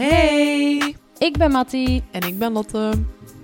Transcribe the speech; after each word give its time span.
Hey! 0.00 0.96
Ik 1.18 1.38
ben 1.38 1.50
Mattie. 1.50 2.02
En 2.10 2.20
ik 2.22 2.38
ben 2.38 2.52
Lotte. 2.52 2.92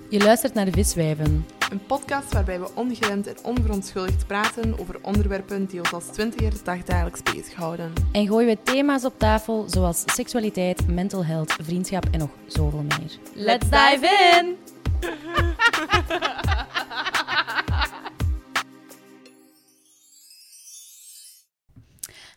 Je 0.09 0.23
luistert 0.23 0.53
naar 0.53 0.65
de 0.65 0.71
Viswijven. 0.71 1.45
Een 1.71 1.85
podcast 1.85 2.33
waarbij 2.33 2.59
we 2.59 2.69
ongeremd 2.73 3.27
en 3.27 3.35
onverontschuldigd 3.43 4.27
praten 4.27 4.79
over 4.79 4.99
onderwerpen 5.01 5.65
die 5.65 5.79
ons 5.79 5.93
als 5.93 6.05
twintigers 6.05 6.63
dagdagelijks 6.63 7.23
bezighouden. 7.23 7.93
En 8.11 8.27
gooien 8.27 8.47
we 8.47 8.57
thema's 8.63 9.05
op 9.05 9.19
tafel 9.19 9.65
zoals 9.69 10.03
seksualiteit, 10.05 10.87
mental 10.87 11.25
health, 11.25 11.55
vriendschap 11.61 12.05
en 12.11 12.19
nog 12.19 12.29
zoveel 12.47 12.83
meer. 12.83 13.17
Let's 13.33 13.69
dive 13.69 14.07
in! 14.39 14.57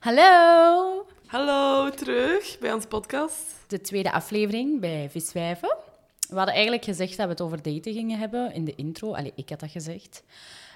Hallo! 0.06 1.09
Hallo, 1.30 1.90
terug 1.90 2.56
bij 2.60 2.72
ons 2.72 2.86
podcast. 2.86 3.54
De 3.66 3.80
tweede 3.80 4.12
aflevering 4.12 4.80
bij 4.80 5.08
Viswijven. 5.10 5.76
We 6.28 6.36
hadden 6.36 6.54
eigenlijk 6.54 6.84
gezegd 6.84 7.16
dat 7.16 7.26
we 7.26 7.32
het 7.32 7.40
over 7.40 7.62
daten 7.62 7.92
gingen 7.92 8.18
hebben 8.18 8.52
in 8.54 8.64
de 8.64 8.74
intro. 8.74 9.14
Allee, 9.14 9.32
ik 9.34 9.48
had 9.48 9.60
dat 9.60 9.70
gezegd. 9.70 10.22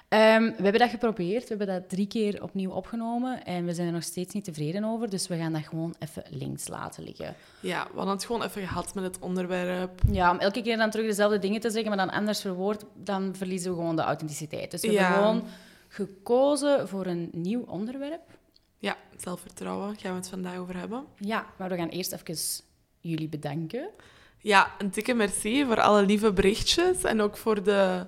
Ehm, 0.09 0.43
we 0.43 0.63
hebben 0.63 0.79
dat 0.81 0.89
geprobeerd. 0.89 1.41
We 1.41 1.47
hebben 1.55 1.67
dat 1.67 1.89
drie 1.89 2.07
keer 2.07 2.43
opnieuw 2.43 2.71
opgenomen. 2.71 3.43
En 3.45 3.65
we 3.65 3.73
zijn 3.73 3.87
er 3.87 3.93
nog 3.93 4.03
steeds 4.03 4.33
niet 4.33 4.43
tevreden 4.43 4.83
over. 4.83 5.09
Dus 5.09 5.27
we 5.27 5.37
gaan 5.37 5.53
dat 5.53 5.65
gewoon 5.67 5.95
even 5.99 6.23
links 6.29 6.67
laten 6.67 7.03
liggen. 7.03 7.35
Ja, 7.59 7.83
we 7.91 7.95
hadden 7.97 8.13
het 8.15 8.25
gewoon 8.25 8.43
even 8.43 8.67
gehad 8.67 8.93
met 8.95 9.03
het 9.03 9.19
onderwerp. 9.19 10.01
Ja, 10.11 10.31
om 10.31 10.37
elke 10.39 10.61
keer 10.61 10.77
dan 10.77 10.89
terug 10.89 11.05
dezelfde 11.05 11.39
dingen 11.39 11.61
te 11.61 11.69
zeggen, 11.69 11.95
maar 11.95 12.05
dan 12.07 12.15
anders 12.15 12.41
verwoord, 12.41 12.83
dan 13.03 13.35
verliezen 13.35 13.71
we 13.71 13.77
gewoon 13.77 13.95
de 13.95 14.01
authenticiteit. 14.01 14.71
Dus 14.71 14.81
we 14.81 14.91
Ja. 14.91 15.01
hebben 15.01 15.17
gewoon 15.23 15.43
gekozen 15.87 16.87
voor 16.87 17.05
een 17.05 17.29
nieuw 17.31 17.63
onderwerp. 17.67 18.21
Ja, 18.79 18.97
zelfvertrouwen 19.17 19.95
gaan 19.97 20.11
we 20.11 20.17
het 20.17 20.29
vandaag 20.29 20.57
over 20.57 20.77
hebben. 20.77 21.05
Ja, 21.19 21.45
maar 21.57 21.69
we 21.69 21.75
gaan 21.75 21.89
eerst 21.89 22.11
even 22.11 22.35
jullie 22.99 23.29
bedanken. 23.29 23.89
Ja, 24.39 24.71
een 24.77 24.89
dikke 24.91 25.13
merci 25.13 25.65
voor 25.65 25.81
alle 25.81 26.03
lieve 26.05 26.33
berichtjes 26.33 27.03
en 27.03 27.21
ook 27.21 27.37
voor 27.37 27.63
de, 27.63 28.05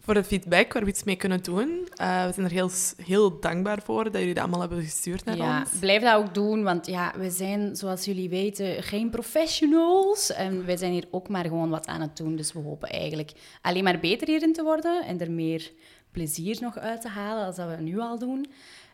voor 0.00 0.14
de 0.14 0.24
feedback 0.24 0.72
waar 0.72 0.82
we 0.84 0.88
iets 0.90 1.04
mee 1.04 1.16
kunnen 1.16 1.42
doen. 1.42 1.88
Eh, 1.94 2.26
we 2.26 2.32
zijn 2.32 2.46
er 2.46 2.52
heel, 2.52 2.70
heel 3.04 3.40
dankbaar 3.40 3.82
voor 3.82 4.04
dat 4.04 4.14
jullie 4.14 4.34
dat 4.34 4.42
allemaal 4.42 4.60
hebben 4.60 4.82
gestuurd 4.82 5.24
naar 5.24 5.36
Ja, 5.36 5.60
ons. 5.60 5.70
blijf 5.80 6.02
dat 6.02 6.14
ook 6.16 6.34
doen, 6.34 6.62
want 6.62 6.86
ja, 6.86 7.12
we 7.16 7.30
zijn, 7.30 7.76
zoals 7.76 8.04
jullie 8.04 8.28
weten, 8.28 8.82
geen 8.82 9.10
professionals. 9.10 10.32
En 10.32 10.66
wij 10.66 10.76
zijn 10.76 10.92
hier 10.92 11.06
ook 11.10 11.28
maar 11.28 11.44
gewoon 11.44 11.70
wat 11.70 11.86
aan 11.86 12.00
het 12.00 12.16
doen. 12.16 12.36
Dus 12.36 12.52
we 12.52 12.58
hopen 12.58 12.88
eigenlijk 12.88 13.32
alleen 13.62 13.84
maar 13.84 14.00
beter 14.00 14.26
hierin 14.28 14.52
te 14.52 14.62
worden 14.62 15.04
en 15.04 15.20
er 15.20 15.30
meer 15.30 15.70
plezier 16.10 16.58
nog 16.60 16.78
uit 16.78 17.00
te 17.00 17.08
halen 17.08 17.46
als 17.46 17.56
dat 17.56 17.68
we 17.76 17.82
nu 17.82 17.98
al 17.98 18.18
doen. 18.18 18.46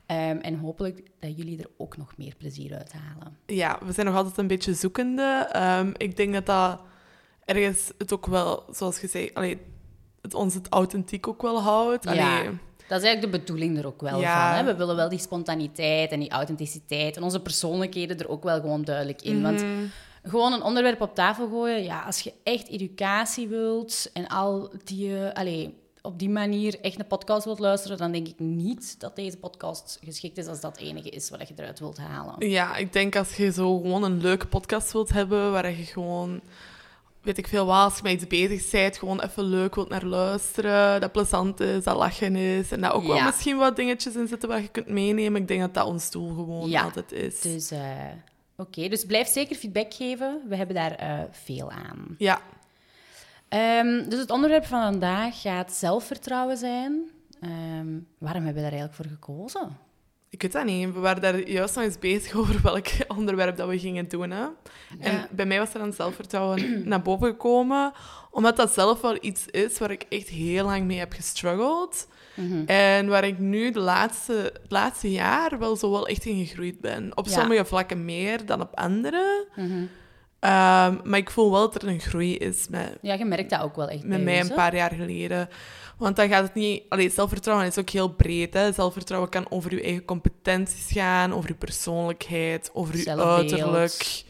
Ehm, 0.06 0.36
en 0.36 0.54
hopelijk 0.58 1.02
dat 1.20 1.36
jullie 1.36 1.58
er 1.58 1.70
ook 1.76 1.96
nog 1.96 2.12
meer 2.16 2.34
plezier 2.38 2.74
uit 2.76 2.92
halen. 2.92 3.36
Ja, 3.46 3.78
we 3.84 3.92
zijn 3.92 4.06
nog 4.06 4.14
altijd 4.14 4.38
een 4.38 4.46
beetje 4.46 4.74
zoekende. 4.74 5.48
Ehm, 5.52 5.90
ik 5.96 6.16
denk 6.16 6.32
dat 6.32 6.46
dat 6.46 6.80
ergens 7.44 7.90
het 7.98 8.12
ook 8.12 8.26
wel, 8.26 8.64
zoals 8.70 9.00
je 9.00 9.08
zei, 9.08 9.30
allee, 9.34 9.58
het 10.22 10.34
ons 10.34 10.54
het 10.54 10.68
authentiek 10.68 11.28
ook 11.28 11.42
wel 11.42 11.60
houdt. 11.62 12.06
Allee, 12.06 12.18
Ja. 12.20 12.42
Dat 12.88 12.98
is 13.02 13.04
eigenlijk 13.06 13.32
de 13.32 13.38
bedoeling 13.38 13.78
er 13.78 13.86
ook 13.86 14.00
wel 14.00 14.20
Ja. 14.20 14.48
van. 14.48 14.58
Hè? 14.58 14.72
We 14.72 14.78
willen 14.78 14.96
wel 14.96 15.08
die 15.08 15.18
spontaniteit 15.18 16.10
en 16.10 16.20
die 16.20 16.30
authenticiteit 16.30 17.16
en 17.16 17.22
onze 17.22 17.40
persoonlijkheden 17.42 18.18
er 18.18 18.28
ook 18.28 18.42
wel 18.42 18.60
gewoon 18.60 18.82
duidelijk 18.82 19.22
in. 19.22 19.42
Want 19.42 19.62
Mhm. 19.62 19.70
gewoon 20.22 20.52
een 20.52 20.62
onderwerp 20.62 21.00
op 21.00 21.14
tafel 21.14 21.48
gooien, 21.48 21.82
ja, 21.82 22.02
als 22.02 22.20
je 22.20 22.32
echt 22.42 22.68
educatie 22.68 23.48
wilt 23.48 24.10
en 24.12 24.26
al 24.26 24.70
die, 24.84 25.16
allee, 25.32 25.74
op 26.06 26.18
die 26.18 26.28
manier 26.30 26.80
echt 26.80 26.98
een 26.98 27.06
podcast 27.06 27.44
wilt 27.44 27.58
luisteren, 27.58 27.96
dan 27.98 28.12
denk 28.12 28.28
ik 28.28 28.38
niet 28.38 29.00
dat 29.00 29.16
deze 29.16 29.36
podcast 29.36 29.98
geschikt 30.04 30.38
is 30.38 30.46
als 30.46 30.60
dat 30.60 30.78
het 30.78 30.86
enige 30.88 31.08
is 31.08 31.30
wat 31.30 31.48
je 31.48 31.54
eruit 31.56 31.78
wilt 31.78 31.98
halen. 31.98 32.48
Ja, 32.50 32.76
ik 32.76 32.92
denk 32.92 33.16
als 33.16 33.36
je 33.36 33.52
zo 33.52 33.76
gewoon 33.80 34.02
een 34.02 34.20
leuke 34.20 34.46
podcast 34.46 34.92
wilt 34.92 35.12
hebben, 35.12 35.52
waar 35.52 35.70
je 35.70 35.84
gewoon, 35.84 36.40
weet 37.22 37.38
ik 37.38 37.46
veel 37.48 37.66
wat, 37.66 37.76
als 37.84 37.96
je 37.96 38.02
met 38.02 38.12
iets 38.12 38.26
bezig 38.26 38.70
bent, 38.70 38.98
gewoon 38.98 39.20
even 39.20 39.44
leuk 39.44 39.74
wilt 39.74 39.88
naar 39.88 40.04
luisteren, 40.04 41.00
dat 41.00 41.12
plezant 41.12 41.60
is, 41.60 41.84
dat 41.84 41.96
lachen 41.96 42.36
is, 42.36 42.72
en 42.72 42.80
daar 42.80 42.94
ook 42.94 43.06
wel 43.06 43.22
misschien 43.22 43.56
wat 43.56 43.76
dingetjes 43.76 44.14
in 44.14 44.28
zitten 44.28 44.48
waar 44.48 44.60
je 44.62 44.68
kunt 44.68 44.88
meenemen. 44.88 45.40
Ik 45.40 45.48
denk 45.48 45.60
dat 45.60 45.74
dat 45.74 45.86
ons 45.86 46.10
doel 46.10 46.28
gewoon 46.28 46.68
Ja. 46.68 46.82
altijd 46.82 47.12
is. 47.12 47.40
Dus 47.40 47.70
eh, 47.70 47.80
oké, 48.56 48.88
dus 48.88 49.04
blijf 49.04 49.28
zeker 49.28 49.56
feedback 49.56 49.94
geven. 49.94 50.40
We 50.48 50.56
hebben 50.56 50.74
daar 50.74 50.92
eh, 50.94 51.18
veel 51.30 51.70
aan. 51.70 52.14
Ja, 52.18 52.40
Ehm, 53.48 54.08
dus 54.08 54.18
het 54.18 54.30
onderwerp 54.30 54.64
van 54.66 54.82
vandaag 54.82 55.40
gaat 55.40 55.72
zelfvertrouwen 55.72 56.56
zijn. 56.56 57.10
Ehm, 57.40 57.88
waarom 58.18 58.44
hebben 58.44 58.62
we 58.62 58.70
daar 58.70 58.78
eigenlijk 58.78 58.94
voor 58.94 59.04
gekozen? 59.06 59.84
ik 60.30 60.42
weet 60.42 60.52
dat 60.52 60.64
niet. 60.64 60.92
We 60.92 61.00
waren 61.00 61.22
daar 61.22 61.48
juist 61.48 61.74
nog 61.74 61.84
eens 61.84 61.98
bezig 61.98 62.34
over 62.34 62.62
welk 62.62 62.86
onderwerp 63.18 63.56
dat 63.56 63.68
we 63.68 63.78
gingen 63.78 64.08
doen. 64.08 64.30
Hè? 64.30 64.42
En 65.00 65.12
Ja. 65.12 65.28
bij 65.30 65.46
mij 65.46 65.58
was 65.58 65.72
er 65.72 65.78
dan 65.78 65.92
zelfvertrouwen 65.92 66.82
naar 66.88 67.02
boven 67.02 67.26
gekomen, 67.28 67.92
omdat 68.30 68.56
dat 68.56 68.72
zelf 68.72 69.00
wel 69.00 69.16
iets 69.20 69.46
is 69.46 69.78
waar 69.78 69.90
ik 69.90 70.06
echt 70.08 70.28
heel 70.28 70.64
lang 70.64 70.84
mee 70.84 70.98
heb 70.98 71.12
gestruggeld. 71.12 72.08
Mhm. 72.34 72.64
En 72.66 73.08
waar 73.08 73.24
ik 73.24 73.38
nu 73.38 73.70
de 73.70 73.80
laatste, 73.80 74.32
het 74.32 74.70
laatste 74.70 75.10
jaar 75.10 75.58
wel 75.58 75.76
zo 75.76 75.90
wel 75.90 76.06
echt 76.06 76.24
in 76.24 76.46
gegroeid 76.46 76.80
ben. 76.80 77.16
Op 77.16 77.26
Ja. 77.26 77.32
sommige 77.32 77.64
vlakken 77.64 78.04
meer 78.04 78.46
dan 78.46 78.60
op 78.60 78.74
andere. 78.76 79.46
Mhm. 79.56 79.84
Ehm, 80.46 80.96
maar 81.04 81.18
ik 81.18 81.30
voel 81.30 81.50
wel 81.50 81.70
dat 81.70 81.82
er 81.82 81.88
een 81.88 82.00
groei 82.00 82.36
is 82.36 82.68
met, 82.68 82.98
Ja, 83.00 83.14
je 83.14 83.24
merkt 83.24 83.50
dat 83.50 83.60
ook 83.60 83.76
wel 83.76 83.88
echt 83.88 84.04
met 84.04 84.22
mij 84.22 84.40
een 84.40 84.54
paar 84.54 84.74
jaar 84.74 84.92
geleden. 84.92 85.48
Want 85.98 86.16
dan 86.16 86.28
gaat 86.28 86.42
het 86.42 86.54
niet... 86.54 86.82
Allee, 86.88 87.10
zelfvertrouwen 87.10 87.66
is 87.66 87.78
ook 87.78 87.90
heel 87.90 88.08
breed. 88.08 88.54
Hè? 88.54 88.72
Zelfvertrouwen 88.72 89.30
kan 89.30 89.50
over 89.50 89.74
je 89.74 89.82
eigen 89.82 90.04
competenties 90.04 90.92
gaan, 90.92 91.34
over 91.34 91.48
je 91.48 91.54
persoonlijkheid, 91.54 92.70
over 92.72 92.96
je 92.96 93.16
uiterlijk. 93.16 94.24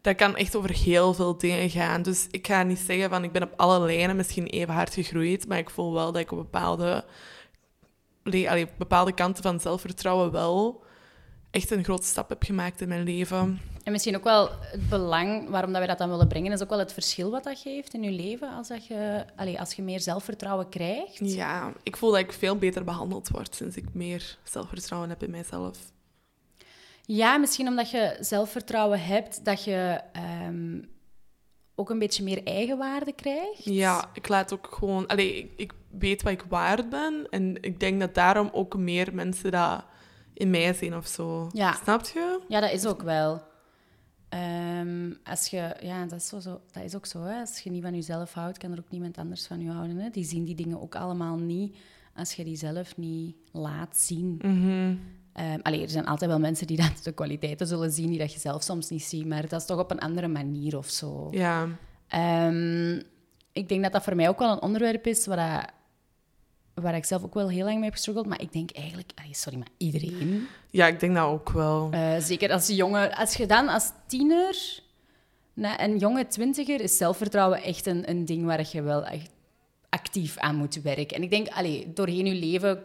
Dat 0.00 0.16
kan 0.16 0.36
echt 0.36 0.56
over 0.56 0.70
heel 0.70 1.14
veel 1.14 1.38
dingen 1.38 1.70
gaan. 1.70 2.02
Dus 2.02 2.26
ik 2.30 2.46
ga 2.46 2.62
niet 2.62 2.78
zeggen 2.78 3.10
van 3.10 3.24
ik 3.24 3.32
ben 3.32 3.42
op 3.42 3.52
alle 3.56 3.86
lijnen 3.86 4.16
misschien 4.16 4.46
even 4.46 4.74
hard 4.74 4.94
gegroeid, 4.94 5.48
maar 5.48 5.58
ik 5.58 5.70
voel 5.70 5.92
wel 5.92 6.12
dat 6.12 6.22
ik 6.22 6.32
op 6.32 6.38
bepaalde, 6.38 7.04
allee, 8.24 8.68
bepaalde 8.78 9.12
kanten 9.12 9.42
van 9.42 9.60
zelfvertrouwen 9.60 10.30
wel 10.30 10.84
echt 11.50 11.70
een 11.70 11.84
grote 11.84 12.06
stap 12.06 12.28
heb 12.28 12.42
gemaakt 12.42 12.80
in 12.80 12.88
mijn 12.88 13.02
leven. 13.02 13.60
En 13.84 13.92
misschien 13.92 14.16
ook 14.16 14.24
wel 14.24 14.50
het 14.60 14.88
belang 14.88 15.48
waarom 15.48 15.70
dat 15.70 15.78
wij 15.78 15.88
dat 15.88 15.98
dan 15.98 16.08
willen 16.08 16.28
brengen, 16.28 16.52
is 16.52 16.62
ook 16.62 16.68
wel 16.68 16.78
het 16.78 16.92
verschil 16.92 17.30
wat 17.30 17.44
dat 17.44 17.58
geeft 17.58 17.94
in 17.94 18.02
je 18.02 18.10
leven 18.10 18.54
als, 18.54 18.68
dat 18.68 18.86
je, 18.86 19.24
als 19.58 19.74
je 19.74 19.82
meer 19.82 20.00
zelfvertrouwen 20.00 20.68
krijgt. 20.68 21.18
Ja, 21.18 21.72
ik 21.82 21.96
voel 21.96 22.10
dat 22.10 22.20
ik 22.20 22.32
veel 22.32 22.56
beter 22.56 22.84
behandeld 22.84 23.28
word 23.28 23.54
sinds 23.54 23.76
ik 23.76 23.84
meer 23.92 24.38
zelfvertrouwen 24.42 25.08
heb 25.08 25.22
in 25.22 25.30
mijzelf. 25.30 25.78
Ja, 27.02 27.36
misschien 27.36 27.68
omdat 27.68 27.90
je 27.90 28.16
zelfvertrouwen 28.20 29.00
hebt, 29.00 29.44
dat 29.44 29.64
je 29.64 30.00
ehm, 30.12 30.82
ook 31.74 31.90
een 31.90 31.98
beetje 31.98 32.24
meer 32.24 32.42
eigenwaarde 32.44 33.12
krijgt. 33.12 33.64
Ja, 33.64 34.10
ik 34.12 34.28
laat 34.28 34.52
ook 34.52 34.68
gewoon... 34.70 35.06
Allee, 35.06 35.38
ik, 35.38 35.52
ik 35.56 35.72
weet 35.90 36.22
wat 36.22 36.32
ik 36.32 36.44
waard 36.48 36.88
ben. 36.88 37.26
En 37.30 37.62
ik 37.62 37.80
denk 37.80 38.00
dat 38.00 38.14
daarom 38.14 38.48
ook 38.52 38.76
meer 38.76 39.14
mensen 39.14 39.50
dat 39.50 39.84
in 40.34 40.50
mij 40.50 40.72
zien 40.72 40.96
of 40.96 41.06
zo. 41.06 41.48
Ja. 41.52 41.72
Snap 41.72 42.04
je? 42.04 42.40
Ja, 42.48 42.60
dat 42.60 42.72
is 42.72 42.86
ook 42.86 43.02
wel. 43.02 43.52
Ehm, 44.38 45.12
als 45.24 45.46
je, 45.46 45.76
ja, 45.80 46.02
dat 46.06 46.18
is, 46.20 46.28
zo, 46.28 46.40
zo, 46.40 46.60
dat 46.72 46.82
is 46.84 46.94
ook 46.94 47.06
zo. 47.06 47.22
Hè. 47.22 47.40
Als 47.40 47.58
je 47.58 47.70
niet 47.70 47.82
van 47.82 47.94
jezelf 47.94 48.32
houdt, 48.32 48.58
kan 48.58 48.72
er 48.72 48.78
ook 48.78 48.90
niemand 48.90 49.18
anders 49.18 49.46
van 49.46 49.60
je 49.60 49.70
houden. 49.70 49.96
Hè. 49.96 50.10
Die 50.10 50.24
zien 50.24 50.44
die 50.44 50.54
dingen 50.54 50.80
ook 50.82 50.94
allemaal 50.94 51.36
niet 51.36 51.76
als 52.14 52.32
je 52.32 52.44
die 52.44 52.56
zelf 52.56 52.96
niet 52.96 53.34
laat 53.52 53.96
zien. 53.96 54.38
Ehm, 55.32 55.58
allee, 55.62 55.82
er 55.82 55.88
zijn 55.88 56.06
altijd 56.06 56.30
wel 56.30 56.38
mensen 56.40 56.66
die 56.66 56.76
dat 56.82 57.00
de 57.04 57.12
kwaliteiten 57.12 57.66
zullen 57.66 57.90
zien 57.92 58.08
die 58.10 58.18
dat 58.18 58.32
je 58.32 58.38
zelf 58.38 58.62
soms 58.62 58.88
niet 58.90 59.02
ziet, 59.02 59.26
maar 59.26 59.48
dat 59.48 59.60
is 59.60 59.66
toch 59.66 59.78
op 59.78 59.90
een 59.90 59.98
andere 60.00 60.28
manier 60.28 60.76
of 60.76 60.88
zo. 60.90 61.28
Ja. 61.30 61.68
Ehm, 62.08 63.00
ik 63.52 63.68
denk 63.68 63.82
dat 63.82 63.92
dat 63.92 64.02
voor 64.04 64.16
mij 64.16 64.28
ook 64.28 64.38
wel 64.38 64.52
een 64.52 64.62
onderwerp 64.62 65.06
is 65.06 65.26
waar, 65.26 65.36
dat- 65.60 65.72
waar 66.74 66.94
ik 66.94 67.04
zelf 67.04 67.22
ook 67.22 67.34
wel 67.34 67.48
heel 67.48 67.64
lang 67.64 67.74
mee 67.74 67.84
heb 67.84 67.92
gestruggeld, 67.92 68.26
maar 68.26 68.40
ik 68.40 68.52
denk 68.52 68.70
eigenlijk, 68.70 69.12
sorry, 69.30 69.58
maar 69.58 69.68
iedereen. 69.76 70.46
ja, 70.70 70.86
ik 70.86 71.00
denk 71.00 71.14
dat 71.14 71.24
ook 71.26 71.50
wel. 71.50 71.88
Eh, 71.90 72.16
zeker 72.18 72.52
als 72.52 72.68
jonge, 72.68 73.16
als 73.16 73.34
je 73.34 73.46
dan 73.46 73.68
als 73.68 73.90
tiener, 74.06 74.82
na 75.52 75.82
een 75.82 75.98
jonge 75.98 76.26
twintiger, 76.26 76.80
is 76.80 76.96
zelfvertrouwen 76.96 77.62
echt 77.62 77.86
een, 77.86 78.10
een 78.10 78.24
ding 78.24 78.44
waar 78.44 78.68
je 78.72 78.82
wel 78.82 79.04
echt 79.04 79.30
actief 79.88 80.36
aan 80.38 80.56
moet 80.56 80.82
werken. 80.82 81.16
En 81.16 81.22
ik 81.22 81.30
denk, 81.30 81.48
allee, 81.48 81.92
doorheen 81.92 82.26
je 82.26 82.34
leven 82.34 82.82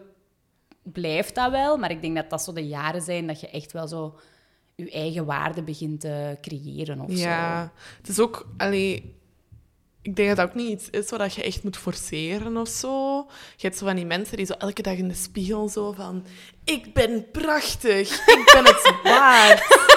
blijft 0.82 1.34
dat 1.34 1.50
wel, 1.50 1.76
maar 1.76 1.90
ik 1.90 2.00
denk 2.00 2.16
dat 2.16 2.30
dat 2.30 2.42
zo 2.42 2.52
de 2.52 2.66
jaren 2.66 3.02
zijn 3.02 3.26
dat 3.26 3.40
je 3.40 3.50
echt 3.50 3.72
wel 3.72 3.88
zo 3.88 4.18
je 4.74 4.90
eigen 4.90 5.24
waarde 5.24 5.62
begint 5.62 6.00
te 6.00 6.38
creëren 6.40 7.00
of 7.00 7.10
zo. 7.10 7.18
Ja. 7.18 7.72
Het 7.96 8.08
is 8.08 8.20
ook... 8.20 8.48
Allee, 8.56 9.14
ik 10.02 10.16
denk 10.16 10.28
dat 10.28 10.36
dat 10.36 10.48
ook 10.48 10.54
niet 10.54 10.70
iets 10.70 10.90
is 10.90 11.10
wat 11.10 11.34
je 11.34 11.42
echt 11.42 11.62
moet 11.62 11.76
forceren 11.76 12.56
of 12.56 12.68
zo. 12.68 13.16
Je 13.56 13.66
hebt 13.66 13.78
zo 13.78 13.86
van 13.86 13.96
die 13.96 14.06
mensen 14.06 14.36
die 14.36 14.46
zo 14.46 14.52
elke 14.52 14.82
dag 14.82 14.94
in 14.94 15.08
de 15.08 15.14
spiegel 15.14 15.68
zo 15.68 15.92
van... 15.92 16.26
Ik 16.64 16.94
ben 16.94 17.30
prachtig, 17.30 18.10
ik 18.26 18.50
ben 18.54 18.64
het 18.64 18.92
waard. 19.02 19.88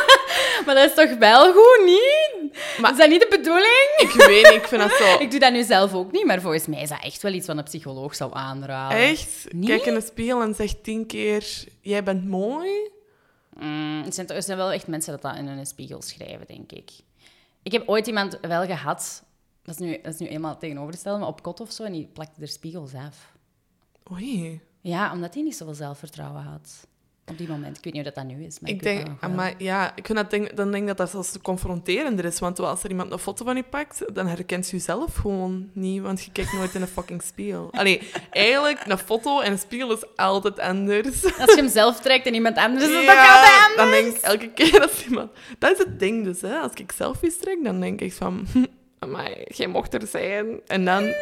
Maar 0.65 0.75
dat 0.75 0.89
is 0.89 0.95
toch 0.95 1.17
wel 1.17 1.53
goed, 1.53 1.85
niet? 1.85 2.57
Maar- 2.79 2.91
is 2.91 2.97
dat 2.97 3.09
niet 3.09 3.21
de 3.21 3.27
bedoeling? 3.29 3.93
Ik 4.07 4.11
weet 4.11 4.43
niet, 4.43 4.61
ik 4.61 4.67
vind 4.67 4.81
dat 4.81 4.91
zo... 4.91 5.19
Ik 5.19 5.31
doe 5.31 5.39
dat 5.39 5.51
nu 5.51 5.63
zelf 5.63 5.93
ook 5.93 6.11
niet, 6.11 6.25
maar 6.25 6.41
volgens 6.41 6.67
mij 6.67 6.81
is 6.81 6.89
dat 6.89 7.03
echt 7.03 7.21
wel 7.21 7.33
iets 7.33 7.47
wat 7.47 7.57
een 7.57 7.63
psycholoog 7.63 8.15
zou 8.15 8.31
aanraden. 8.33 8.97
Echt? 8.97 9.45
Nee? 9.49 9.67
Kijk 9.67 9.85
in 9.85 9.93
de 9.93 10.01
spiegel 10.01 10.41
en 10.41 10.55
zeg 10.55 10.73
tien 10.81 11.05
keer... 11.05 11.63
Jij 11.81 12.03
bent 12.03 12.27
mooi. 12.27 12.91
Mm, 13.59 14.03
er, 14.27 14.43
zijn, 14.43 14.57
wel 14.57 14.71
echt 14.71 14.87
mensen 14.87 15.11
dat 15.11 15.21
dat 15.21 15.37
in 15.37 15.47
een 15.47 15.65
spiegel 15.65 16.01
schrijven, 16.01 16.47
denk 16.47 16.71
ik. 16.71 16.91
Ik 17.63 17.71
heb 17.71 17.89
ooit 17.89 18.07
iemand 18.07 18.37
wel 18.41 18.65
gehad, 18.65 19.23
dat 19.63 19.79
is 19.79 19.85
nu, 19.87 19.99
dat 20.03 20.13
is 20.13 20.19
nu 20.19 20.27
eenmaal 20.27 20.57
tegenovergesteld, 20.57 21.19
maar 21.19 21.27
op 21.27 21.43
kot 21.43 21.59
of 21.59 21.71
zo, 21.71 21.83
en 21.83 21.91
die 21.91 22.09
plakte 22.13 22.41
er 22.41 22.47
spiegels 22.47 22.93
af. 22.93 23.31
Oei. 24.11 24.61
Ja, 24.81 25.11
omdat 25.13 25.33
hij 25.33 25.43
niet 25.43 25.55
zoveel 25.55 25.73
zelfvertrouwen 25.73 26.41
had. 26.43 26.87
Op 27.25 27.37
die 27.37 27.47
moment. 27.47 27.77
Ik 27.77 27.83
weet 27.83 27.93
niet 27.93 28.07
of 28.07 28.13
dat 28.13 28.27
dat 28.27 28.35
nu 28.37 28.43
is, 28.45 28.59
maar 28.59 28.69
ik, 28.69 28.75
Ik 28.75 28.83
denk, 28.83 29.21
dat 29.21 29.31
maar 29.35 29.53
ja, 29.57 29.95
ik 29.95 30.05
vind 30.05 30.17
dat 30.17 30.29
denk, 30.29 30.55
dan 30.55 30.71
denk 30.71 30.87
dat 30.87 30.97
dat 30.97 31.09
zelfs 31.09 31.37
confronterender 31.41 32.25
is. 32.25 32.39
Want 32.39 32.59
als 32.59 32.83
er 32.83 32.89
iemand 32.89 33.11
een 33.11 33.19
foto 33.19 33.45
van 33.45 33.55
je 33.55 33.63
pakt, 33.63 34.15
dan 34.15 34.27
herkent 34.27 34.65
je 34.69 34.71
jezelf 34.77 35.15
gewoon 35.15 35.69
niet. 35.73 36.01
Want 36.01 36.23
je 36.23 36.31
kijkt 36.31 36.53
nooit 36.53 36.75
in 36.75 36.81
een 36.81 36.87
fucking 36.87 37.21
spiegel. 37.21 37.67
Allee, 37.71 38.11
eigenlijk, 38.29 38.85
een 38.87 38.97
foto 38.97 39.39
en 39.39 39.51
een 39.51 39.59
spiegel 39.59 39.93
is 39.93 40.03
altijd 40.15 40.59
anders. 40.59 41.23
Als 41.39 41.53
je 41.53 41.55
hem 41.55 41.69
zelf 41.69 41.99
trekt 41.99 42.25
en 42.25 42.33
iemand 42.33 42.57
anders 42.57 42.83
is 42.85 43.03
Ja, 43.03 43.33
altijd 43.35 43.51
anders. 43.61 43.75
dan 43.75 43.89
denk 43.89 44.15
ik 44.15 44.21
elke 44.21 44.49
keer 44.53 44.81
als 44.87 45.05
iemand... 45.05 45.31
Dat 45.59 45.71
is 45.71 45.77
het 45.77 45.99
ding 45.99 46.23
dus, 46.23 46.41
hè. 46.41 46.57
Als 46.59 46.73
ik 46.73 46.91
selfies 46.91 47.37
trek, 47.37 47.63
dan 47.63 47.79
denk 47.79 48.01
ik 48.01 48.13
van... 48.13 48.47
Maar 49.05 49.31
jij 49.47 49.67
mocht 49.67 49.93
er 49.93 50.07
zijn. 50.07 50.61
En 50.67 50.85
dan... 50.85 51.13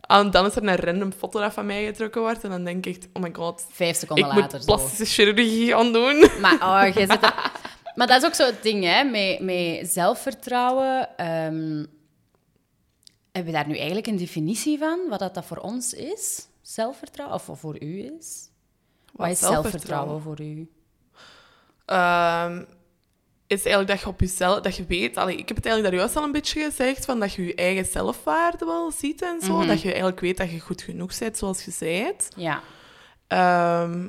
en 0.00 0.30
dan 0.30 0.46
is 0.46 0.56
er 0.56 0.62
een 0.62 0.76
random 0.76 1.12
foto 1.12 1.40
dat 1.40 1.52
van 1.52 1.66
mij 1.66 1.84
getrokken 1.84 2.20
wordt. 2.20 2.44
En 2.44 2.50
dan 2.50 2.64
denk 2.64 2.86
ik, 2.86 3.08
oh 3.12 3.22
my 3.22 3.30
god, 3.32 3.66
Vijf 3.70 3.96
seconden 3.96 4.24
ik 4.24 4.30
later. 4.34 4.52
moet 4.52 4.64
zo. 4.64 4.76
plastische 4.76 5.22
chirurgie 5.22 5.72
gaan 5.72 5.92
doen. 5.92 6.28
Maar 6.40 6.54
oh, 6.54 6.94
jij 6.94 7.06
zit 7.06 7.22
er... 7.22 7.52
Maar 7.94 8.06
dat 8.06 8.22
is 8.22 8.26
ook 8.28 8.34
zo 8.34 8.46
het 8.46 8.62
ding, 8.62 8.84
hè. 8.84 9.04
Met, 9.04 9.40
met 9.40 9.92
zelfvertrouwen... 9.92 11.16
ehm, 11.16 11.84
hebben 13.32 13.52
we 13.52 13.58
daar 13.58 13.66
nu 13.66 13.76
eigenlijk 13.76 14.06
een 14.06 14.16
definitie 14.16 14.78
van? 14.78 15.00
Wat 15.08 15.18
dat, 15.18 15.34
dat 15.34 15.44
voor 15.44 15.56
ons 15.56 15.92
is? 15.92 16.46
Zelfvertrouwen? 16.62 17.36
Of 17.36 17.50
voor 17.60 17.82
u 17.82 18.12
is? 18.18 18.48
Wat 19.12 19.28
is 19.30 19.38
zelfvertrouwen 19.38 20.20
voor 20.22 20.40
u? 20.40 20.70
Ehm, 21.84 22.64
is 23.46 23.64
eigenlijk 23.64 23.88
dat 23.88 24.00
je 24.00 24.06
op 24.06 24.20
jezelf, 24.20 24.60
dat 24.60 24.76
je 24.76 24.84
weet, 24.86 25.16
allee, 25.16 25.36
ik 25.36 25.48
heb 25.48 25.56
het 25.56 25.66
eigenlijk 25.66 25.94
daar 25.94 26.04
juist 26.04 26.16
al 26.16 26.24
een 26.24 26.32
beetje 26.32 26.62
gezegd, 26.62 27.04
van 27.04 27.20
dat 27.20 27.32
je 27.32 27.46
je 27.46 27.54
eigen 27.54 27.84
zelfwaarde 27.84 28.64
wel 28.64 28.90
ziet 28.90 29.22
en 29.22 29.40
zo. 29.40 29.56
Mhm. 29.58 29.66
Dat 29.66 29.80
je 29.80 29.88
eigenlijk 29.88 30.20
weet 30.20 30.36
dat 30.36 30.50
je 30.50 30.60
goed 30.60 30.82
genoeg 30.82 31.18
bent 31.18 31.38
zoals 31.38 31.64
je 31.64 31.74
bent. 31.78 32.28
Ja. 32.36 32.60
Ehm, 33.26 34.08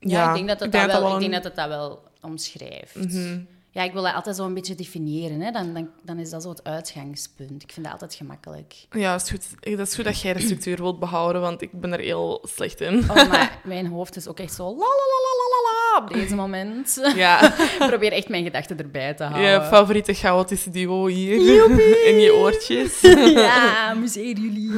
Ja, 0.00 0.28
ik 0.28 0.34
denk 0.34 0.48
dat 0.48 0.60
het 0.60 0.72
dat, 0.72 0.86
wel, 0.86 1.14
ik 1.14 1.20
denk 1.20 1.32
dat 1.32 1.44
het 1.44 1.56
dat 1.56 1.68
wel 1.68 2.02
omschrijft. 2.20 2.94
Mhm. 2.94 3.40
Ja, 3.70 3.82
ik 3.82 3.92
wil 3.92 4.02
dat 4.02 4.14
altijd 4.14 4.36
zo 4.36 4.44
een 4.44 4.54
beetje 4.54 4.74
definiëren. 4.74 5.40
Hè. 5.40 5.50
Dan, 5.50 5.74
dan, 5.74 5.90
dan 6.02 6.18
is 6.18 6.30
dat 6.30 6.42
zo 6.42 6.48
het 6.48 6.64
uitgangspunt. 6.64 7.62
Ik 7.62 7.72
vind 7.72 7.84
dat 7.84 7.92
altijd 7.92 8.14
gemakkelijk. 8.14 8.86
Ja, 8.90 9.12
dat 9.12 9.22
is, 9.22 9.30
goed. 9.30 9.76
dat 9.76 9.86
is 9.88 9.94
goed 9.94 10.04
dat 10.04 10.20
jij 10.20 10.32
de 10.32 10.40
structuur 10.40 10.76
wilt 10.76 10.98
behouden, 10.98 11.40
want 11.40 11.62
ik 11.62 11.80
ben 11.80 11.92
er 11.92 11.98
heel 12.00 12.44
slecht 12.48 12.80
in. 12.80 12.98
Oh, 12.98 13.28
maar 13.28 13.60
mijn 13.64 13.86
hoofd 13.86 14.16
is 14.16 14.28
ook 14.28 14.38
echt 14.40 14.54
zo 14.54 14.64
la 14.64 14.76
la 14.76 15.06
la 15.14 15.20
la 15.24 15.46
la 15.50 15.60
la 15.70 15.77
op 16.02 16.12
deze 16.12 16.34
moment. 16.34 17.00
Ja, 17.16 17.58
ik 17.58 17.84
probeer 17.86 18.12
echt 18.12 18.28
mijn 18.28 18.44
gedachten 18.44 18.78
erbij 18.78 19.14
te 19.14 19.22
houden. 19.24 19.50
je 19.50 19.62
favoriete 19.62 20.14
chaotische 20.14 20.70
duo 20.70 21.06
hier. 21.06 21.34
In 22.10 22.18
je 22.20 22.34
oortjes. 22.34 23.00
ja, 23.46 23.94
museer 23.94 24.36
jullie. 24.36 24.70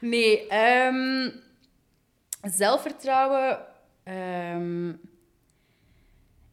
nee, 0.00 0.46
ehm, 0.46 1.30
zelfvertrouwen. 2.42 3.58
ehm, 4.04 4.88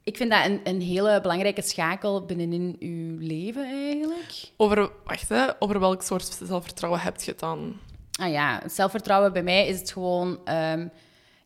ik 0.04 0.18
vind 0.18 0.32
dat 0.32 0.46
een, 0.46 0.60
een 0.64 0.82
hele 0.82 1.22
belangrijke 1.22 1.62
schakel 1.62 2.26
binnenin 2.26 2.76
uw 2.80 3.18
leven 3.20 3.64
eigenlijk. 3.64 4.52
Over, 4.58 4.90
wacht, 5.04 5.30
hè, 5.30 5.46
over 5.60 5.80
welk 5.80 6.02
soort 6.02 6.40
zelfvertrouwen 6.44 7.02
heb 7.02 7.22
je 7.22 7.32
het 7.32 7.40
dan? 7.40 7.76
Ah 8.20 8.32
ja, 8.32 8.62
zelfvertrouwen 8.68 9.34
bij 9.34 9.44
mij 9.44 9.68
is 9.68 9.80
het 9.80 9.92
gewoon... 9.92 10.40
ehm, 10.46 10.88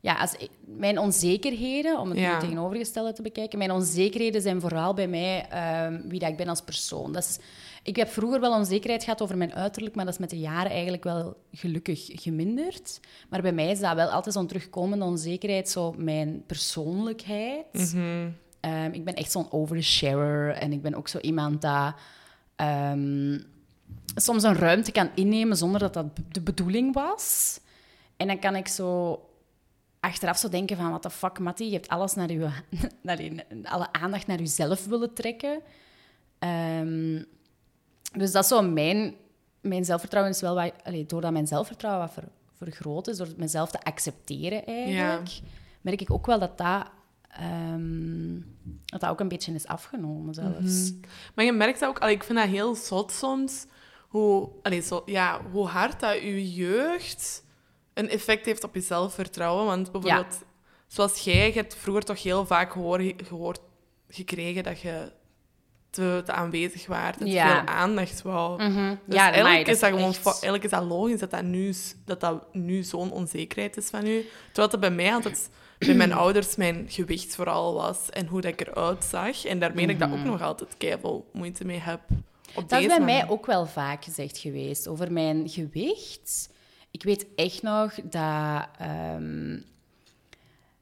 ja, 0.02 0.14
als 0.16 0.34
ik- 0.34 0.50
mijn 0.66 1.00
onzekerheden, 1.00 2.00
om 2.00 2.10
het 2.10 2.20
Ja. 2.20 2.34
nu 2.34 2.40
tegenovergestelde 2.40 3.14
te 3.14 3.22
bekijken, 3.22 3.58
mijn 3.58 3.72
onzekerheden 3.72 4.42
zijn 4.42 4.62
vooral 4.62 4.94
bij 4.94 5.08
mij 5.08 5.46
ehm, 5.50 6.02
wie 6.08 6.20
dat 6.20 6.30
ik 6.30 6.38
ben 6.38 6.48
als 6.48 6.62
persoon. 6.62 7.12
Dat 7.14 7.24
is, 7.24 7.38
ik 7.84 7.96
heb 7.96 8.08
vroeger 8.10 8.40
wel 8.40 8.54
onzekerheid 8.54 9.04
gehad 9.04 9.22
over 9.22 9.38
mijn 9.38 9.54
uiterlijk, 9.54 9.96
maar 9.96 10.06
dat 10.06 10.14
is 10.14 10.20
met 10.20 10.30
de 10.30 10.40
jaren 10.40 10.72
eigenlijk 10.72 11.04
wel 11.04 11.36
gelukkig 11.52 12.10
geminderd. 12.14 13.00
Maar 13.30 13.42
bij 13.42 13.52
mij 13.54 13.70
is 13.72 13.80
dat 13.80 13.96
wel 13.96 14.10
altijd 14.10 14.36
zo'n 14.36 14.48
terugkomende 14.48 15.06
onzekerheid, 15.06 15.70
zo 15.70 15.94
mijn 15.98 16.44
persoonlijkheid. 16.46 17.96
Ehm, 18.60 18.92
ik 18.92 19.06
ben 19.06 19.14
echt 19.14 19.32
zo'n 19.32 19.52
oversharer 19.52 20.54
en 20.54 20.72
ik 20.72 20.82
ben 20.82 20.96
ook 20.96 21.08
zo 21.08 21.18
iemand 21.20 21.62
dat 21.62 21.94
ehm, 22.56 23.40
soms 24.16 24.44
een 24.44 24.56
ruimte 24.56 24.92
kan 24.92 25.10
innemen 25.16 25.58
zonder 25.58 25.80
dat 25.80 25.94
dat 25.94 26.06
de 26.32 26.42
bedoeling 26.42 26.94
was. 26.94 27.60
En 28.18 28.28
dan 28.28 28.40
kan 28.40 28.56
ik 28.56 28.68
zo 28.68 29.20
achteraf 30.02 30.38
zo 30.38 30.50
denken 30.50 30.78
van, 30.78 30.90
what 30.90 31.02
the 31.02 31.10
fuck, 31.10 31.40
Mattie, 31.40 31.68
je 31.68 31.74
hebt 31.74 31.88
alles 31.88 32.14
naar 32.16 32.32
je, 33.22 33.46
alle 33.64 33.92
aandacht 33.94 34.28
naar 34.28 34.40
jezelf 34.40 34.86
willen 34.86 35.14
trekken. 35.14 35.62
Ehm, 36.40 37.24
dus 38.14 38.32
dat 38.32 38.44
is 38.44 38.50
zo 38.50 38.62
mijn, 38.62 39.16
mijn 39.62 39.86
zelfvertrouwen 39.86 40.34
is 40.34 40.42
wel 40.42 40.56
wat, 40.56 40.74
allee, 40.84 41.06
doordat 41.06 41.32
mijn 41.32 41.48
zelfvertrouwen 41.48 42.06
wat 42.06 42.14
ver, 42.14 42.28
vergroot 42.58 43.08
is, 43.08 43.18
door 43.18 43.28
mezelf 43.38 43.72
te 43.72 43.82
accepteren 43.84 44.66
eigenlijk, 44.66 45.40
merk 45.82 46.02
ik 46.02 46.12
ook 46.12 46.26
wel 46.26 46.40
dat 46.40 46.58
dat, 46.58 46.90
ehm, 47.30 48.40
dat 48.86 49.00
dat 49.00 49.10
ook 49.10 49.20
een 49.20 49.28
beetje 49.28 49.54
is 49.54 49.68
afgenomen 49.68 50.34
zelfs. 50.34 50.94
Maar 51.36 51.46
je 51.46 51.52
merkt 51.52 51.80
dat 51.80 51.90
ook, 51.90 52.00
allee, 52.00 52.16
ik 52.16 52.24
vind 52.24 52.38
dat 52.38 52.48
heel 52.48 52.76
zot 52.76 53.12
soms, 53.12 53.66
hoe, 54.08 54.50
allee, 54.62 54.82
zo, 54.82 55.02
ja, 55.06 55.42
hoe 55.52 55.68
hard 55.68 56.00
dat 56.00 56.14
je 56.22 56.52
jeugd 56.52 57.44
een 57.94 58.10
effect 58.10 58.46
heeft 58.46 58.64
op 58.64 58.74
je 58.76 58.82
zelfvertrouwen. 58.82 59.66
Want 59.66 59.92
bijvoorbeeld, 59.92 60.42
zoals 60.88 61.20
jij, 61.20 61.48
je 61.48 61.54
hebt 61.54 61.76
vroeger 61.76 62.04
toch 62.04 62.24
heel 62.24 62.46
vaak 62.46 62.72
gehoor, 62.72 63.02
gehoord 63.24 63.60
gekregen 64.10 64.64
dat 64.64 64.80
je 64.80 65.12
te, 65.90 66.22
te 66.26 66.32
aanwezig 66.32 66.86
waart 66.88 67.20
en 67.20 67.26
te 67.26 67.32
veel 67.66 67.74
aandacht 67.74 68.22
wou. 68.22 68.64
Mhm. 68.64 68.96
Dus 69.06 69.16
Ja, 69.16 69.32
eigenlijk, 69.32 69.68
is 69.68 69.80
dat 69.80 69.90
gewoon, 69.90 70.10
echt- 70.10 70.18
fa- 70.18 70.32
eigenlijk 70.32 70.64
is 70.64 70.70
dat 70.70 70.84
logisch 70.84 71.20
dat 71.20 71.32
dat 71.32 71.44
nu, 71.44 71.74
dat 72.06 72.20
dat 72.20 72.54
nu 72.54 72.84
zo'n 72.84 73.12
onzekerheid 73.12 73.78
is 73.78 73.90
van 73.90 74.06
u. 74.08 74.26
Terwijl 74.46 74.70
dat 74.70 74.80
bij 74.80 74.92
mij 74.92 75.14
altijd, 75.14 75.50
bij 75.80 75.94
mijn 75.96 76.14
ouders, 76.24 76.56
mijn 76.56 76.86
gewicht 76.90 77.36
vooral 77.36 77.74
was 77.74 78.10
en 78.10 78.28
hoe 78.28 78.42
dat 78.42 78.52
ik 78.52 78.68
eruit 78.68 79.04
zag. 79.04 79.46
En 79.46 79.60
daarmee 79.60 79.86
dat 79.86 79.94
ik 79.96 80.00
dat 80.00 80.12
ook 80.12 80.24
nog 80.26 80.42
altijd 80.42 80.78
keiveel 80.78 81.30
moeite 81.34 81.66
mee 81.66 81.80
heb. 81.80 82.00
Op 82.56 82.56
Mhm. 82.56 82.68
Dat 82.68 82.82
is 82.82 82.88
bij 82.88 83.00
mij 83.00 83.30
ook 83.30 83.46
wel 83.46 83.66
vaak 83.66 84.04
gezegd 84.04 84.38
geweest. 84.38 84.88
Over 84.88 85.12
mijn 85.12 85.50
gewicht. 85.50 86.50
Ik 86.92 87.04
weet 87.04 87.26
echt 87.36 87.62
nog 87.62 87.94
dat, 88.04 88.68
ehm, 88.80 89.60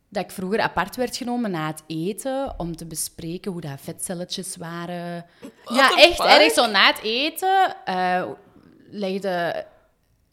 dat 0.10 0.24
ik 0.24 0.32
vroeger 0.32 0.60
apart 0.60 0.96
werd 0.96 1.18
genomen 1.18 1.52
na 1.52 1.68
het 1.68 1.84
eten 1.88 2.54
om 2.58 2.76
te 2.76 2.86
bespreken 2.86 3.51
hoe 3.51 3.62
dat 3.62 3.82
vetcelletjes 3.82 4.56
waren. 4.58 5.25
ja, 5.66 5.96
echt 5.96 6.16
fuck? 6.16 6.25
erg 6.25 6.54
zo 6.54 6.66
na 6.66 6.88
het 6.88 7.01
eten 7.01 7.75
eh 7.86 8.24
legde, 8.92 9.66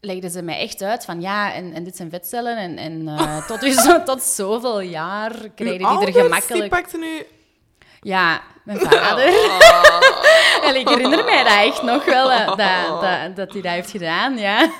legden 0.01 0.31
ze 0.31 0.41
mij 0.41 0.59
echt 0.59 0.81
uit 0.81 1.05
van 1.05 1.21
ja, 1.21 1.53
en, 1.53 1.73
en 1.73 1.83
dit 1.83 1.95
zijn 1.95 2.09
vetcellen 2.09 2.57
en, 2.57 2.77
en 2.77 3.07
eh, 3.07 3.45
tot, 3.47 3.73
zo, 3.73 4.03
tot 4.03 4.21
zoveel 4.21 4.79
jaar 4.79 5.31
Uw 5.41 5.49
krijgen 5.55 5.77
die 5.77 6.07
er 6.07 6.21
gemakkelijk... 6.21 6.61
Die 6.61 6.69
pakten 6.69 6.99
nu... 6.99 7.25
Ja, 8.01 8.41
mijn 8.63 8.79
vader. 8.79 9.25
En 10.63 10.75
ik 10.75 10.89
herinner 10.89 11.23
mij 11.23 11.43
dat 11.43 11.73
echt 11.73 11.81
nog 11.81 12.05
wel, 12.05 12.31
eh, 12.31 12.47
dat, 12.47 13.01
dat, 13.01 13.35
dat 13.35 13.53
hij 13.53 13.61
dat 13.61 13.71
heeft 13.71 13.91
gedaan, 13.91 14.37
ja. 14.37 14.71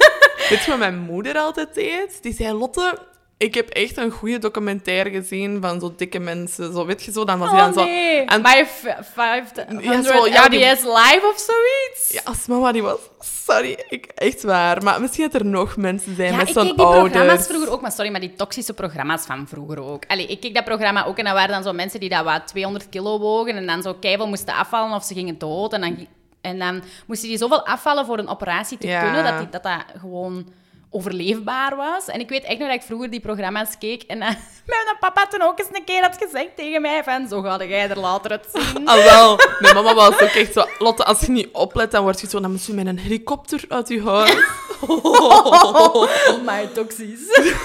Weet 0.49 0.63
je 0.63 0.69
wat 0.69 0.79
mijn 0.79 0.97
moeder 0.99 1.37
altijd 1.37 1.73
deed? 1.73 2.17
Die 2.21 2.33
zei, 2.33 2.53
Lotte, 2.53 2.97
ik 3.37 3.53
heb 3.55 3.69
echt 3.69 3.97
een 3.97 4.11
goede 4.11 4.37
documentaire 4.37 5.09
gezien 5.09 5.61
van 5.61 5.79
zo 5.79 5.93
dikke 5.97 6.19
mensen. 6.19 6.73
Zo, 6.73 6.85
weet 6.85 7.03
je 7.03 7.11
zo, 7.11 7.25
dan 7.25 7.39
was 7.39 7.49
hij 7.51 7.59
Oh 7.59 7.65
dan 7.65 7.73
zo... 7.73 7.83
nee, 7.83 8.25
en- 8.25 8.41
My 8.41 8.65
f- 8.65 8.95
500 9.13 9.83
Ja, 9.83 10.01
zo, 10.01 10.27
ja, 10.27 10.49
die- 10.49 10.59
Live 10.59 11.21
of 11.33 11.37
zoiets. 11.47 12.09
Ja, 12.11 12.21
als 12.23 12.45
mama 12.47 12.71
die 12.71 12.81
was... 12.81 12.97
Sorry, 13.19 13.85
ik, 13.89 14.05
echt 14.05 14.43
waar. 14.43 14.83
Maar 14.83 15.01
misschien 15.01 15.29
dat 15.31 15.41
er 15.41 15.45
nog 15.47 15.77
mensen 15.77 16.15
zijn 16.15 16.31
Ja, 16.31 16.37
met 16.37 16.47
ik 16.47 16.53
zo'n 16.53 16.65
keek 16.65 16.75
die 16.75 16.85
ouders. 16.85 17.11
programma's 17.11 17.47
vroeger 17.47 17.71
ook, 17.71 17.81
maar 17.81 17.91
sorry, 17.91 18.11
maar 18.11 18.19
die 18.19 18.33
toxische 18.35 18.73
programma's 18.73 19.25
van 19.25 19.47
vroeger 19.47 19.79
ook. 19.83 20.03
Allee, 20.07 20.27
ik 20.27 20.39
keek 20.39 20.53
dat 20.55 20.63
programma 20.63 21.05
ook 21.05 21.17
en 21.17 21.25
dat 21.25 21.33
waren 21.33 21.49
dan 21.53 21.63
zo 21.63 21.73
mensen 21.73 21.99
die 21.99 22.09
dat 22.09 22.23
wat 22.23 22.47
200 22.47 22.89
kilo 22.89 23.19
wogen 23.19 23.55
en 23.55 23.65
dan 23.65 23.81
zo 23.81 23.93
keiveel 23.93 24.27
moesten 24.27 24.53
afvallen 24.53 24.95
of 24.95 25.03
ze 25.03 25.13
gingen 25.13 25.37
dood. 25.37 25.73
En 25.73 25.81
dan, 25.81 26.07
en 26.47 26.59
dan 26.59 26.83
moesten 27.07 27.27
die 27.29 27.37
zoveel 27.37 27.65
afvallen 27.65 28.05
voor 28.05 28.17
een 28.17 28.27
operatie 28.27 28.77
te 28.77 28.87
Ja. 28.87 29.01
kunnen, 29.01 29.23
dat, 29.23 29.37
die, 29.37 29.49
dat 29.49 29.63
dat 29.63 29.83
gewoon 29.99 30.47
overleefbaar 30.89 31.75
was. 31.75 32.07
En 32.07 32.19
ik 32.19 32.29
weet 32.29 32.43
echt 32.43 32.59
nog 32.59 32.67
dat 32.67 32.77
ik 32.77 32.83
vroeger 32.85 33.09
die 33.09 33.19
programma's 33.19 33.77
keek 33.79 34.03
en 34.03 34.19
dan, 34.19 34.35
mijn 34.65 34.97
papa 34.99 35.27
toen 35.27 35.41
ook 35.41 35.59
eens 35.59 35.67
een 35.71 35.83
keer 35.83 36.01
had 36.01 36.17
gezegd 36.23 36.55
tegen 36.55 36.81
mij 36.81 37.03
van, 37.03 37.27
zo 37.27 37.41
ga 37.41 37.65
jij 37.65 37.89
er 37.89 37.99
later 37.99 38.31
het 38.31 38.45
zien. 38.53 38.87
Ah, 38.87 39.03
wel. 39.03 39.39
Mijn 39.59 39.75
mama 39.75 39.93
was 39.93 40.13
ook 40.21 40.29
echt 40.29 40.53
zo... 40.53 40.65
Lotte, 40.79 41.03
als 41.05 41.19
je 41.19 41.31
niet 41.31 41.49
oplet, 41.51 41.91
dan 41.91 42.03
word 42.03 42.21
je 42.21 42.27
zo... 42.27 42.39
Dan 42.39 42.51
moet 42.51 42.65
je 42.65 42.73
met 42.73 42.87
een 42.87 42.99
helikopter 42.99 43.63
uit 43.69 43.87
je 43.87 44.03
huis. 44.03 44.35
Maar 46.45 46.71
toxisch. 46.71 47.19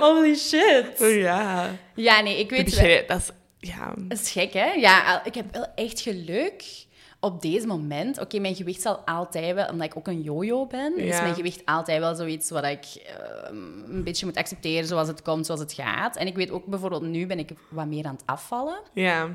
Holy 0.00 0.36
shit. 0.36 0.86
ja. 0.98 1.66
Ja, 1.94 2.20
nee, 2.20 2.38
ik 2.38 2.50
weet... 2.50 3.08
Dat 3.08 3.18
is... 3.18 3.30
Ja. 3.60 3.94
Dat 3.98 4.18
is 4.20 4.30
gek, 4.30 4.52
hè? 4.52 4.72
Ja, 4.72 5.24
ik 5.24 5.34
heb 5.34 5.52
wel 5.54 5.66
echt 5.74 6.00
geluk. 6.00 6.64
op 7.22 7.40
deze 7.42 7.66
moment, 7.66 8.20
oké, 8.20 8.38
mijn 8.38 8.54
gewicht 8.54 8.80
zal 8.82 8.96
altijd 8.96 9.54
wel, 9.54 9.68
omdat 9.68 9.86
ik 9.86 9.96
ook 9.96 10.06
een 10.06 10.22
jojo 10.22 10.66
ben, 10.66 10.96
is 10.98 11.20
mijn 11.20 11.34
gewicht 11.34 11.62
altijd 11.64 11.98
wel 11.98 12.14
zoiets 12.14 12.50
wat 12.50 12.64
ik 12.64 12.84
eh, 12.84 13.14
een 13.88 14.04
beetje 14.04 14.26
moet 14.26 14.36
accepteren 14.36 14.86
zoals 14.88 15.08
het 15.08 15.22
komt, 15.22 15.46
zoals 15.46 15.60
het 15.60 15.72
gaat. 15.72 16.16
En 16.16 16.26
ik 16.26 16.36
weet 16.36 16.50
ook 16.50 16.66
bijvoorbeeld, 16.66 17.02
nu 17.02 17.26
ben 17.26 17.38
ik 17.38 17.50
wat 17.68 17.86
meer 17.86 18.04
aan 18.06 18.12
het 18.14 18.22
afvallen. 18.26 18.80
Ja. 18.94 19.28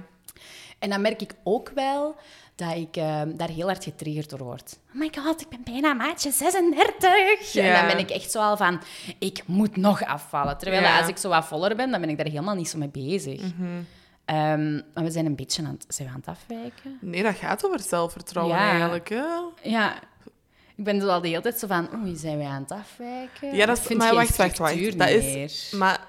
En 0.80 0.90
dan 0.90 1.02
merk 1.02 1.22
ik 1.22 1.34
ook 1.44 1.70
wel 1.76 2.16
dat 2.56 2.76
ik 2.76 2.96
eh, 2.96 3.22
daar 3.36 3.50
heel 3.50 3.66
hard 3.68 3.84
getriggerd 3.84 4.30
door 4.30 4.44
word. 4.44 4.78
Oh 4.94 5.00
my 5.00 5.10
god, 5.22 5.42
ik 5.42 5.50
ben 5.50 5.62
bijna 5.64 5.94
maatje 5.94 6.32
36. 6.32 7.56
En 7.56 7.64
Ja. 7.64 7.78
dan 7.80 7.88
ben 7.96 7.98
ik 8.06 8.10
echt 8.10 8.32
zo 8.32 8.40
al 8.42 8.58
van, 8.58 8.82
ik 9.20 9.42
moet 9.46 9.78
nog 9.78 10.04
afvallen. 10.06 10.58
Terwijl 10.58 10.82
Ja. 10.82 11.00
als 11.00 11.08
ik 11.08 11.18
zo 11.18 11.30
wat 11.30 11.46
voller 11.46 11.76
ben, 11.76 11.92
dan 11.92 12.02
ben 12.02 12.10
ik 12.10 12.18
daar 12.18 12.26
helemaal 12.28 12.56
niet 12.56 12.70
zo 12.70 12.78
mee 12.78 12.90
bezig. 12.90 13.42
Mhm. 13.42 13.82
Ehm, 14.26 14.74
maar 14.94 15.04
we 15.04 15.12
zijn 15.12 15.26
een 15.26 15.36
beetje 15.36 15.64
aan 15.66 15.72
het, 15.72 15.86
zijn 15.88 16.08
we 16.08 16.14
aan 16.14 16.20
het 16.20 16.30
afwijken. 16.30 16.98
Nee, 17.02 17.24
dat 17.24 17.36
gaat 17.36 17.66
over 17.66 17.80
zelfvertrouwen 17.80 18.56
Ja. 18.56 18.70
eigenlijk. 18.72 19.10
Hè? 19.10 19.24
Ja, 19.62 19.96
ik 20.76 20.84
ben 20.84 21.02
zo 21.02 21.08
al 21.08 21.22
de 21.22 21.28
hele 21.28 21.42
tijd 21.42 21.60
zo 21.60 21.68
van, 21.68 21.90
oei, 21.96 22.16
zijn 22.16 22.38
we 22.38 22.44
aan 22.44 22.62
het 22.62 22.72
afwijken? 22.72 23.56
Ja, 23.56 23.66
dat 23.66 23.78
is... 23.78 23.84
vind 23.86 24.00
Maar 24.00 24.14
wacht, 24.14 24.36
wacht, 24.36 24.58
wacht. 24.58 24.98
Dat 24.98 25.08
meer. 25.10 25.44
is... 25.44 25.74
Maar 25.78 26.00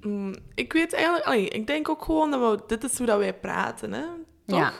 mm, 0.00 0.34
ik 0.54 0.72
weet 0.72 0.92
eigenlijk... 0.92 1.24
allee, 1.24 1.48
ik 1.48 1.66
denk 1.66 1.88
ook 1.88 2.04
gewoon 2.04 2.30
dat 2.30 2.40
we... 2.40 2.64
Dit 2.66 2.84
is 2.84 2.98
hoe 2.98 3.06
dat 3.06 3.18
wij 3.18 3.34
praten, 3.34 3.92
hè? 3.92 4.04
Toch? 4.46 4.58
Ja. 4.58 4.72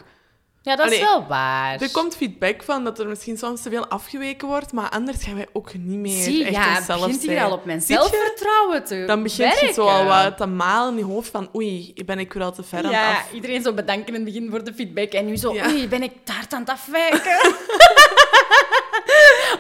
Ja, 0.62 0.76
dat 0.76 0.90
is 0.92 0.98
wel 1.00 1.26
waar. 1.26 1.80
Er 1.80 1.90
komt 1.90 2.16
feedback 2.16 2.62
van 2.62 2.84
dat 2.84 2.98
er 2.98 3.06
misschien 3.08 3.38
soms 3.38 3.62
te 3.62 3.70
veel 3.70 3.86
afgeweken 3.86 4.48
wordt, 4.48 4.72
maar 4.72 4.88
anders 4.90 5.22
gaan 5.24 5.34
wij 5.34 5.46
ook 5.52 5.74
niet 5.74 5.98
meer 5.98 6.22
Zie, 6.22 6.44
echt 6.44 6.52
ja, 6.54 6.76
onszelf 6.76 7.00
begint 7.00 7.22
hier 7.22 7.42
al 7.42 7.52
op 7.52 7.64
mijn 7.64 7.80
Ziet 7.80 7.88
je? 7.88 7.94
zelfvertrouwen 7.94 8.84
te 8.84 9.04
Dan 9.06 9.22
begint 9.22 9.52
je 9.52 9.58
werken. 9.60 9.74
zo 9.74 9.86
al 9.86 10.04
wat 10.04 10.36
te 10.36 10.46
malen 10.46 10.92
in 10.92 10.98
je 10.98 11.04
hoofd 11.12 11.30
van 11.30 11.48
oei, 11.54 11.92
ben 12.06 12.18
ik 12.18 12.32
weer 12.32 12.42
al 12.42 12.52
te 12.52 12.62
ver 12.62 12.78
aan 12.78 12.84
het 12.84 12.92
Ja, 12.94 13.10
af. 13.16 13.32
iedereen 13.32 13.62
zo 13.62 13.72
bedanken 13.72 14.06
in 14.06 14.14
het 14.14 14.24
begin 14.24 14.50
voor 14.50 14.64
de 14.64 14.74
feedback. 14.74 15.12
En 15.12 15.26
nu 15.26 15.36
zo, 15.36 15.54
Ja. 15.54 15.66
oei, 15.68 15.88
ben 15.88 16.02
ik 16.02 16.12
taart 16.24 16.52
aan 16.52 16.60
het 16.60 16.70
afwijken? 16.70 17.38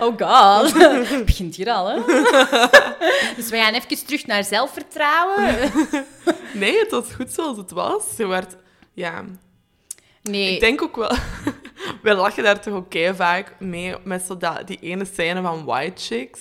oh 0.00 0.14
god. 0.18 0.72
Het 1.08 1.24
begint 1.32 1.56
hier 1.56 1.70
al, 1.70 1.86
hè? 1.86 1.94
dus 3.36 3.48
we 3.50 3.56
gaan 3.56 3.74
even 3.74 4.06
terug 4.06 4.26
naar 4.26 4.44
zelfvertrouwen. 4.44 5.54
Nee, 6.52 6.78
het 6.78 6.90
was 6.90 7.04
goed 7.16 7.30
zoals 7.32 7.56
het 7.56 7.70
was. 7.70 8.02
Je 8.16 8.26
werd... 8.26 8.56
Ja, 8.94 9.24
Nee, 10.22 10.54
ik 10.54 10.60
denk 10.60 10.82
ook 10.82 10.96
wel... 10.96 11.12
wij 12.02 12.14
lachen 12.14 12.42
daar 12.44 12.60
toch 12.60 12.74
ook 12.74 12.90
kei 12.90 13.14
vaak 13.14 13.54
mee 13.60 13.94
met 14.04 14.22
zo 14.22 14.36
dat, 14.36 14.66
die 14.66 14.78
ene 14.80 15.04
scène 15.04 15.42
van 15.42 15.64
White 15.64 16.02
Chicks. 16.02 16.40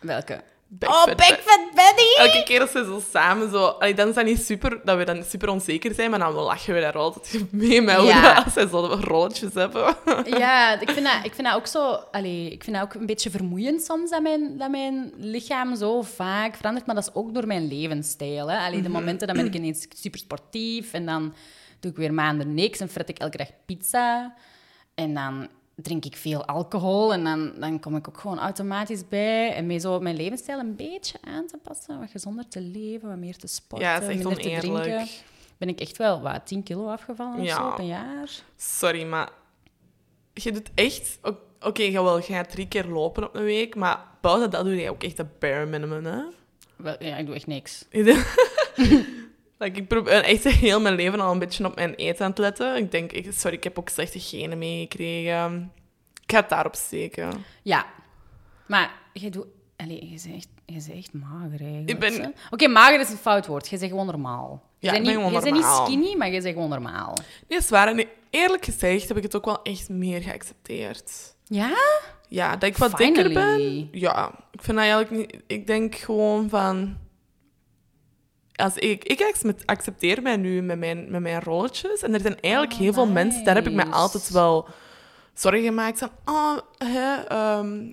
welke? 0.00 0.42
Back 0.74 0.90
oh, 0.90 1.02
Fat 1.02 1.20
Fat 1.22 1.60
Betty! 1.74 2.18
Elke 2.18 2.42
keer 2.44 2.60
als 2.60 2.70
ze 2.70 2.84
zo 2.84 3.02
samen 3.10 3.50
zo... 3.50 3.64
Allee, 3.64 3.94
dan 3.94 4.08
is 4.08 4.14
dat 4.14 4.24
niet 4.24 4.42
super... 4.44 4.80
Dat 4.84 4.96
we 4.96 5.04
dan 5.04 5.24
super 5.24 5.48
onzeker 5.48 5.94
zijn, 5.94 6.10
maar 6.10 6.18
dan 6.18 6.32
lachen 6.32 6.74
we 6.74 6.80
daar 6.80 6.98
altijd 6.98 7.44
mee 7.50 7.82
met 7.82 7.96
hoe 7.96 8.06
Ja. 8.06 8.34
dat- 8.34 8.44
als 8.44 8.52
zij 8.52 8.66
zo 8.68 8.98
rolletjes 9.00 9.54
hebben. 9.54 9.96
Ja, 10.38 10.80
ik 10.80 10.90
vind, 10.90 11.06
dat, 11.06 11.24
ik 11.24 11.34
vind 11.34 11.46
dat 11.46 11.56
ook 11.56 11.66
zo... 11.66 11.90
Allee, 12.10 12.50
ik 12.50 12.64
vind 12.64 12.76
dat 12.76 12.84
ook 12.84 12.94
een 12.94 13.06
beetje 13.06 13.30
vermoeiend 13.30 13.82
soms, 13.82 14.10
dat 14.10 14.22
mijn, 14.22 14.58
dat 14.58 14.70
mijn 14.70 15.12
lichaam 15.16 15.76
zo 15.76 16.02
vaak 16.02 16.56
verandert. 16.56 16.86
Maar 16.86 16.94
dat 16.94 17.08
is 17.08 17.14
ook 17.14 17.34
door 17.34 17.46
mijn 17.46 17.68
levensstijl. 17.68 18.50
Hè. 18.50 18.58
Allee, 18.58 18.82
de 18.82 18.88
momenten, 18.88 19.26
dan 19.26 19.36
ben 19.36 19.46
ik 19.46 19.54
ineens 19.54 19.86
super 19.94 20.20
sportief. 20.20 20.92
En 20.92 21.06
dan 21.06 21.34
doe 21.82 21.90
ik 21.90 21.96
weer 21.96 22.14
maanden 22.14 22.54
niks 22.54 22.80
en 22.80 22.88
fret 22.88 23.08
ik 23.08 23.18
elke 23.18 23.36
dag 23.36 23.50
pizza. 23.66 24.34
En 24.94 25.14
dan 25.14 25.48
drink 25.74 26.04
ik 26.04 26.16
veel 26.16 26.44
alcohol. 26.44 27.12
En 27.12 27.24
dan, 27.24 27.52
dan 27.58 27.80
kom 27.80 27.96
ik 27.96 28.08
ook 28.08 28.18
gewoon 28.18 28.38
automatisch 28.38 29.08
bij. 29.08 29.52
En 29.54 29.66
mee 29.66 29.78
zo 29.78 30.00
mijn 30.00 30.16
levensstijl 30.16 30.58
een 30.58 30.76
beetje 30.76 31.18
aan 31.20 31.46
te 31.46 31.58
passen. 31.62 31.98
Wat 31.98 32.10
gezonder 32.10 32.48
te 32.48 32.60
leven, 32.60 33.08
wat 33.08 33.18
meer 33.18 33.36
te 33.36 33.46
sporten, 33.46 33.88
Ja, 33.88 33.94
het 33.94 34.02
is 34.02 34.08
echt 34.08 34.18
minder 34.18 34.38
te 34.38 34.48
oneerlijk. 34.48 34.82
drinken. 34.84 35.08
Ben 35.58 35.68
ik 35.68 35.80
echt 35.80 35.96
wel, 35.96 36.20
wat, 36.20 36.46
10 36.46 36.62
kilo 36.62 36.88
afgevallen 36.88 37.40
of 37.40 37.48
zo 37.48 37.68
op 37.68 37.78
een 37.78 37.86
jaar? 37.86 38.30
Sorry, 38.56 39.04
maar 39.04 39.30
je 40.34 40.52
doet 40.52 40.70
echt... 40.74 41.18
Oké, 41.60 41.82
je 41.82 42.02
wel, 42.02 42.16
je 42.16 42.22
gaat 42.22 42.50
drie 42.50 42.68
keer 42.68 42.86
lopen 42.86 43.24
op 43.24 43.34
een 43.34 43.44
week, 43.44 43.74
maar 43.74 44.04
buiten 44.20 44.50
dat 44.50 44.64
doe 44.64 44.76
je 44.76 44.90
ook 44.90 45.02
echt 45.02 45.16
de 45.16 45.26
bare 45.38 45.66
minimum, 45.66 46.04
hè? 46.04 46.22
Wel, 46.76 46.96
ja, 46.98 47.16
ik 47.16 47.26
doe 47.26 47.34
echt 47.34 47.46
niks. 47.46 47.84
like, 49.62 49.80
ik 49.80 49.88
probeer 49.88 50.24
echt 50.24 50.44
heel 50.66 50.80
mijn 50.80 50.94
leven 50.94 51.20
al 51.20 51.32
een 51.32 51.38
beetje 51.38 51.66
op 51.66 51.74
mijn 51.74 51.94
eten 51.94 52.24
aan 52.24 52.32
te 52.32 52.42
letten. 52.42 52.76
Ik 52.76 52.90
denk, 52.90 53.12
sorry, 53.30 53.56
ik 53.56 53.64
heb 53.64 53.78
ook 53.78 53.88
slechte 53.88 54.20
genen 54.20 54.58
meegekregen. 54.58 55.72
Ik 56.22 56.32
ga 56.32 56.40
het 56.40 56.48
daarop 56.48 56.74
steken. 56.74 57.44
Ja. 57.62 57.86
Maar 58.66 58.94
je 59.12 59.30
doet... 59.30 59.46
Allee, 59.76 60.10
je 60.10 60.18
zegt, 60.18 60.48
je 60.66 60.80
zegt 60.80 61.12
mager 61.12 61.60
eigenlijk. 61.60 61.90
Ik 61.90 61.98
ben-? 61.98 62.34
Oké, 62.50 62.68
mager 62.68 63.00
is 63.00 63.10
een 63.10 63.16
fout 63.16 63.46
woord. 63.46 63.68
Je 63.68 63.78
zegt 63.78 63.90
gewoon 63.90 64.06
normaal. 64.06 64.62
Je 64.78 64.86
Ja, 64.86 64.92
bent 64.92 65.08
ik 65.08 65.16
niet, 65.16 65.32
je 65.32 65.40
bent 65.40 65.54
niet 65.54 65.80
skinny, 65.84 66.16
maar 66.16 66.30
je 66.30 66.40
zegt 66.40 66.54
gewoon 66.54 66.68
normaal. 66.68 67.16
Nee, 67.48 67.58
is 67.58 67.68
waar. 67.68 67.88
En 67.88 68.06
eerlijk 68.30 68.64
gezegd 68.64 69.08
heb 69.08 69.16
ik 69.16 69.22
het 69.22 69.36
ook 69.36 69.44
wel 69.44 69.62
echt 69.62 69.88
meer 69.88 70.22
geaccepteerd. 70.22 71.34
Ja? 71.44 71.76
Ja, 72.28 72.56
dat 72.56 72.68
ik 72.68 72.76
wat 72.76 72.96
dikker 72.96 73.32
ben. 73.32 73.88
Ja, 73.92 74.32
ik 74.50 74.62
vind 74.62 74.76
dat 74.76 74.86
eigenlijk 74.86 75.10
niet... 75.10 75.42
Ik 75.46 75.66
denk 75.66 75.94
gewoon 75.94 76.48
van... 76.48 76.96
Als 78.62 78.76
ik, 78.76 79.04
ik 79.04 79.22
accept- 79.22 79.66
accepteer 79.66 80.22
mij 80.22 80.36
nu 80.36 80.62
met 80.62 80.78
mijn, 80.78 81.10
met 81.10 81.20
mijn 81.20 81.42
rolletjes. 81.42 82.02
En 82.02 82.14
er 82.14 82.20
zijn 82.20 82.40
eigenlijk 82.40 82.72
Oh, 82.72 82.78
heel 82.78 82.92
veel 82.92 83.06
mensen... 83.06 83.44
Daar 83.44 83.54
heb 83.54 83.66
ik 83.66 83.72
me 83.72 83.86
altijd 83.86 84.30
wel 84.30 84.68
zorgen 85.34 85.62
gemaakt 85.62 85.98
van... 85.98 86.10
Oh, 86.24 86.58
hè, 86.78 87.14
ehm, 87.14 87.90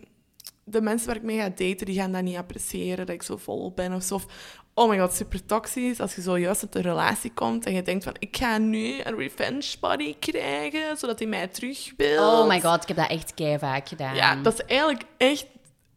de 0.64 0.82
mensen 0.82 1.08
waar 1.08 1.16
ik 1.16 1.24
mee 1.24 1.38
ga 1.38 1.50
daten, 1.50 1.86
die 1.86 2.00
gaan 2.00 2.12
dat 2.12 2.22
niet 2.22 2.36
appreciëren. 2.36 3.06
Dat 3.06 3.16
ik 3.16 3.24
zo 3.24 3.38
vol 3.38 3.72
ben 3.76 3.94
of 3.94 4.04
zo. 4.04 4.16
Of, 4.16 4.26
oh 4.74 4.90
my 4.90 5.00
god, 5.00 5.14
super 5.14 5.46
toxisch. 5.46 6.00
Als 6.00 6.16
je 6.16 6.22
zo 6.22 6.38
juist 6.38 6.62
uit 6.62 6.76
een 6.76 6.82
relatie 6.82 7.32
komt 7.34 7.66
en 7.66 7.74
je 7.74 7.82
denkt 7.82 8.04
van... 8.04 8.16
Ik 8.20 8.38
ga 8.38 8.58
nu 8.58 9.02
een 9.04 9.16
revenge 9.16 9.76
body 9.80 10.16
krijgen, 10.20 10.98
zodat 10.98 11.20
hij 11.20 11.28
mij 11.28 11.48
terug 11.48 11.94
wil. 11.98 12.42
Oh 12.42 12.48
my 12.48 12.62
god, 12.62 12.82
ik 12.82 12.88
heb 12.88 12.98
dat 12.98 13.10
echt 13.10 13.34
kei 13.34 13.60
vaak 13.60 13.88
gedaan. 13.88 14.16
Ja, 14.16 14.36
dat 14.36 14.54
is 14.54 14.66
eigenlijk 14.66 15.04
echt 15.18 15.46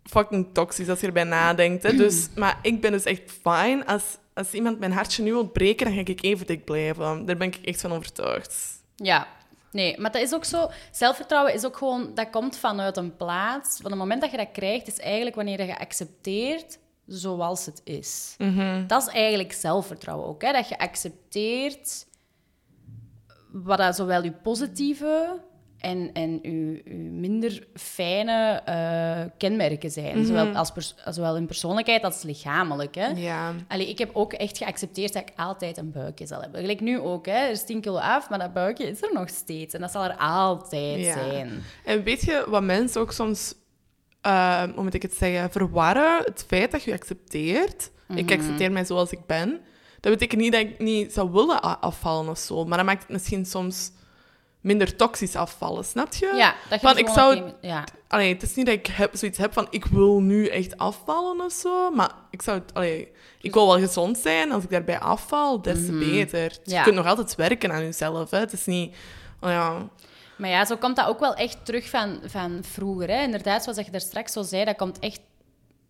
fucking 0.04 0.46
toxisch 0.52 0.88
als 0.88 1.00
je 1.00 1.06
erbij 1.06 1.24
nadenkt. 1.24 1.82
Hè. 1.82 1.96
Dus, 2.02 2.28
maar 2.36 2.58
ik 2.62 2.80
ben 2.80 2.92
dus 2.92 3.04
echt 3.04 3.22
fine. 3.42 3.86
Als, 3.86 4.02
als 4.34 4.52
iemand 4.52 4.78
mijn 4.78 4.92
hartje 4.92 5.22
nu 5.22 5.32
wil 5.32 5.48
breken, 5.48 5.86
dan 5.86 5.94
ga 5.94 6.00
ik 6.00 6.22
even 6.22 6.46
dik 6.46 6.64
blijven. 6.64 7.26
Daar 7.26 7.36
ben 7.36 7.46
ik 7.46 7.56
echt 7.56 7.80
van 7.80 7.92
overtuigd. 7.92 8.82
Ja. 8.96 9.26
Nee, 9.72 10.00
maar 10.00 10.12
dat 10.12 10.22
is 10.22 10.34
ook 10.34 10.44
zo... 10.44 10.70
Zelfvertrouwen 10.90 11.54
is 11.54 11.64
ook 11.64 11.76
gewoon... 11.76 12.14
Dat 12.14 12.30
komt 12.30 12.56
vanuit 12.56 12.96
een 12.96 13.16
plaats. 13.16 13.78
Van 13.80 13.90
het 13.90 14.00
moment 14.00 14.20
dat 14.20 14.30
je 14.30 14.36
dat 14.36 14.52
krijgt, 14.52 14.86
is 14.86 14.98
eigenlijk 14.98 15.36
wanneer 15.36 15.66
je 15.66 15.78
accepteert 15.78 16.78
zoals 17.06 17.66
het 17.66 17.80
is. 17.84 18.36
Dat 18.86 19.02
is 19.02 19.08
eigenlijk 19.08 19.52
zelfvertrouwen 19.52 20.28
ook. 20.28 20.42
Hè? 20.42 20.52
Dat 20.52 20.68
je 20.68 20.78
accepteert 20.78 22.06
wat 23.52 23.78
dat 23.78 23.96
zowel 23.96 24.24
je 24.24 24.32
positieve 24.32 25.40
en, 25.82 26.10
en 26.12 26.38
je 26.42 26.82
minder 27.10 27.66
fijne 27.74 28.60
eh, 28.64 29.30
kenmerken 29.38 29.90
zijn. 29.90 30.24
Zowel, 30.26 30.54
als 30.54 30.72
zowel 31.10 31.36
in 31.36 31.46
persoonlijkheid 31.46 32.02
als 32.02 32.22
lichamelijk. 32.22 32.94
Hè? 32.94 33.06
Ja. 33.06 33.52
Allee, 33.68 33.88
ik 33.88 33.98
heb 33.98 34.10
ook 34.12 34.32
echt 34.32 34.58
geaccepteerd 34.58 35.12
dat 35.12 35.22
ik 35.22 35.32
altijd 35.36 35.76
een 35.76 35.90
buikje 35.92 36.26
zal 36.26 36.40
hebben. 36.40 36.60
Gelijk 36.60 36.80
nu 36.80 36.98
ook, 37.00 37.26
hè. 37.26 37.32
er 37.32 37.50
is 37.50 37.64
10 37.64 37.80
kilo 37.80 37.96
af, 37.96 38.28
maar 38.30 38.38
dat 38.38 38.52
buikje 38.52 38.88
is 38.88 39.02
er 39.02 39.10
nog 39.12 39.28
steeds. 39.28 39.74
En 39.74 39.80
dat 39.80 39.90
zal 39.90 40.04
er 40.04 40.16
altijd 40.16 41.00
Ja. 41.00 41.12
zijn. 41.12 41.62
En 41.84 42.02
weet 42.02 42.22
je 42.24 42.44
wat 42.48 42.62
mensen 42.62 43.00
ook 43.00 43.12
soms, 43.12 43.54
eh, 44.20 44.62
hoe 44.74 44.82
moet 44.82 44.94
ik 44.94 45.02
het 45.02 45.14
zeggen, 45.14 45.50
verwarren? 45.50 46.22
Het 46.24 46.44
feit 46.46 46.70
dat 46.70 46.82
je 46.82 46.92
accepteert. 46.92 47.90
Ik 48.14 48.24
Mhm. 48.24 48.32
accepteer 48.40 48.72
mij 48.72 48.84
zoals 48.84 49.12
ik 49.12 49.26
ben. 49.26 49.60
Dat 50.00 50.12
betekent 50.12 50.40
niet 50.40 50.52
dat 50.52 50.60
ik 50.60 50.78
niet 50.78 51.12
zou 51.12 51.30
willen 51.30 51.80
afvallen 51.80 52.28
of 52.30 52.38
zo. 52.38 52.64
Maar 52.64 52.76
dat 52.76 52.86
maakt 52.86 53.02
het 53.02 53.10
misschien 53.12 53.44
soms 53.46 53.90
minder 54.62 54.96
toxisch 54.96 55.36
afvallen, 55.36 55.84
snap 55.84 56.14
je? 56.14 56.32
Ja, 56.36 56.54
dat 56.70 56.80
je 56.80 56.88
er 56.88 56.98
ik 56.98 57.08
zou- 57.08 57.52
Ja. 57.60 57.84
Allee, 58.08 58.32
het 58.32 58.42
is 58.42 58.54
niet 58.54 58.66
dat 58.66 58.74
ik 58.74 58.86
heb, 58.86 59.10
zoiets 59.16 59.38
heb 59.38 59.52
van 59.52 59.66
ik 59.70 59.84
wil 59.84 60.20
nu 60.20 60.46
echt 60.46 60.76
afvallen 60.78 61.40
of 61.44 61.52
zo, 61.52 61.90
maar 61.90 62.10
ik 62.30 62.42
zou 62.42 62.58
het, 62.58 62.74
allee, 62.74 63.08
ik 63.40 63.54
wil 63.54 63.66
wel 63.66 63.78
gezond 63.78 64.18
zijn. 64.18 64.52
Als 64.52 64.64
ik 64.64 64.70
daarbij 64.70 64.98
afval, 64.98 65.62
des 65.62 65.86
te 65.86 65.92
beter. 65.92 66.48
Dus 66.48 66.58
Ja. 66.72 66.78
Je 66.78 66.82
kunt 66.84 66.96
nog 66.96 67.06
altijd 67.06 67.34
werken 67.34 67.72
aan 67.72 67.82
jezelf. 67.82 68.30
Hè. 68.30 68.38
Het 68.38 68.52
is 68.52 68.64
niet, 68.66 68.94
oh 69.40 69.50
ja, 69.50 69.88
Maar 70.36 70.50
ja, 70.50 70.64
zo 70.64 70.76
komt 70.76 70.96
dat 70.96 71.06
ook 71.06 71.20
wel 71.20 71.34
echt 71.34 71.64
terug 71.64 71.88
van, 71.88 72.20
van 72.26 72.58
vroeger. 72.64 73.08
Hè. 73.08 73.22
Inderdaad, 73.22 73.62
zoals 73.62 73.78
je 73.78 73.90
daar 73.90 74.00
straks 74.00 74.32
zo 74.32 74.42
zei, 74.42 74.64
dat 74.64 74.76
komt 74.76 74.98
echt... 74.98 75.20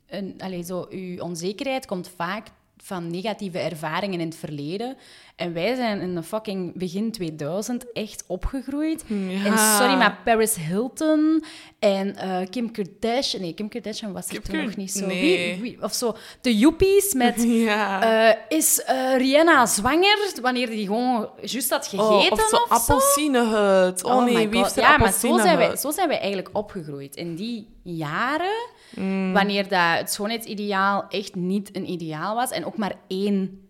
Een, 0.08 0.34
allee, 0.38 0.62
zo, 0.64 0.86
je 0.90 1.22
onzekerheid 1.22 1.86
komt 1.86 2.10
vaak 2.16 2.46
van 2.76 3.10
negatieve 3.10 3.58
ervaringen 3.58 4.20
in 4.20 4.26
het 4.26 4.36
verleden. 4.36 4.96
En 5.36 5.52
wij 5.52 5.74
zijn 5.74 6.00
in 6.00 6.14
de 6.14 6.22
fucking 6.22 6.78
begin 6.78 7.12
2000 7.12 7.92
echt 7.92 8.24
opgegroeid. 8.26 9.04
Ja. 9.06 9.44
En 9.44 9.58
sorry, 9.58 9.94
maar 9.94 10.18
Paris 10.24 10.56
Hilton 10.56 11.44
en 11.78 12.16
eh, 12.16 12.38
Kim 12.50 12.70
Kardashian... 12.70 13.42
Nee, 13.42 13.54
Kim 13.54 13.68
Kardashian 13.68 14.12
was 14.12 14.28
er 14.28 14.42
toen 14.42 14.64
nog 14.64 14.76
niet 14.76 14.92
zo. 14.92 15.06
nee. 15.06 15.54
Wie, 15.54 15.62
wie, 15.62 15.82
of 15.82 15.92
zo, 15.92 16.16
de 16.40 16.58
Joepies 16.58 17.14
met... 17.14 17.42
ja. 17.68 18.02
eh, 18.30 18.58
is 18.58 18.82
eh, 18.82 19.16
Rihanna 19.16 19.66
zwanger 19.66 20.32
wanneer 20.42 20.70
die 20.70 20.86
gewoon 20.86 21.28
juist 21.40 21.70
had 21.70 21.86
gegeten 21.86 22.08
oh, 22.08 22.30
of 22.30 22.48
zo 22.48 22.56
appelsinehut. 22.68 24.04
Oh, 24.04 24.24
nee, 24.24 24.34
my 24.34 24.48
wie 24.48 24.62
heeft 24.62 24.76
er 24.76 24.82
Ja, 24.82 24.98
maar 24.98 25.12
zo 25.12 25.38
zijn, 25.38 25.58
wij, 25.58 25.76
zo 25.76 25.90
zijn 25.90 26.08
wij 26.08 26.18
eigenlijk 26.18 26.48
opgegroeid. 26.52 27.16
In 27.16 27.34
die 27.34 27.68
jaren, 27.82 28.70
Mm. 28.94 29.32
wanneer 29.32 29.68
dat 29.68 29.98
het 29.98 30.12
schoonheidsideaal 30.12 31.04
echt 31.08 31.34
niet 31.34 31.76
een 31.76 31.90
ideaal 31.90 32.34
was 32.34 32.50
en 32.50 32.64
ook 32.64 32.76
maar 32.76 32.94
één, 33.08 33.61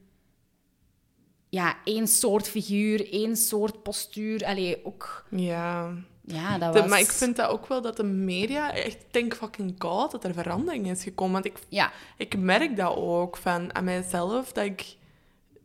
ja, 1.53 1.77
één 1.85 2.07
soort 2.09 2.49
figuur, 2.49 3.13
één 3.13 3.37
soort 3.37 3.83
postuur. 3.83 4.45
Allee, 4.45 4.85
ook... 4.85 5.25
Ja. 5.31 5.93
ja, 6.25 6.59
dat 6.59 6.73
De- 6.73 6.81
was... 6.81 6.89
maar 6.89 7.01
ik 7.01 7.11
vind 7.13 7.37
dat 7.37 7.49
ook 7.51 7.67
wel 7.67 7.81
dat 7.83 7.97
de 7.97 8.03
media, 8.05 8.73
echt 8.75 8.99
denk 9.11 9.35
fucking 9.35 9.75
god 9.79 10.11
dat 10.11 10.25
er 10.25 10.35
verandering 10.35 10.91
is 10.91 11.03
gekomen. 11.03 11.33
Want 11.33 11.45
ik, 11.45 11.57
Ja, 11.69 11.93
ik 12.17 12.37
merk 12.39 12.77
dat 12.77 12.97
ook 12.97 13.37
van 13.37 13.75
aan 13.75 13.85
mijzelf, 13.85 14.53
dat 14.53 14.65
ik, 14.65 14.97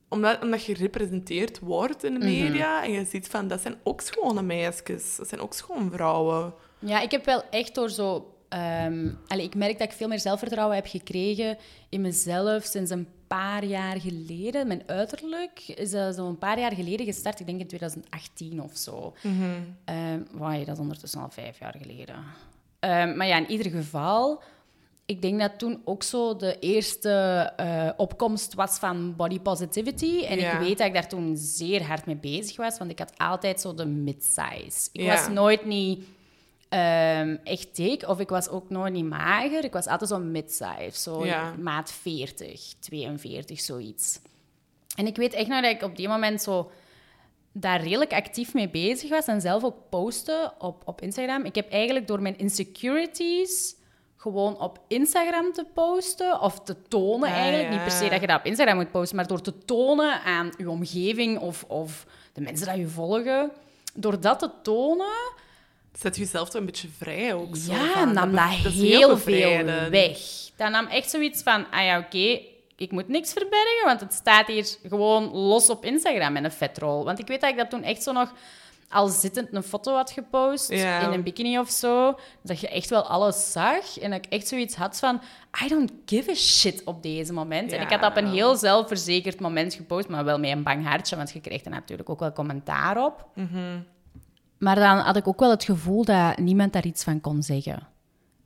omdat, 0.09 0.41
omdat 0.41 0.65
je 0.65 0.75
gerepresenteerd 0.75 1.59
wordt 1.59 2.03
in 2.03 2.13
de 2.13 2.19
Mhm. 2.25 2.27
media 2.43 2.83
en 2.83 2.91
je 2.91 3.05
ziet 3.05 3.27
van, 3.27 3.47
dat 3.47 3.61
zijn 3.61 3.75
ook 3.83 4.01
schone 4.01 4.41
meisjes, 4.41 5.15
dat 5.15 5.27
zijn 5.27 5.41
ook 5.41 5.53
schoon 5.53 5.91
vrouwen. 5.91 6.53
Ja, 6.79 6.99
ik 7.01 7.11
heb 7.11 7.25
wel 7.25 7.43
echt 7.49 7.75
door 7.75 7.89
zo... 7.89 8.31
ehm, 8.49 9.09
allee, 9.27 9.45
ik 9.45 9.55
merk 9.55 9.77
dat 9.79 9.87
ik 9.87 9.93
veel 9.93 10.07
meer 10.07 10.19
zelfvertrouwen 10.19 10.75
heb 10.75 10.85
gekregen 10.87 11.57
in 11.89 12.01
mezelf 12.01 12.63
sinds 12.63 12.91
een 12.91 13.07
paar 13.27 13.65
jaar 13.65 13.99
geleden. 14.01 14.67
Mijn 14.67 14.83
uiterlijk 14.85 15.63
is 15.67 15.93
uh, 15.93 16.09
zo'n 16.09 16.37
paar 16.37 16.59
jaar 16.59 16.73
geleden 16.73 17.05
gestart. 17.05 17.39
Ik 17.39 17.45
denk 17.45 17.59
in 17.59 17.67
2018 17.67 18.61
of 18.61 18.77
zo. 18.77 19.13
Ehm, 19.85 20.19
wauw, 20.31 20.59
dat 20.63 20.75
is 20.75 20.79
ondertussen 20.81 21.21
al 21.21 21.29
vijf 21.29 21.59
jaar 21.59 21.75
geleden. 21.81 22.15
Ehm, 22.79 23.17
maar 23.17 23.27
ja, 23.27 23.37
in 23.37 23.51
ieder 23.51 23.71
geval... 23.71 24.41
Ik 25.05 25.21
denk 25.21 25.39
dat 25.39 25.59
toen 25.59 25.81
ook 25.85 26.03
zo 26.03 26.35
de 26.35 26.59
eerste 26.59 27.09
eh, 27.57 27.89
opkomst 27.97 28.53
was 28.53 28.77
van 28.77 29.15
body 29.15 29.39
positivity. 29.39 30.23
En 30.25 30.39
Ja. 30.39 30.51
ik 30.53 30.59
weet 30.67 30.77
dat 30.77 30.87
ik 30.87 30.93
daar 30.93 31.07
toen 31.07 31.37
zeer 31.37 31.83
hard 31.83 32.05
mee 32.05 32.15
bezig 32.15 32.57
was, 32.57 32.77
want 32.77 32.91
ik 32.91 32.99
had 32.99 33.11
altijd 33.17 33.61
zo 33.61 33.73
de 33.73 33.85
mid-size. 33.85 34.89
Ik 34.91 35.01
Ja. 35.01 35.13
was 35.13 35.29
nooit 35.29 35.65
niet 35.65 36.03
ehm, 36.69 37.37
echt 37.43 37.75
dik, 37.75 38.07
of 38.07 38.19
ik 38.19 38.29
was 38.29 38.49
ook 38.49 38.69
nooit 38.69 38.93
niet 38.93 39.05
mager. 39.05 39.63
Ik 39.63 39.73
was 39.73 39.87
altijd 39.87 40.09
zo 40.09 40.19
mid-size, 40.19 40.91
zo 41.01 41.25
Ja. 41.25 41.53
maat 41.59 41.91
40, 41.91 42.73
42, 42.79 43.59
zoiets. 43.59 44.19
En 44.95 45.07
ik 45.07 45.15
weet 45.15 45.33
echt 45.33 45.47
nog 45.47 45.61
dat 45.61 45.71
ik 45.71 45.81
op 45.83 45.95
die 45.95 46.07
moment 46.07 46.41
zo 46.41 46.71
daar 47.51 47.81
redelijk 47.81 48.13
actief 48.13 48.53
mee 48.53 48.69
bezig 48.69 49.09
was 49.09 49.25
en 49.25 49.41
zelf 49.41 49.63
ook 49.63 49.89
postte 49.89 50.53
op, 50.59 50.81
op 50.85 51.01
Instagram. 51.01 51.45
Ik 51.45 51.55
heb 51.55 51.71
eigenlijk 51.71 52.07
door 52.07 52.21
mijn 52.21 52.37
insecurities 52.37 53.75
gewoon 54.15 54.59
op 54.59 54.79
Instagram 54.87 55.53
te 55.53 55.65
posten 55.73 56.41
of 56.41 56.59
te 56.61 56.75
tonen 56.87 57.29
Ah, 57.29 57.35
eigenlijk. 57.35 57.63
ja. 57.63 57.69
Niet 57.73 57.81
per 57.83 57.91
se 57.91 58.09
dat 58.09 58.21
je 58.21 58.27
dat 58.27 58.39
op 58.39 58.45
Instagram 58.45 58.75
moet 58.75 58.91
posten, 58.91 59.15
maar 59.15 59.27
door 59.27 59.41
te 59.41 59.57
tonen 59.57 60.21
aan 60.21 60.51
je 60.57 60.69
omgeving 60.69 61.39
of, 61.39 61.63
of 61.67 62.05
de 62.33 62.41
mensen 62.41 62.67
die 62.73 62.81
je 62.81 62.87
volgen. 62.87 63.51
Door 63.93 64.19
dat 64.21 64.39
te 64.39 64.49
tonen, 64.61 65.15
Zet 65.99 66.17
jezelf 66.17 66.49
toch 66.49 66.59
een 66.59 66.65
beetje 66.65 66.87
vrij 66.97 67.33
ook. 67.33 67.55
Zo, 67.55 67.71
ja, 67.71 67.91
van, 67.93 68.13
nam 68.13 68.31
dat 68.31 68.73
heel 68.73 69.17
veel 69.17 69.63
weg. 69.89 70.17
Dat 70.55 70.71
nam 70.71 70.85
echt 70.85 71.09
zoiets 71.09 71.43
van, 71.43 71.65
ah 71.71 71.83
ja, 71.83 71.97
oké, 71.99 72.39
ik 72.75 72.91
moet 72.91 73.07
niks 73.07 73.33
verbergen, 73.33 73.85
want 73.85 73.99
het 73.99 74.13
staat 74.13 74.47
hier 74.47 74.67
gewoon 74.87 75.31
los 75.31 75.69
op 75.69 75.85
Instagram 75.85 76.35
in 76.35 76.43
een 76.43 76.51
vetrol. 76.51 77.03
Want 77.05 77.19
ik 77.19 77.27
weet 77.27 77.41
dat 77.41 77.49
ik 77.49 77.57
dat 77.57 77.69
toen 77.69 77.83
echt 77.83 78.03
zo 78.03 78.11
nog 78.11 78.33
al 78.89 79.07
zittend 79.07 79.47
een 79.51 79.63
foto 79.63 79.95
had 79.95 80.11
gepost 80.11 80.69
Ja. 80.71 80.99
in 80.99 81.11
een 81.11 81.23
bikini 81.23 81.59
of 81.59 81.69
zo, 81.69 82.19
dat 82.43 82.59
je 82.59 82.67
echt 82.69 82.89
wel 82.89 83.03
alles 83.07 83.51
zag 83.51 83.97
en 83.99 84.09
dat 84.11 84.25
ik 84.25 84.31
echt 84.31 84.47
zoiets 84.47 84.75
had 84.75 84.99
van, 84.99 85.21
I 85.65 85.67
don't 85.67 85.91
give 86.05 86.31
a 86.31 86.35
shit 86.35 86.81
op 86.85 87.03
deze 87.03 87.33
moment. 87.33 87.71
En 87.71 87.81
ik 87.81 87.89
had 87.89 88.01
dat 88.01 88.11
op 88.11 88.17
een 88.17 88.31
heel 88.31 88.55
zelfverzekerd 88.55 89.39
moment 89.39 89.73
gepost, 89.73 90.07
maar 90.07 90.25
wel 90.25 90.39
met 90.39 90.49
een 90.51 90.63
bang 90.63 90.87
hartje, 90.87 91.15
want 91.15 91.31
je 91.31 91.41
kreeg 91.41 91.63
er 91.65 91.71
natuurlijk 91.71 92.09
ook 92.09 92.19
wel 92.19 92.31
commentaar 92.31 93.05
op. 93.05 93.25
Maar 94.57 94.75
dan 94.75 94.97
had 94.97 95.15
ik 95.15 95.27
ook 95.27 95.39
wel 95.39 95.49
het 95.49 95.63
gevoel 95.63 96.05
dat 96.05 96.37
niemand 96.37 96.73
daar 96.73 96.85
iets 96.85 97.03
van 97.03 97.21
kon 97.21 97.43
zeggen. 97.43 97.87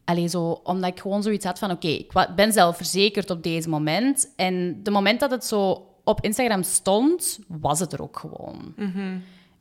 Allee, 0.05 0.27
zo, 0.27 0.59
omdat 0.63 0.89
ik 0.89 0.99
gewoon 0.99 1.23
zoiets 1.23 1.45
had 1.45 1.59
van... 1.59 1.71
Oké, 1.71 1.87
ik 1.87 2.11
ben 2.35 2.51
zelfverzekerd 2.51 3.29
op 3.29 3.43
deze 3.43 3.69
moment. 3.69 4.33
En 4.35 4.83
de 4.83 4.91
moment 4.91 5.19
dat 5.19 5.31
het 5.31 5.45
zo 5.45 5.85
op 6.03 6.21
Instagram 6.21 6.63
stond, 6.63 7.39
was 7.47 7.79
het 7.79 7.93
er 7.93 8.01
ook 8.01 8.19
gewoon. 8.19 8.73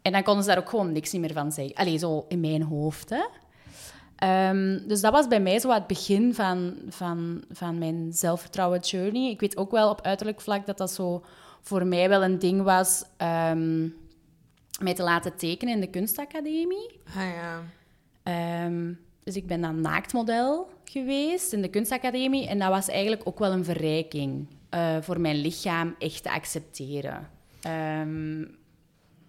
En 0.02 0.12
dan 0.12 0.22
konden 0.22 0.42
ze 0.44 0.48
daar 0.48 0.58
ook 0.58 0.68
gewoon 0.68 0.92
niks 0.92 1.12
niet 1.12 1.20
meer 1.20 1.32
van 1.32 1.52
zeggen. 1.52 1.74
Allee, 1.74 1.98
zo 1.98 2.24
in 2.28 2.40
mijn 2.40 2.62
hoofd, 2.62 3.10
hè. 3.10 3.24
Ehm, 4.16 4.78
dus 4.86 5.00
dat 5.00 5.12
was 5.12 5.28
bij 5.28 5.40
mij 5.40 5.58
zo 5.58 5.70
het 5.70 5.86
begin 5.86 6.34
van, 6.34 6.74
van, 6.88 7.44
van 7.50 7.78
mijn 7.78 8.12
zelfvertrouwen 8.12 8.80
journey. 8.80 9.30
Ik 9.30 9.40
weet 9.40 9.56
ook 9.56 9.70
wel 9.70 9.90
op 9.90 10.00
uiterlijk 10.02 10.40
vlak 10.40 10.66
dat 10.66 10.78
dat 10.78 10.90
zo 10.90 11.24
voor 11.60 11.86
mij 11.86 12.08
wel 12.08 12.22
een 12.22 12.38
ding 12.38 12.62
was... 12.62 13.04
ehm, 13.16 13.88
mij 14.82 14.94
te 14.94 15.02
laten 15.02 15.36
tekenen 15.36 15.74
in 15.74 15.80
de 15.80 15.90
kunstacademie. 15.90 17.00
Ah 17.08 17.14
ja. 17.14 17.62
Ehm, 18.22 18.92
dus 19.22 19.36
ik 19.36 19.46
ben 19.46 19.60
dan 19.60 19.80
naaktmodel 19.80 20.68
geweest 20.84 21.52
in 21.52 21.62
de 21.62 21.68
kunstacademie. 21.68 22.48
En 22.48 22.58
dat 22.58 22.68
was 22.68 22.88
eigenlijk 22.88 23.22
ook 23.24 23.38
wel 23.38 23.52
een 23.52 23.64
verrijking 23.64 24.46
eh, 24.68 24.96
voor 25.00 25.20
mijn 25.20 25.36
lichaam 25.36 25.94
echt 25.98 26.22
te 26.22 26.30
accepteren. 26.30 27.28
Ehm, 27.62 28.44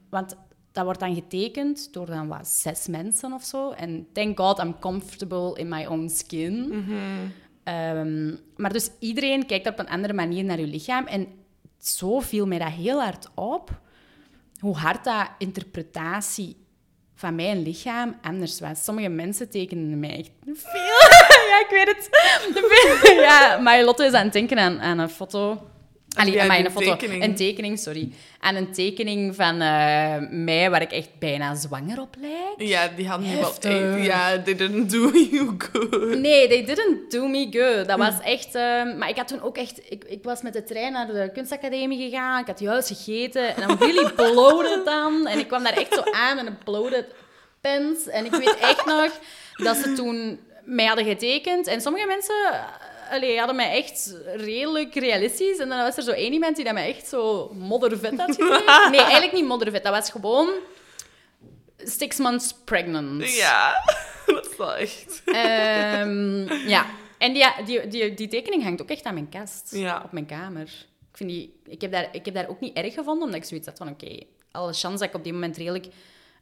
want 0.10 0.36
dat 0.72 0.84
wordt 0.84 1.00
dan 1.00 1.16
getekend 1.16 1.94
door 1.94 2.06
dan 2.06 2.28
wat 2.28 2.48
zes 2.48 2.88
mensen 2.88 3.34
of 3.34 3.44
zo. 3.44 3.72
En 3.72 4.08
thank 4.14 4.40
God 4.40 4.60
I'm 4.60 4.80
comfortable 4.80 5.60
in 5.60 5.68
my 5.68 5.86
own 5.86 6.08
skin. 6.10 6.74
Ehm, 7.64 8.36
maar 8.56 8.74
dus 8.74 8.90
iedereen 9.00 9.46
kijkt 9.46 9.68
op 9.68 9.80
een 9.80 9.90
andere 9.90 10.14
manier 10.14 10.44
naar 10.44 10.60
je 10.60 10.68
lichaam. 10.68 11.06
En 11.06 11.28
zo 11.78 12.20
viel 12.20 12.48
mij 12.48 12.60
dat 12.60 12.72
heel 12.72 13.02
hard 13.02 13.30
op. 13.36 13.82
Hoe 14.62 14.76
hard 14.78 15.04
dat 15.04 15.30
interpretatie 15.38 16.66
van 17.16 17.36
mijn 17.36 17.62
lichaam 17.62 18.18
anders 18.22 18.60
was. 18.60 18.84
Sommige 18.84 19.10
mensen 19.10 19.50
tekenen 19.50 20.00
mij 20.00 20.18
echt 20.18 20.32
veel. 20.44 20.82
ja, 21.50 21.60
ik 21.60 21.68
weet 21.70 21.88
het. 21.88 22.10
ja, 23.28 23.58
maar 23.58 23.84
Lotte 23.84 24.06
is 24.06 24.14
aan 24.14 24.24
het 24.24 24.34
denken 24.34 24.58
aan, 24.58 24.82
aan 24.82 25.00
een 25.00 25.10
foto. 25.10 25.71
Allee, 26.16 26.34
Ja, 26.34 26.60
een 26.60 26.72
foto. 26.72 26.96
tekening. 26.96 27.24
Een 27.24 27.36
tekening, 27.36 27.80
sorry. 27.80 28.12
Aan 28.40 28.56
een 28.56 28.72
tekening 28.72 29.36
van 29.36 29.62
eh, 29.62 30.16
mij 30.30 30.70
waar 30.70 30.82
ik 30.82 30.92
echt 30.92 31.10
bijna 31.20 31.56
zwanger 31.56 32.00
op 32.02 32.16
lijk. 32.20 32.54
Ja, 32.70 32.88
die 32.96 33.08
hadden 33.08 33.30
nu 33.30 33.36
wel 33.36 33.50
echt... 33.50 34.04
Ja, 34.04 34.42
they 34.42 34.56
didn't 34.56 34.90
do 34.92 35.12
you 35.32 35.56
good. 35.58 36.20
Nee, 36.20 36.48
they 36.48 36.66
didn't 36.66 37.12
do 37.12 37.28
me 37.28 37.48
good. 37.52 37.88
Dat 37.88 37.98
was 37.98 38.14
echt... 38.24 38.56
eh, 38.56 38.96
maar 38.98 39.10
ik 39.10 39.16
had 39.18 39.28
toen 39.28 39.42
ook 39.42 39.58
echt... 39.58 39.82
Ik, 39.92 40.04
ik 40.04 40.24
was 40.24 40.42
met 40.42 40.54
de 40.54 40.64
trein 40.64 40.92
naar 40.94 41.08
de 41.08 41.30
kunstacademie 41.34 42.10
gegaan. 42.10 42.42
Ik 42.42 42.48
had 42.48 42.60
juist 42.60 42.88
gegeten. 42.88 43.56
En 43.56 43.68
dan 43.68 43.78
really 43.80 44.12
bloated 44.22 44.86
dan. 44.86 45.28
En 45.28 45.40
ik 45.40 45.48
kwam 45.48 45.64
daar 45.64 45.74
echt 45.78 45.94
zo 45.94 46.02
aan 46.12 46.36
met 46.36 46.46
een 46.46 46.58
bloated 46.64 47.06
pens. 47.62 48.08
En 48.08 48.26
ik 48.26 48.32
weet 48.32 48.58
echt 48.60 48.86
nog 48.86 49.20
dat 49.56 49.76
ze 49.78 49.94
toen 49.94 50.40
mij 50.64 50.86
hadden 50.86 51.06
getekend. 51.06 51.68
En 51.68 51.82
sommige 51.82 52.08
mensen... 52.08 52.36
Allee, 53.12 53.38
hadden 53.38 53.56
mij 53.56 53.72
echt 53.72 54.18
redelijk 54.36 54.96
realistisch. 54.96 55.58
En 55.58 55.70
dan 55.70 55.78
was 55.84 55.98
er 55.98 56.04
zo 56.04 56.12
één 56.12 56.34
iemand 56.34 56.56
die 56.56 56.66
dat 56.66 56.74
mij 56.74 56.90
echt 56.90 57.08
zo 57.08 57.52
moddervet 57.54 58.18
had 58.20 58.36
gegeven. 58.36 58.90
Nee, 58.92 59.00
eigenlijk 59.02 59.34
niet 59.34 59.46
moddervet. 59.46 59.84
Dat 59.84 59.94
was 59.94 60.10
gewoon 60.10 60.50
six 61.78 62.18
months 62.18 62.54
pregnant. 62.66 63.36
Ja, 63.36 63.74
dat 64.26 64.50
is 64.50 64.58
wel 64.58 64.76
echt... 64.76 65.22
Ehm, 65.26 66.54
ja, 66.68 66.86
en 67.18 67.34
die, 67.34 67.46
die, 67.66 67.88
die, 67.88 68.14
die 68.14 68.28
tekening 68.28 68.64
hangt 68.64 68.82
ook 68.82 68.90
echt 68.90 69.04
aan 69.04 69.14
mijn 69.14 69.30
kast, 69.30 69.76
Ja. 69.76 70.02
op 70.06 70.12
mijn 70.12 70.26
kamer. 70.26 70.62
Ik, 71.12 71.18
vind 71.18 71.30
die, 71.30 71.60
ik, 71.66 71.82
heb 71.82 71.92
daar, 71.92 72.08
ik 72.12 72.26
heb 72.26 72.34
daar 72.34 72.50
ook 72.50 72.60
niet 72.60 72.76
erg 72.78 72.94
gevonden, 72.94 73.24
omdat 73.24 73.40
ik 73.42 73.46
zoiets 73.48 73.68
had 73.68 73.78
van, 73.78 73.90
oké, 73.90 74.20
alle 74.52 74.74
chance 74.74 74.98
dat 74.98 75.08
ik 75.08 75.16
op 75.16 75.24
die 75.24 75.34
moment 75.34 75.58
redelijk 75.58 75.86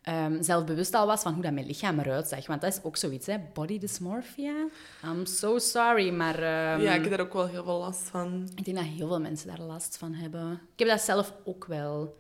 ehm, 0.02 0.42
zelfbewust 0.42 0.94
al 0.94 1.06
was 1.08 1.22
van 1.22 1.34
hoe 1.34 1.44
dat 1.44 1.54
mijn 1.54 1.66
lichaam 1.66 2.00
eruit 2.00 2.28
zag. 2.28 2.48
Want 2.48 2.62
dat 2.62 2.74
is 2.74 2.84
ook 2.84 2.98
zoiets, 2.98 3.28
hè, 3.28 3.38
body 3.54 3.78
dysmorphia. 3.80 4.68
I'm 5.06 5.26
so 5.26 5.58
sorry, 5.60 6.10
maar 6.10 6.36
ehm, 6.36 6.82
Ja, 6.82 6.94
ik 6.94 7.02
heb 7.02 7.10
daar 7.10 7.20
ook 7.26 7.34
wel 7.34 7.48
heel 7.48 7.64
veel 7.64 7.78
last 7.80 8.02
van. 8.10 8.50
ik 8.56 8.66
denk 8.66 8.78
dat 8.78 8.86
heel 8.86 9.08
veel 9.08 9.20
mensen 9.22 9.48
daar 9.48 9.62
last 9.62 9.98
van 9.98 10.14
hebben. 10.14 10.52
Ik 10.74 10.80
heb 10.80 10.88
dat 10.88 11.02
zelf 11.02 11.34
ook 11.44 11.66
wel. 11.66 12.18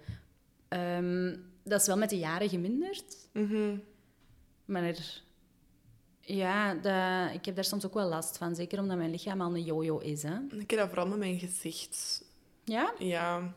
Ehm, 0.68 1.36
dat 1.64 1.82
is 1.82 1.88
wel 1.88 1.98
met 1.98 2.10
de 2.10 2.18
jaren 2.18 2.50
geminderd. 2.50 3.16
Mhm. 3.34 3.78
Maar 4.66 4.84
er- 4.84 5.22
ja, 6.22 6.72
ik 7.34 7.46
heb 7.46 7.56
daar 7.56 7.64
soms 7.64 7.86
ook 7.86 7.94
wel 7.94 8.08
last 8.10 8.38
van. 8.38 8.56
Zeker 8.56 8.80
omdat 8.80 8.98
mijn 8.98 9.12
lichaam 9.12 9.42
al 9.42 9.56
een 9.56 9.64
jojo 9.64 9.98
is. 9.98 10.24
Hè? 10.24 10.36
Ik 10.60 10.70
heb 10.70 10.80
dat 10.80 10.88
vooral 10.88 11.08
met 11.08 11.18
mijn 11.18 11.40
gezicht. 11.40 12.24
Ja? 12.64 12.94
Ja. 12.98 13.54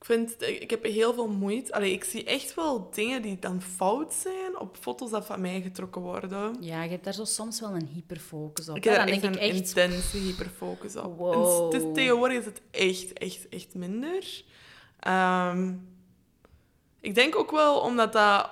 Ik 0.00 0.06
vind... 0.06 0.42
Ik 0.42 0.70
heb 0.70 0.84
heel 0.84 1.14
veel 1.14 1.28
moeite... 1.28 1.72
Allee, 1.72 1.92
ik 1.92 2.04
zie 2.04 2.24
echt 2.24 2.54
wel 2.54 2.90
dingen 2.90 3.22
die 3.22 3.38
dan 3.38 3.62
fout 3.62 4.14
zijn 4.14 4.58
op 4.58 4.76
foto's 4.80 5.10
dat 5.10 5.26
van 5.26 5.40
mij 5.40 5.60
getrokken 5.60 6.00
worden. 6.00 6.56
Ja, 6.60 6.82
je 6.82 6.90
hebt 6.90 7.04
daar 7.04 7.14
zo 7.14 7.24
soms 7.24 7.60
wel 7.60 7.74
een 7.74 7.88
hyperfocus 7.94 8.68
op. 8.68 8.76
Ik 8.76 8.84
heb 8.84 8.94
daar 8.94 9.06
denk 9.06 9.22
echt 9.22 9.34
ik 9.34 9.34
een 9.34 9.48
echt... 9.48 9.56
intense 9.56 10.16
hyperfocus 10.16 10.96
op. 10.96 11.18
Wow. 11.18 11.32
En 11.32 11.64
het 11.64 11.86
is, 11.86 11.94
tegenwoordig 11.94 12.38
is 12.38 12.44
het 12.44 12.60
echt, 12.70 13.12
echt, 13.12 13.48
echt 13.48 13.74
minder. 13.74 14.42
Ehm, 15.00 15.72
ik 17.00 17.14
denk 17.14 17.36
ook 17.36 17.50
wel 17.50 17.80
omdat, 17.80 18.12
dat, 18.12 18.50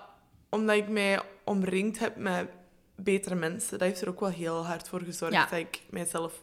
omdat 0.48 0.76
ik 0.76 0.88
mij 0.88 1.20
omringd 1.44 1.98
heb 1.98 2.16
met 2.16 2.48
betere 2.94 3.34
mensen. 3.34 3.78
Dat 3.78 3.88
heeft 3.88 4.00
er 4.00 4.08
ook 4.08 4.20
wel 4.20 4.30
heel 4.30 4.66
hard 4.66 4.88
voor 4.88 5.00
gezorgd 5.00 5.34
Ja. 5.34 5.46
dat 5.46 5.58
ik 5.58 5.82
mijzelf... 5.90 6.42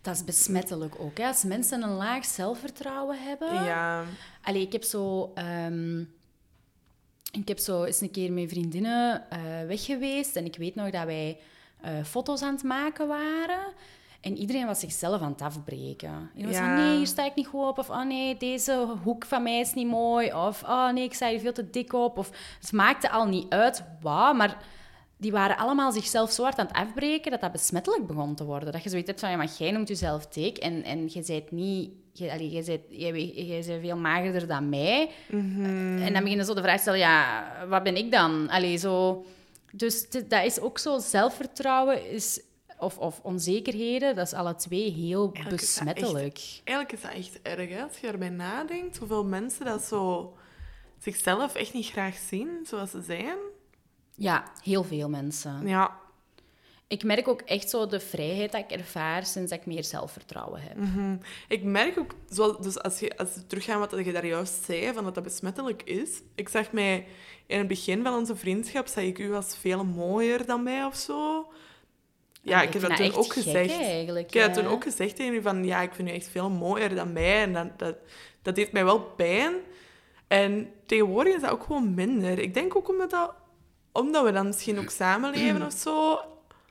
Dat 0.00 0.14
is 0.14 0.24
besmettelijk 0.24 0.94
ook. 0.98 1.18
Hè? 1.18 1.26
Als 1.26 1.42
mensen 1.42 1.82
een 1.82 1.94
laag 1.96 2.24
zelfvertrouwen 2.24 3.22
hebben... 3.22 3.54
Ja, 3.64 4.04
Allee, 4.42 4.62
ik 4.62 4.72
heb 4.72 4.82
zo... 4.82 5.30
ehm, 5.34 6.00
ik 7.32 7.48
heb 7.48 7.58
zo 7.58 7.84
eens 7.84 8.00
een 8.00 8.10
keer 8.10 8.32
met 8.32 8.48
vriendinnen 8.48 9.30
eh, 9.30 9.40
weg 9.66 9.84
geweest. 9.84 10.36
En 10.36 10.44
ik 10.44 10.56
weet 10.56 10.74
nog 10.74 10.90
dat 10.90 11.04
wij 11.04 11.38
eh, 11.80 11.92
foto's 12.04 12.42
aan 12.42 12.54
het 12.54 12.62
maken 12.62 13.08
waren. 13.08 13.72
En 14.20 14.36
iedereen 14.36 14.66
was 14.66 14.80
zichzelf 14.80 15.20
aan 15.20 15.30
het 15.32 15.40
afbreken. 15.42 16.30
Iedereen 16.36 16.46
was 16.46 16.56
Ja. 16.56 16.76
van, 16.76 16.84
nee, 16.86 16.96
hier 16.96 17.06
sta 17.06 17.24
ik 17.24 17.34
niet 17.34 17.46
goed 17.46 17.64
op. 17.66 17.78
Of, 17.78 17.90
oh 17.90 18.02
nee, 18.04 18.36
deze 18.36 18.86
hoek 19.02 19.24
van 19.24 19.42
mij 19.42 19.60
is 19.60 19.74
niet 19.74 19.86
mooi. 19.86 20.32
Of, 20.34 20.62
oh 20.62 20.90
nee, 20.92 21.04
ik 21.04 21.14
sta 21.14 21.28
hier 21.28 21.40
veel 21.40 21.52
te 21.52 21.70
dik 21.70 21.92
op. 21.92 22.18
Of, 22.18 22.30
het 22.60 22.72
maakte 22.72 23.10
al 23.10 23.26
niet 23.26 23.46
uit 23.52 23.84
wat, 24.00 24.34
maar 24.36 24.56
die 25.22 25.32
waren 25.32 25.56
allemaal 25.56 25.92
zichzelf 25.92 26.30
zo 26.30 26.42
hard 26.42 26.58
aan 26.58 26.66
het 26.66 26.76
afbreken 26.76 27.30
dat 27.30 27.40
dat 27.40 27.52
besmettelijk 27.52 28.06
begon 28.06 28.34
te 28.34 28.44
worden. 28.44 28.72
Dat 28.72 28.82
je 28.82 28.88
zoiets 28.88 29.06
hebt 29.06 29.20
van, 29.20 29.30
ja, 29.30 29.36
maar 29.36 29.50
jij 29.58 29.70
noemt 29.70 29.88
jezelf 29.88 30.26
dik 30.26 30.58
en, 30.58 30.82
en 30.82 31.08
je 31.12 31.22
bent 31.26 31.50
niet... 31.50 31.90
Je, 32.12 32.26
bent, 32.26 32.52
je, 32.88 33.62
bent 33.66 33.80
veel 33.80 33.96
magerder 33.96 34.46
dan 34.46 34.68
mij. 34.68 35.10
En 35.28 36.12
dan 36.12 36.22
beginnen 36.22 36.46
zo 36.46 36.54
de 36.54 36.62
vraag 36.62 36.74
te 36.74 36.80
stellen, 36.80 36.98
ja, 36.98 37.46
wat 37.68 37.82
ben 37.82 37.96
ik 37.96 38.10
dan? 38.10 38.48
Allee, 38.48 38.76
zo... 38.76 39.24
Dus 39.72 40.10
dat 40.10 40.44
is 40.44 40.60
ook 40.60 40.78
zo, 40.78 40.98
zelfvertrouwen 40.98 42.10
is, 42.10 42.40
of, 42.78 42.98
of 42.98 43.20
onzekerheden, 43.22 44.14
dat 44.14 44.26
is 44.26 44.32
alle 44.32 44.54
twee 44.54 44.90
heel 44.90 45.30
Eigenlijk 45.32 45.62
is 45.62 45.74
dat 45.74 45.84
besmettelijk. 45.84 46.60
Eigenlijk 46.64 46.92
is 46.92 47.00
dat 47.00 47.12
echt 47.12 47.42
erg, 47.42 47.68
hè? 47.68 47.82
als 47.82 47.98
je 47.98 48.06
erbij 48.06 48.28
nadenkt. 48.28 48.96
Hoeveel 48.96 49.24
mensen 49.24 49.64
dat 49.64 49.82
zo 49.82 50.32
zichzelf 50.98 51.54
echt 51.54 51.72
niet 51.72 51.86
graag 51.86 52.16
zien 52.16 52.48
zoals 52.64 52.90
ze 52.90 53.02
zijn. 53.02 53.36
Ja, 54.22 54.44
heel 54.62 54.84
veel 54.84 55.08
mensen. 55.08 55.66
Ja, 55.66 56.00
Ik 56.86 57.04
merk 57.04 57.28
ook 57.28 57.40
echt 57.40 57.70
zo 57.70 57.86
de 57.86 58.00
vrijheid 58.00 58.52
dat 58.52 58.60
ik 58.60 58.70
ervaar 58.70 59.26
sinds 59.26 59.50
dat 59.50 59.60
ik 59.60 59.66
meer 59.66 59.84
zelfvertrouwen 59.84 60.60
heb. 60.60 60.76
Mhm. 60.76 61.16
ik 61.48 61.62
merk 61.62 61.98
ook, 61.98 62.14
zo, 62.30 62.58
dus 62.60 62.78
als 62.82 62.98
je, 63.00 63.16
als 63.16 63.34
we 63.34 63.46
teruggaan 63.46 63.78
wat 63.78 64.04
je 64.04 64.12
daar 64.12 64.26
juist 64.26 64.64
zei, 64.64 64.92
van 64.92 65.04
dat 65.04 65.14
dat 65.14 65.24
besmettelijk 65.24 65.82
is. 65.82 66.10
Ik 66.34 66.48
zag 66.48 66.72
mij 66.72 67.06
in 67.46 67.58
het 67.58 67.68
begin 67.68 68.02
van 68.02 68.14
onze 68.14 68.36
vriendschap, 68.36 68.86
zag 68.86 69.04
ik 69.04 69.18
u 69.18 69.34
als 69.34 69.56
veel 69.56 69.84
mooier 69.84 70.46
dan 70.46 70.62
mij 70.62 70.84
of 70.84 70.96
zo. 70.96 71.46
Ja, 72.42 72.58
Ah, 72.58 72.62
ik, 72.62 72.72
heb 72.72 72.82
dat 72.82 72.96
toen 72.96 73.14
ook 73.14 73.32
gezegd. 73.32 73.80
eigenlijk. 73.80 74.26
Ik 74.26 74.34
heb 74.34 74.54
dat 74.54 74.64
toen 74.64 74.72
ook 74.72 74.82
gezegd 74.82 75.16
tegen 75.16 75.34
u 75.34 75.42
van, 75.42 75.64
ja, 75.64 75.80
ik 75.80 75.92
vind 75.94 76.08
u 76.08 76.12
echt 76.12 76.28
veel 76.28 76.50
mooier 76.50 76.94
dan 76.94 77.12
mij. 77.12 77.42
En 77.42 77.52
dat, 77.52 77.78
dat, 77.78 77.96
dat 78.42 78.54
deed 78.54 78.72
mij 78.72 78.84
wel 78.84 79.00
pijn. 79.00 79.54
En 80.26 80.70
tegenwoordig 80.86 81.34
is 81.34 81.40
dat 81.40 81.50
ook 81.50 81.62
gewoon 81.62 81.94
minder. 81.94 82.38
Ik 82.38 82.54
denk 82.54 82.76
ook 82.76 82.88
omdat, 82.88 83.10
dat, 83.10 83.34
omdat 83.92 84.24
we 84.24 84.32
dan 84.32 84.46
misschien 84.46 84.78
ook 84.78 84.90
samenleven 84.90 85.62
of 85.62 85.72
zo. 85.72 86.20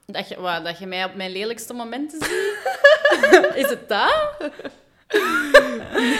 Dat 0.05 0.29
je, 0.29 0.41
wat, 0.41 0.63
dat 0.63 0.79
je 0.79 0.85
mij 0.85 1.05
op 1.05 1.15
mijn 1.15 1.31
lelijkste 1.31 1.73
momenten 1.73 2.19
ziet? 2.21 2.57
is 3.63 3.69
het 3.69 3.89
dat? 3.89 4.51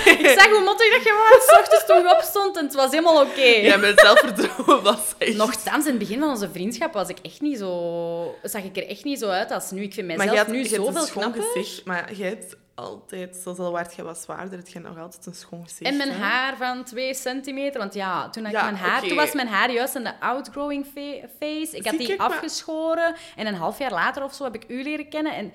Ik 0.06 0.36
zag 0.38 0.50
hoe 0.50 0.64
mottig 0.64 0.92
dat 0.92 1.04
je 1.04 1.30
was, 1.30 1.46
s 1.46 1.60
ochtends 1.60 1.86
toen 1.86 2.12
opstond 2.12 2.58
en 2.58 2.66
het 2.66 2.74
was 2.74 2.92
helemaal 2.92 3.22
oké. 3.22 3.42
Ja, 3.42 3.78
mijn 3.78 3.94
zelfvertrouwen 3.96 4.84
was 4.84 5.14
echt... 5.18 5.36
Nochtans, 5.36 5.86
in 5.86 5.92
het 5.92 6.00
begin 6.00 6.20
van 6.20 6.30
onze 6.30 6.50
vriendschap 6.50 6.94
was 6.94 7.10
ik 7.10 7.18
echt 7.22 7.42
niet 7.42 7.58
zo... 7.58 8.36
Zag 8.44 8.64
ik 8.64 8.78
er 8.78 8.88
echt 8.88 9.04
niet 9.04 9.20
zo 9.20 9.30
uit 9.30 9.52
als 9.52 9.72
nu. 9.72 9.82
Ik 9.82 9.94
vind 9.94 10.08
maar 10.08 10.18
mijzelf 10.18 10.40
hebt, 10.40 10.52
nu 10.52 10.66
zoveel 10.66 11.06
knapper. 11.06 11.44
gezicht. 11.44 11.86
Maar 11.86 12.16
je 12.16 12.24
hebt 12.24 12.56
altijd, 12.82 13.36
zoals 13.36 13.58
al 13.58 13.72
waard 13.72 13.96
je 13.96 14.04
was 14.04 14.22
zwaarder, 14.22 14.58
heb 14.58 14.68
je 14.68 14.80
nog 14.80 14.98
altijd 14.98 15.26
een 15.26 15.34
schoon 15.34 15.64
gezicht. 15.64 15.92
En 15.92 15.98
mijn 15.98 16.10
hè? 16.12 16.18
haar 16.18 16.58
van 16.58 16.84
2 16.84 17.14
centimeter. 17.14 17.80
Want 17.80 17.94
ja, 17.94 18.30
toen 18.30 18.44
had 18.46 18.54
ik 18.54 18.62
mijn 18.62 18.76
haar... 18.76 19.02
Toen 19.02 19.16
was 19.16 19.34
mijn 19.34 19.48
haar 19.48 19.72
juist 19.72 19.96
in 19.96 20.04
de 20.04 20.20
outgrowing 20.20 20.86
phase. 21.40 21.78
Ik 21.78 21.86
had 21.86 21.96
Zie, 21.96 22.08
die 22.08 22.18
maar- 22.18 22.28
afgeschoren. 22.28 23.16
En 23.36 23.48
een 23.48 23.56
half 23.56 23.78
jaar 23.80 23.92
later 23.92 24.24
of 24.24 24.34
zo 24.34 24.44
heb 24.44 24.56
ik 24.56 24.64
u 24.68 24.84
leren 24.84 25.10
kennen. 25.10 25.36
En 25.36 25.52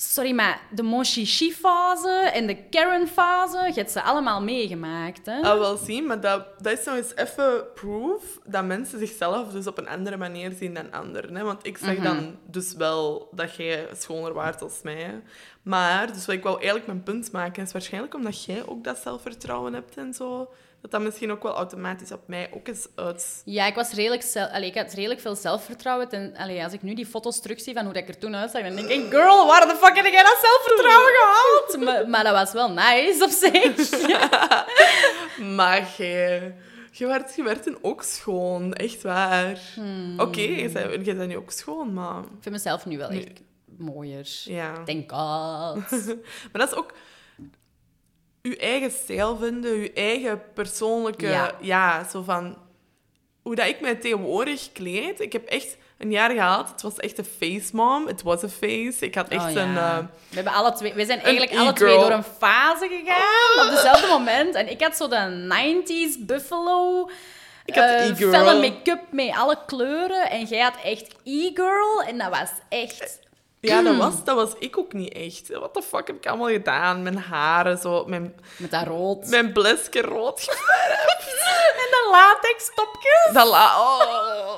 sorry, 0.00 0.32
maar 0.34 0.60
de 0.70 0.82
Monchichi-fase 0.82 2.30
en 2.32 2.46
de 2.46 2.56
Karen-fase... 2.70 3.58
Je 3.66 3.72
hebt 3.74 3.90
ze 3.90 4.02
allemaal 4.02 4.42
meegemaakt, 4.42 5.26
hè? 5.26 5.40
Ah, 5.40 5.58
wel 5.58 5.76
zien, 5.76 6.06
maar 6.06 6.20
dat, 6.20 6.44
dat 6.62 6.78
is 6.78 6.84
nog 6.84 6.94
eens 6.96 7.14
even 7.14 7.64
proof 7.74 8.22
dat 8.44 8.64
mensen 8.64 8.98
zichzelf 8.98 9.48
dus 9.52 9.66
op 9.66 9.78
een 9.78 9.88
andere 9.88 10.16
manier 10.16 10.52
zien 10.58 10.74
dan 10.74 10.92
anderen. 10.92 11.34
Hè? 11.36 11.44
Want 11.44 11.66
ik 11.66 11.78
zeg 11.78 11.94
Mhm. 11.94 12.02
dan 12.04 12.36
dus 12.46 12.74
wel 12.74 13.28
dat 13.32 13.54
jij 13.56 13.88
schoner 13.92 14.32
waard 14.32 14.62
als 14.62 14.80
mij. 14.82 15.22
Maar, 15.62 16.12
dus 16.12 16.26
wat 16.26 16.34
ik 16.36 16.42
wou 16.42 16.56
eigenlijk 16.56 16.86
mijn 16.86 17.02
punt 17.02 17.32
maken, 17.32 17.62
is 17.62 17.72
waarschijnlijk 17.72 18.14
omdat 18.14 18.44
jij 18.44 18.66
ook 18.66 18.84
dat 18.84 18.98
zelfvertrouwen 18.98 19.72
hebt 19.72 19.96
en 19.96 20.14
zo, 20.14 20.50
dat 20.80 20.90
dat 20.90 21.00
misschien 21.00 21.30
ook 21.32 21.42
wel 21.42 21.54
automatisch 21.54 22.12
op 22.12 22.22
mij 22.26 22.50
ook 22.54 22.68
eens 22.68 22.86
uit... 22.94 23.42
Ja, 23.44 23.66
ik, 23.66 23.74
was 23.74 23.92
redelijk 23.92 24.22
zel- 24.22 24.46
allee, 24.46 24.68
ik 24.68 24.74
had 24.74 24.92
redelijk 24.92 25.20
veel 25.20 25.34
zelfvertrouwen. 25.36 26.10
En 26.10 26.36
allee, 26.36 26.64
als 26.64 26.72
ik 26.72 26.82
nu 26.82 26.94
die 26.94 27.06
foto's 27.06 27.40
terugzie 27.40 27.74
van 27.74 27.84
hoe 27.84 27.92
dat 27.92 28.02
ik 28.02 28.08
er 28.08 28.18
toen 28.18 28.36
uitzag, 28.36 28.62
dan 28.62 28.74
denk 28.74 28.88
ik, 28.88 29.10
girl, 29.10 29.46
waar 29.46 29.66
de 29.66 29.76
fuck 29.80 29.96
heb 29.96 30.06
jij 30.06 30.22
dat 30.22 30.38
zelfvertrouwen 30.42 31.12
gehaald? 31.14 31.76
maar, 31.84 32.08
maar 32.08 32.24
dat 32.24 32.34
was 32.34 32.52
wel 32.52 32.70
nice 32.70 33.24
op 33.24 33.30
zich. 33.30 33.90
Maar 35.56 35.88
jij... 35.96 36.54
Je 36.90 37.06
werd, 37.06 37.36
je 37.36 37.42
werd 37.42 37.62
toen 37.62 37.78
ook 37.80 38.02
schoon, 38.02 38.72
echt 38.72 39.02
waar. 39.02 39.58
Hmm. 39.74 40.20
Oké, 40.20 40.40
je 40.40 40.68
bent 40.68 41.06
je 41.06 41.14
bent 41.14 41.28
nu 41.28 41.36
ook 41.36 41.50
schoon, 41.50 41.92
maar... 41.92 42.18
Ik 42.18 42.38
vind 42.40 42.54
mezelf 42.54 42.86
nu 42.86 42.98
wel 42.98 43.08
echt 43.08 43.40
mooier. 43.78 44.26
Ja. 44.44 44.72
Thank 44.84 45.12
God. 45.12 45.90
Maar 46.52 46.60
dat 46.60 46.68
is 46.70 46.74
ook 46.74 46.92
je 48.42 48.56
eigen 48.56 48.90
stijl 48.90 49.36
vinden, 49.36 49.80
je 49.80 49.92
eigen 49.92 50.42
persoonlijke... 50.54 51.26
Ja. 51.26 51.52
Ja, 51.60 52.08
zo 52.08 52.22
van... 52.22 52.56
Hoe 53.42 53.54
dat 53.54 53.66
ik 53.66 53.80
mij 53.80 53.94
tegenwoordig 53.94 54.72
kleed. 54.72 55.20
Ik 55.20 55.32
heb 55.32 55.46
echt 55.46 55.76
een 55.98 56.10
jaar 56.10 56.30
gehad. 56.30 56.68
Het 56.70 56.82
was 56.82 56.96
echt 56.96 57.18
een 57.18 57.24
face 57.38 57.76
mom. 57.76 58.06
Het 58.06 58.22
was 58.22 58.42
een 58.42 58.48
face. 58.50 58.96
Ik 59.04 59.14
had 59.14 59.28
echt 59.28 59.44
Oh, 59.44 59.52
ja. 59.52 59.62
een... 59.62 59.76
eh, 59.76 59.98
we, 60.28 60.34
hebben 60.34 60.52
alle 60.52 60.72
twee, 60.72 60.94
we 60.94 61.04
zijn 61.04 61.20
eigenlijk 61.20 61.56
alle 61.56 61.72
twee 61.72 61.98
door 61.98 62.10
een 62.10 62.24
fase 62.38 62.88
gegaan 62.88 63.66
op 63.68 63.74
dezelfde 63.74 64.06
moment. 64.06 64.54
En 64.54 64.70
ik 64.70 64.82
had 64.82 64.96
zo 64.96 65.08
de 65.08 65.46
90s 65.48 66.26
buffalo. 66.26 67.10
Ik 67.64 67.74
had 67.74 67.84
e-girl. 67.84 68.30
felle 68.30 68.60
make-up 68.60 69.00
met 69.10 69.36
alle 69.36 69.58
kleuren. 69.66 70.30
En 70.30 70.44
jij 70.44 70.60
had 70.60 70.76
echt 70.84 71.14
e-girl. 71.24 72.02
En 72.02 72.18
dat 72.18 72.28
was 72.28 72.50
echt... 72.68 73.20
ja, 73.60 73.82
dat 73.82 73.96
was, 73.96 74.24
dat 74.24 74.36
was 74.36 74.50
ik 74.58 74.78
ook 74.78 74.92
niet 74.92 75.12
echt. 75.12 75.48
What 75.48 75.74
the 75.74 75.82
fuck 75.82 76.06
heb 76.06 76.16
ik 76.16 76.26
allemaal 76.26 76.48
gedaan? 76.48 77.02
Mijn 77.02 77.18
haren, 77.18 77.78
zo... 77.78 78.04
Mijn, 78.04 78.34
Met 78.56 78.70
dat 78.70 78.86
rood. 78.86 79.26
mijn 79.26 79.52
blesje 79.52 80.00
rood 80.00 80.40
En 81.78 81.84
de 81.90 82.08
latex 82.10 82.70
topjes. 82.74 83.28
Dat 83.32 83.48
la... 83.48 83.80
Oh. 83.80 84.56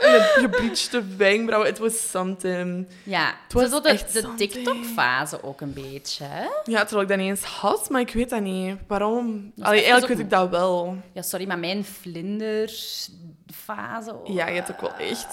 En 0.00 0.14
een 0.14 0.20
gebleachte 0.20 1.04
wenkbrauwen. 1.16 1.70
It 1.70 1.78
was 1.78 2.10
something. 2.10 2.86
Ja, 3.02 3.34
het 3.42 3.52
was 3.52 3.70
zo 3.70 3.80
de, 3.80 3.88
echt 3.88 4.12
de. 4.12 4.34
TikTok-fase 4.34 5.42
ook 5.42 5.60
een 5.60 5.72
beetje. 5.72 6.24
Hè? 6.24 6.46
Ja, 6.64 6.80
terwijl 6.80 7.02
ik 7.02 7.08
dat 7.08 7.18
niet 7.18 7.28
eens 7.28 7.42
had, 7.44 7.90
maar 7.90 8.00
ik 8.00 8.12
weet 8.12 8.30
dat 8.30 8.40
niet. 8.40 8.76
Waarom? 8.86 9.52
Allee, 9.60 9.78
even 9.78 9.90
eigenlijk 9.90 10.06
weet 10.06 10.18
ik 10.18 10.30
dat 10.30 10.48
wel. 10.48 10.96
Ja, 11.12 11.22
sorry, 11.22 11.46
maar 11.46 11.58
mijn 11.58 11.84
vlinderfase... 11.84 14.14
oh, 14.14 14.34
Ja, 14.34 14.46
je 14.48 14.54
hebt 14.54 14.70
ook 14.70 14.80
wel 14.80 14.94
echt 14.94 15.26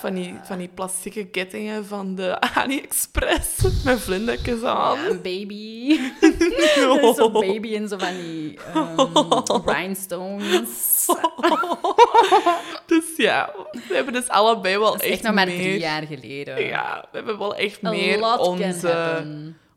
van 0.00 0.14
die, 0.14 0.34
van 0.42 0.58
die 0.58 0.68
plastieke 0.68 1.24
kettingen 1.24 1.86
van 1.86 2.14
de 2.14 2.40
AliExpress 2.54 3.62
met 3.84 4.00
vlindertjes 4.00 4.62
aan. 4.62 4.98
Ja, 4.98 5.08
een 5.08 5.22
baby. 5.22 5.98
Zo'n 7.16 7.32
baby 7.32 7.68
in 7.68 7.88
zo 7.88 7.98
van 7.98 8.16
die 8.16 8.58
ehm, 8.74 9.68
rhinestones. 9.70 11.06
Dus 12.86 13.04
ja, 13.16 13.54
we 13.88 13.94
hebben 13.94 14.12
dus 14.12 14.28
allebei 14.28 14.78
wel 14.78 14.94
is 14.94 15.00
echt, 15.00 15.12
echt 15.12 15.22
nog 15.22 15.34
maar 15.34 15.46
meer... 15.46 15.56
drie 15.56 15.78
jaar 15.78 16.06
geleden. 16.06 16.64
Ja, 16.64 17.08
we 17.10 17.16
hebben 17.16 17.38
wel 17.38 17.56
echt 17.56 17.84
A 17.84 17.90
meer 17.90 18.38
onze, 18.38 19.24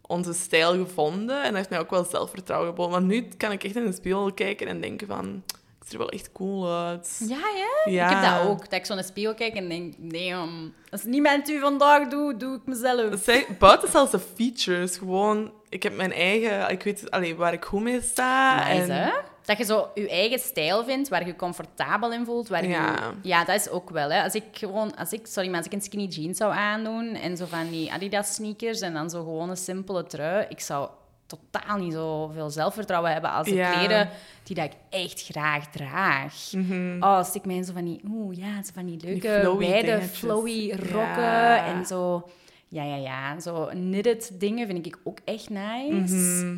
onze 0.01 0.33
stijl 0.33 0.71
gevonden. 0.71 1.37
En 1.37 1.47
dat 1.47 1.55
heeft 1.55 1.69
mij 1.69 1.79
ook 1.79 1.89
wel 1.89 2.03
zelfvertrouwen 2.03 2.69
geboden. 2.69 2.91
Want 2.91 3.05
nu 3.05 3.27
kan 3.37 3.51
ik 3.51 3.63
echt 3.63 3.75
in 3.75 3.85
de 3.85 3.93
spiegel 3.93 4.33
kijken 4.33 4.67
en 4.67 4.81
denken 4.81 5.07
van... 5.07 5.43
Ik 5.89 5.95
zie 5.95 6.05
er 6.05 6.11
wel 6.11 6.19
echt 6.19 6.31
cool 6.31 6.73
uit. 6.75 7.21
Ja, 7.27 7.37
ja? 7.37 7.91
Ja. 7.91 8.09
Ik 8.09 8.15
heb 8.15 8.33
dat 8.39 8.49
ook. 8.49 8.59
Dat 8.59 8.79
ik 8.79 8.85
zo 8.85 8.93
naar 8.93 9.03
de 9.03 9.09
spiegel 9.09 9.33
kijk 9.33 9.55
en 9.55 9.69
denk, 9.69 9.93
damn, 9.97 10.73
als 10.89 11.03
niemand 11.03 11.49
u 11.49 11.59
vandaag 11.59 12.07
doet, 12.07 12.39
doe 12.39 12.55
ik 12.55 12.61
mezelf. 12.65 13.09
Dat 13.09 13.23
zijn 13.23 13.45
buiten 13.59 13.89
zelfs 13.89 14.11
de 14.11 14.19
features. 14.19 14.97
Gewoon, 14.97 15.51
ik 15.69 15.83
heb 15.83 15.95
mijn 15.95 16.13
eigen... 16.13 16.69
Ik 16.69 16.83
weet 16.83 17.11
allee, 17.11 17.35
waar 17.35 17.53
ik 17.53 17.65
goed 17.65 17.81
mee 17.81 18.01
sta. 18.01 18.67
Nice, 18.67 18.81
en, 18.81 19.03
hè? 19.03 19.11
Dat 19.45 19.57
je 19.57 19.63
zo 19.63 19.89
je 19.95 20.09
eigen 20.09 20.39
stijl 20.39 20.83
vindt, 20.83 21.09
waar 21.09 21.19
je 21.21 21.25
je 21.25 21.35
comfortabel 21.35 22.13
in 22.13 22.25
voelt. 22.25 22.47
Waar 22.47 22.63
je, 22.63 22.69
Ja. 22.69 23.13
ja, 23.21 23.45
dat 23.45 23.55
is 23.55 23.69
ook 23.69 23.89
wel. 23.89 24.09
Hè. 24.11 24.23
Als 24.23 24.33
ik 24.35 24.43
gewoon, 24.51 24.95
als 24.95 25.11
ik, 25.11 25.27
sorry, 25.27 25.49
maar 25.49 25.57
als 25.57 25.65
ik 25.65 25.73
een 25.73 25.81
skinny 25.81 26.05
jeans 26.05 26.37
zou 26.37 26.53
aandoen 26.53 27.13
en 27.15 27.37
zo 27.37 27.45
van 27.45 27.69
die 27.69 27.91
Adidas 27.91 28.33
sneakers 28.33 28.79
en 28.79 28.93
dan 28.93 29.09
zo 29.09 29.23
gewoon 29.23 29.49
een 29.49 29.57
simpele 29.57 30.03
trui, 30.03 30.45
ik 30.49 30.59
zou 30.59 30.89
totaal 31.29 31.77
niet 31.77 31.93
zoveel 31.93 32.49
zelfvertrouwen 32.49 33.11
hebben 33.11 33.31
als 33.31 33.47
de 33.47 33.53
Ja. 33.55 33.71
kleren 33.71 34.09
die 34.43 34.55
dat 34.55 34.65
ik 34.65 34.73
echt 34.89 35.23
graag 35.25 35.67
draag. 35.69 36.51
Mhm. 36.51 37.03
Oh, 37.03 37.23
stik 37.23 37.45
mij 37.45 37.55
in 37.55 37.63
zo 37.63 37.73
van 37.73 37.85
die, 37.85 38.01
oeh 38.09 38.37
ja, 38.37 38.63
zo 38.63 38.71
van 38.73 38.85
die 38.85 38.99
leuke, 39.01 39.37
flowy 39.41 39.67
wijde, 39.69 40.01
flowy 40.01 40.71
rokken 40.71 41.23
Ja. 41.23 41.65
en 41.65 41.85
zo. 41.85 42.29
Ja, 42.67 42.83
ja, 42.83 42.95
ja. 42.95 43.39
Zo 43.39 43.65
knitted 43.65 44.31
dingen 44.39 44.67
vind 44.67 44.85
ik 44.85 44.97
ook 45.03 45.19
echt 45.25 45.49
nice. 45.49 46.15
Mhm. 46.15 46.57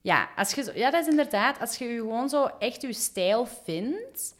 Ja, 0.00 0.28
als 0.36 0.52
je 0.54 0.72
ja, 0.74 0.90
dat 0.90 1.00
is 1.02 1.08
inderdaad. 1.10 1.60
Als 1.60 1.76
je 1.78 1.84
je 1.84 1.98
gewoon 1.98 2.28
zo 2.28 2.48
echt 2.58 2.82
je 2.82 2.92
stijl 2.92 3.46
vindt, 3.64 4.34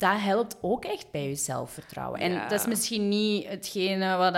dat 0.00 0.20
helpt 0.20 0.56
ook 0.60 0.84
echt 0.84 1.10
bij 1.10 1.28
je 1.28 1.34
zelfvertrouwen. 1.34 2.20
En 2.20 2.32
Ja. 2.32 2.48
dat 2.48 2.60
is 2.60 2.66
misschien 2.66 3.08
niet 3.08 3.46
hetgene 3.48 4.16
wat... 4.16 4.34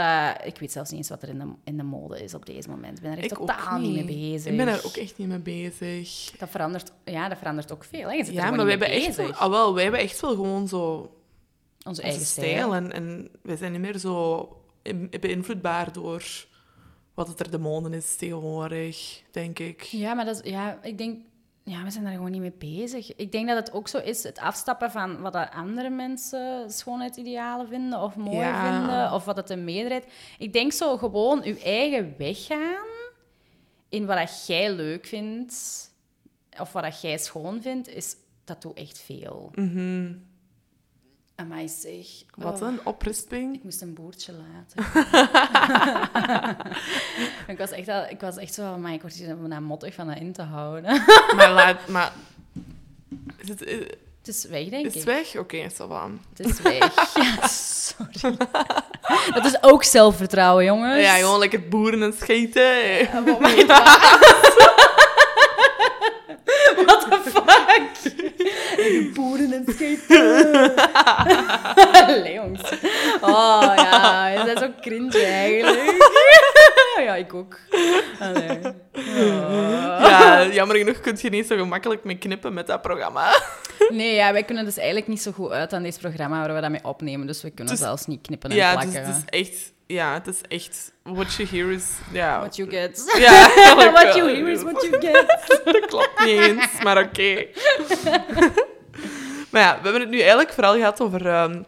ik 0.46 0.58
weet 0.58 0.72
zelfs 0.72 0.90
niet 0.90 0.98
eens 0.98 1.08
wat 1.08 1.22
er 1.22 1.28
in 1.28 1.38
de, 1.38 1.44
in 1.64 1.76
de 1.76 1.82
mode 1.82 2.22
is 2.22 2.34
op 2.34 2.46
deze 2.46 2.68
moment. 2.68 2.96
Ik 2.96 3.02
ben 3.02 3.12
er 3.12 3.18
echt 3.18 3.30
Ik 3.30 3.36
totaal 3.38 3.78
niet. 3.78 3.94
mee 3.94 4.04
bezig. 4.32 4.50
Ik 4.50 4.56
ben 4.56 4.68
er 4.68 4.84
ook 4.86 4.96
echt 4.96 5.18
niet 5.18 5.28
mee 5.28 5.38
bezig. 5.38 6.36
Dat 6.38 6.48
verandert, 6.50 6.92
ja, 7.04 7.28
dat 7.28 7.38
verandert 7.38 7.72
ook 7.72 7.84
veel. 7.84 8.08
Hè? 8.08 8.12
Je 8.14 8.24
zit 8.24 8.34
Ja, 8.34 8.50
maar 8.50 8.58
mee 8.64 8.70
hebben 8.70 8.90
echt 8.90 9.16
wel, 9.16 9.32
ah, 9.32 9.50
wel, 9.50 9.74
wij 9.74 9.82
hebben 9.82 10.00
echt 10.00 10.20
wel 10.20 10.30
gewoon 10.34 10.68
zo 10.68 10.94
Onze 10.96 11.88
onze 11.88 12.02
eigen 12.02 12.26
stijl. 12.26 12.48
stijl. 12.56 12.74
En, 12.74 12.92
en 12.92 13.28
wij 13.42 13.56
zijn 13.56 13.72
niet 13.72 13.80
meer 13.80 13.98
zo 13.98 14.48
beïnvloedbaar 15.20 15.92
door 15.92 16.46
wat 17.14 17.28
het 17.28 17.40
er 17.40 17.50
de 17.50 17.58
mode 17.58 17.96
is 17.96 18.16
tegenwoordig, 18.16 19.22
denk 19.30 19.58
ik. 19.58 19.82
Ja, 19.82 20.14
maar 20.14 20.24
dat 20.24 20.40
is, 20.44 20.50
ja, 20.50 20.78
ik 20.82 20.98
denk, 20.98 21.18
ja, 21.64 21.82
we 21.84 21.90
zijn 21.90 22.04
daar 22.04 22.12
gewoon 22.12 22.30
niet 22.30 22.40
mee 22.40 22.52
bezig. 22.58 23.16
Ik 23.16 23.32
denk 23.32 23.48
dat 23.48 23.56
het 23.56 23.72
ook 23.72 23.88
zo 23.88 23.98
is, 23.98 24.22
het 24.22 24.38
afstappen 24.38 24.90
van 24.90 25.20
wat 25.20 25.50
andere 25.50 25.90
mensen 25.90 26.70
schoonheidsidealen 26.70 27.68
vinden 27.68 28.00
of 28.02 28.16
mooi 28.16 28.36
Ja. 28.36 28.78
vinden, 28.78 29.12
of 29.12 29.24
wat 29.24 29.36
het 29.36 29.50
een 29.50 29.64
meerderheid. 29.64 30.06
Ik 30.38 30.52
denk 30.52 30.72
zo 30.72 30.96
gewoon 30.96 31.42
uw 31.42 31.56
eigen 31.56 32.14
weg 32.18 32.46
gaan 32.46 32.86
in 33.88 34.06
wat 34.06 34.16
dat 34.16 34.46
jij 34.46 34.72
leuk 34.72 35.06
vindt, 35.06 35.54
of 36.60 36.72
wat 36.72 36.82
dat 36.82 37.00
jij 37.00 37.18
schoon 37.18 37.62
vindt, 37.62 37.88
is, 37.88 38.16
dat 38.44 38.62
doet 38.62 38.76
echt 38.76 38.98
veel. 39.00 39.50
Mhm. 39.54 40.12
Amai 41.36 41.68
zeg. 41.68 42.06
Wat 42.36 42.62
Oh. 42.62 42.68
een 42.68 42.80
oprisping. 42.84 43.54
Ik 43.54 43.64
moest 43.64 43.82
een 43.82 43.94
boertje 43.94 44.32
laten. 44.32 45.02
ik, 47.52 47.58
was 47.58 47.70
echt 47.70 47.88
al, 47.88 48.04
ik 48.08 48.20
was 48.20 48.36
echt 48.36 48.54
zo, 48.54 48.76
maar 48.76 48.92
ik 48.92 49.00
word 49.00 49.14
hier 49.14 49.36
naar 49.36 49.62
mottig 49.62 49.94
van 49.94 50.06
dat 50.06 50.16
in 50.16 50.32
te 50.32 50.42
houden. 50.42 51.02
maar 51.36 51.50
laat... 51.52 51.88
Maar... 51.88 52.12
Is 53.38 53.48
het, 53.48 53.62
is 53.62 53.78
Het 54.18 54.28
is 54.34 54.44
weg, 54.44 54.68
denk 54.68 54.84
het 54.84 54.94
ik. 54.94 55.04
weg? 55.04 55.36
Oké, 55.36 55.56
is 55.56 55.76
dat 55.76 55.88
wel. 55.88 56.10
Het 56.36 56.46
is 56.46 56.60
weg. 56.60 56.94
Ja, 57.14 57.46
sorry. 57.48 58.36
Dat 59.32 59.44
is 59.44 59.62
ook 59.62 59.84
zelfvertrouwen, 59.84 60.64
jongens. 60.64 61.02
Ja, 61.02 61.14
gewoon 61.14 61.38
lekker 61.38 61.68
boeren 61.68 62.02
en 62.02 62.12
scheten. 62.12 62.76
Ja, 62.78 63.22
wat 63.24 63.40
my 63.40 63.66
What 66.86 67.00
the 67.10 67.20
fuck? 67.30 68.12
Boeren 69.14 69.52
en 69.52 69.64
skaten. 69.68 70.74
Allee, 72.16 72.32
jongens. 72.34 72.72
Oh 73.20 73.72
ja, 73.76 74.28
je 74.28 74.44
bent 74.44 74.58
zo 74.58 74.68
cringe 74.80 75.24
eigenlijk. 75.24 76.10
ja, 77.06 77.14
ik 77.14 77.34
ook. 77.34 77.58
Allee. 78.20 78.58
Oh. 78.94 79.98
Ja, 80.00 80.46
jammer 80.46 80.76
genoeg 80.76 81.00
kun 81.00 81.18
je 81.20 81.30
niet 81.30 81.46
zo 81.46 81.56
gemakkelijk 81.56 82.04
mee 82.04 82.18
knippen 82.18 82.54
met 82.54 82.66
dat 82.66 82.82
programma. 82.82 83.34
Nee, 83.88 84.14
ja, 84.14 84.32
wij 84.32 84.42
kunnen 84.42 84.64
dus 84.64 84.76
eigenlijk 84.76 85.08
niet 85.08 85.22
zo 85.22 85.30
goed 85.32 85.50
uit 85.50 85.72
aan 85.72 85.82
dit 85.82 85.98
programma 86.00 86.40
waar 86.46 86.54
we 86.54 86.60
dat 86.60 86.70
mee 86.70 86.84
opnemen. 86.84 87.26
Dus 87.26 87.42
we 87.42 87.50
kunnen 87.50 87.72
Dus- 87.74 87.82
zelfs 87.82 88.06
niet 88.06 88.20
knippen 88.22 88.50
en 88.50 88.56
Ja, 88.56 88.76
dus 88.76 88.80
plakken. 88.90 89.04
het 89.04 89.16
is 89.16 89.40
echt... 89.48 89.72
Ja, 89.86 90.14
het 90.14 90.26
is 90.26 90.40
echt... 90.48 90.92
What 91.02 91.34
you 91.34 91.48
hear 91.48 91.70
is... 91.70 91.84
Ja, 92.12 92.38
What 92.38 92.56
you 92.56 92.70
get. 92.70 93.12
ja 93.18 93.48
what 93.92 94.14
you 94.14 94.30
hear 94.34 94.48
is 94.48 94.62
what 94.62 94.82
you 94.82 95.00
get. 95.00 95.48
Dat 95.64 95.86
klopt 95.86 96.24
niet 96.24 96.38
eens, 96.40 96.82
maar 96.82 96.98
oké. 96.98 97.46
Maar 99.52 99.62
ja, 99.62 99.76
we 99.76 99.82
hebben 99.82 100.00
het 100.00 100.10
nu 100.10 100.18
eigenlijk 100.18 100.52
vooral 100.52 100.74
gehad 100.74 101.00
over 101.00 101.26
ehm, 101.26 101.62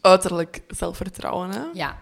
uiterlijk 0.00 0.62
zelfvertrouwen. 0.68 1.50
Hè? 1.50 1.62
Ja, 1.72 1.98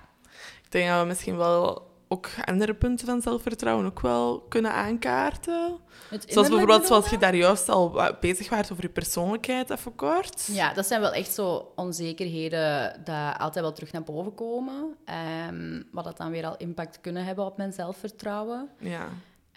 Ik 0.65 0.71
denk 0.71 0.89
dat 0.89 1.01
we 1.01 1.07
misschien 1.07 1.37
wel 1.37 1.89
ook 2.09 2.29
andere 2.45 2.75
punten 2.75 3.07
van 3.07 3.23
zelfvertrouwen 3.23 3.87
ook 3.87 4.01
wel 4.01 4.41
kunnen 4.49 4.73
aankaarten. 4.73 5.79
Zoals 6.27 6.49
bijvoorbeeld, 6.49 6.87
zoals 6.87 7.11
je 7.11 7.19
daar 7.19 7.35
juist 7.35 7.69
al 7.69 8.01
bezig 8.21 8.49
was 8.49 8.73
over 8.73 8.85
je 8.85 8.89
persoonlijkheid 8.89 9.71
even 9.71 9.95
kort. 9.95 10.49
Ja, 10.53 10.73
dat 10.75 10.87
zijn 10.87 11.01
wel 11.01 11.13
echt 11.13 11.35
zo 11.35 11.73
onzekerheden 11.77 13.01
die 13.05 13.15
altijd 13.15 13.65
wel 13.65 13.73
terug 13.73 13.93
naar 13.93 14.03
boven 14.03 14.35
komen. 14.35 14.97
Ehm, 15.05 15.83
wat 15.93 16.05
dat 16.05 16.17
dan 16.17 16.31
weer 16.31 16.47
al 16.47 16.57
impact 16.57 17.01
kunnen 17.01 17.25
hebben 17.25 17.45
op 17.45 17.57
mijn 17.57 17.73
zelfvertrouwen. 17.73 18.69
Ja. 18.79 19.09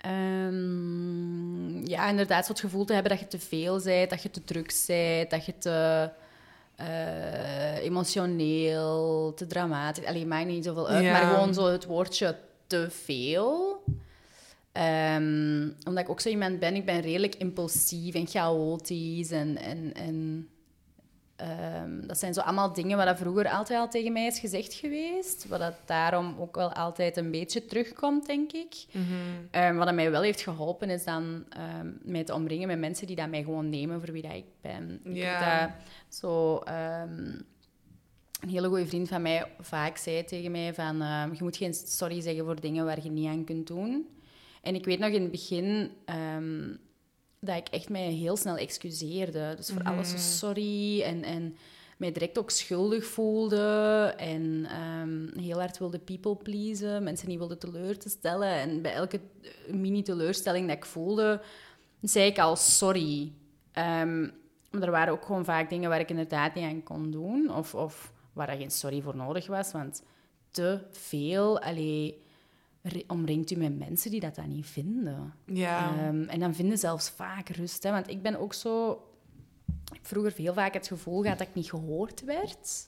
Ehm, 0.03 1.85
ja, 1.85 2.09
inderdaad, 2.09 2.45
zo 2.45 2.51
het 2.51 2.61
gevoel 2.61 2.85
te 2.85 2.93
hebben 2.93 3.11
dat 3.11 3.19
je 3.21 3.27
te 3.27 3.39
veel 3.39 3.81
bent, 3.83 4.09
dat 4.09 4.21
je 4.23 4.29
te 4.31 4.43
druk 4.43 4.83
bent, 4.87 5.29
dat 5.29 5.45
je 5.45 5.57
te 5.57 6.09
eh, 6.75 7.77
emotioneel, 7.77 9.33
te 9.35 9.47
dramatisch... 9.47 10.05
Allee, 10.05 10.25
maakt 10.25 10.47
niet 10.47 10.65
zoveel 10.65 10.89
uit, 10.89 11.03
Ja. 11.03 11.11
maar 11.11 11.33
gewoon 11.33 11.53
zo 11.53 11.65
het 11.65 11.85
woordje 11.85 12.37
te 12.67 12.87
veel. 12.89 13.83
Ehm, 14.71 15.69
omdat 15.87 16.03
ik 16.03 16.09
ook 16.09 16.19
zo 16.21 16.29
iemand 16.29 16.59
ben, 16.59 16.75
ik 16.75 16.85
ben 16.85 17.01
redelijk 17.01 17.35
impulsief 17.35 18.15
en 18.15 18.27
chaotisch 18.27 19.31
en... 19.31 19.57
en, 19.57 19.93
en 19.93 20.47
ehm, 21.35 22.07
dat 22.07 22.17
zijn 22.17 22.33
zo 22.33 22.39
allemaal 22.39 22.73
dingen 22.73 22.97
wat 22.97 23.05
dat 23.05 23.17
vroeger 23.17 23.49
altijd 23.49 23.79
al 23.79 23.89
tegen 23.89 24.13
mij 24.13 24.25
is 24.25 24.39
gezegd 24.39 24.73
geweest. 24.73 25.47
Wat 25.47 25.59
dat 25.59 25.75
daarom 25.85 26.35
ook 26.39 26.55
wel 26.55 26.73
altijd 26.73 27.17
een 27.17 27.31
beetje 27.31 27.65
terugkomt, 27.65 28.25
denk 28.25 28.51
ik. 28.51 28.85
Mhm. 28.91 29.05
Ehm, 29.51 29.75
wat 29.75 29.85
dat 29.85 29.95
mij 29.95 30.11
wel 30.11 30.21
heeft 30.21 30.41
geholpen, 30.41 30.89
is 30.89 31.03
dan 31.03 31.45
ehm 31.49 31.91
mij 32.03 32.23
te 32.23 32.33
omringen 32.33 32.67
met 32.67 32.79
mensen 32.79 33.07
die 33.07 33.15
dat 33.15 33.29
mij 33.29 33.43
gewoon 33.43 33.69
nemen 33.69 34.01
voor 34.01 34.13
wie 34.13 34.21
dat 34.21 34.33
ik 34.33 34.45
ben. 34.61 35.01
Ik 35.03 35.13
weet 35.13 35.39
dat 35.39 35.69
zo... 36.07 36.61
een 38.41 38.49
hele 38.49 38.67
goede 38.67 38.87
vriend 38.87 39.07
van 39.07 39.21
mij 39.21 39.51
vaak 39.59 39.97
zei 39.97 40.23
tegen 40.23 40.51
mij 40.51 40.73
van... 40.73 40.97
je 41.33 41.43
moet 41.43 41.57
geen 41.57 41.73
sorry 41.73 42.21
zeggen 42.21 42.45
voor 42.45 42.59
dingen 42.61 42.85
waar 42.85 43.03
je 43.03 43.09
niet 43.09 43.27
aan 43.27 43.43
kunt 43.43 43.67
doen. 43.67 44.07
En 44.61 44.75
ik 44.75 44.85
weet 44.85 44.99
nog 44.99 45.09
in 45.09 45.21
het 45.21 45.31
begin... 45.31 45.91
dat 47.45 47.57
ik 47.57 47.67
echt 47.67 47.89
mij 47.89 48.11
heel 48.11 48.37
snel 48.37 48.57
excuseerde. 48.57 49.53
Dus 49.55 49.69
voor 49.69 49.83
alles 49.83 50.09
zo 50.09 50.17
sorry 50.17 51.01
en, 51.01 51.23
en 51.23 51.55
mij 51.97 52.11
direct 52.11 52.39
ook 52.39 52.49
schuldig 52.49 53.05
voelde 53.05 54.13
en 54.17 54.65
ehm, 54.69 55.39
heel 55.39 55.59
hard 55.59 55.77
wilde 55.77 55.99
people 55.99 56.35
pleasen, 56.35 57.03
mensen 57.03 57.27
niet 57.27 57.37
wilde 57.37 57.57
teleur 57.57 57.97
te 57.97 58.09
stellen. 58.09 58.49
En 58.49 58.81
bij 58.81 58.93
elke 58.93 59.19
mini-teleurstelling 59.67 60.67
dat 60.67 60.77
ik 60.77 60.85
voelde, 60.85 61.41
zei 62.01 62.25
ik 62.25 62.39
al 62.39 62.55
sorry. 62.55 63.31
Ehm, 63.71 64.21
maar 64.71 64.81
er 64.81 64.91
waren 64.91 65.13
ook 65.13 65.25
gewoon 65.25 65.45
vaak 65.45 65.69
dingen 65.69 65.89
waar 65.89 65.99
ik 65.99 66.09
inderdaad 66.09 66.55
niet 66.55 66.65
aan 66.65 66.83
kon 66.83 67.11
doen 67.11 67.55
of, 67.55 67.75
of 67.75 68.11
waar 68.33 68.49
er 68.49 68.57
geen 68.57 68.71
sorry 68.71 69.01
voor 69.01 69.15
nodig 69.15 69.47
was, 69.47 69.71
want 69.71 70.03
te 70.51 70.79
veel... 70.91 71.59
Allee, 71.59 72.21
omringt 73.07 73.51
u 73.51 73.55
met 73.55 73.77
mensen 73.77 74.11
die 74.11 74.19
dat 74.19 74.35
dan 74.35 74.47
niet 74.47 74.65
vinden. 74.65 75.33
Ja. 75.45 75.87
Ehm, 75.97 76.23
en 76.23 76.39
dan 76.39 76.55
vinden 76.55 76.77
zelfs 76.77 77.09
vaak 77.09 77.49
rust. 77.49 77.83
Hè? 77.83 77.91
Want 77.91 78.09
ik 78.09 78.21
ben 78.21 78.39
ook 78.39 78.53
zo... 78.53 78.91
Ik 79.67 79.93
heb 79.93 80.07
vroeger 80.07 80.31
veel 80.31 80.53
vaak 80.53 80.73
het 80.73 80.87
gevoel 80.87 81.21
gehad 81.21 81.37
dat 81.37 81.47
ik 81.47 81.53
niet 81.55 81.69
gehoord 81.69 82.23
werd. 82.23 82.87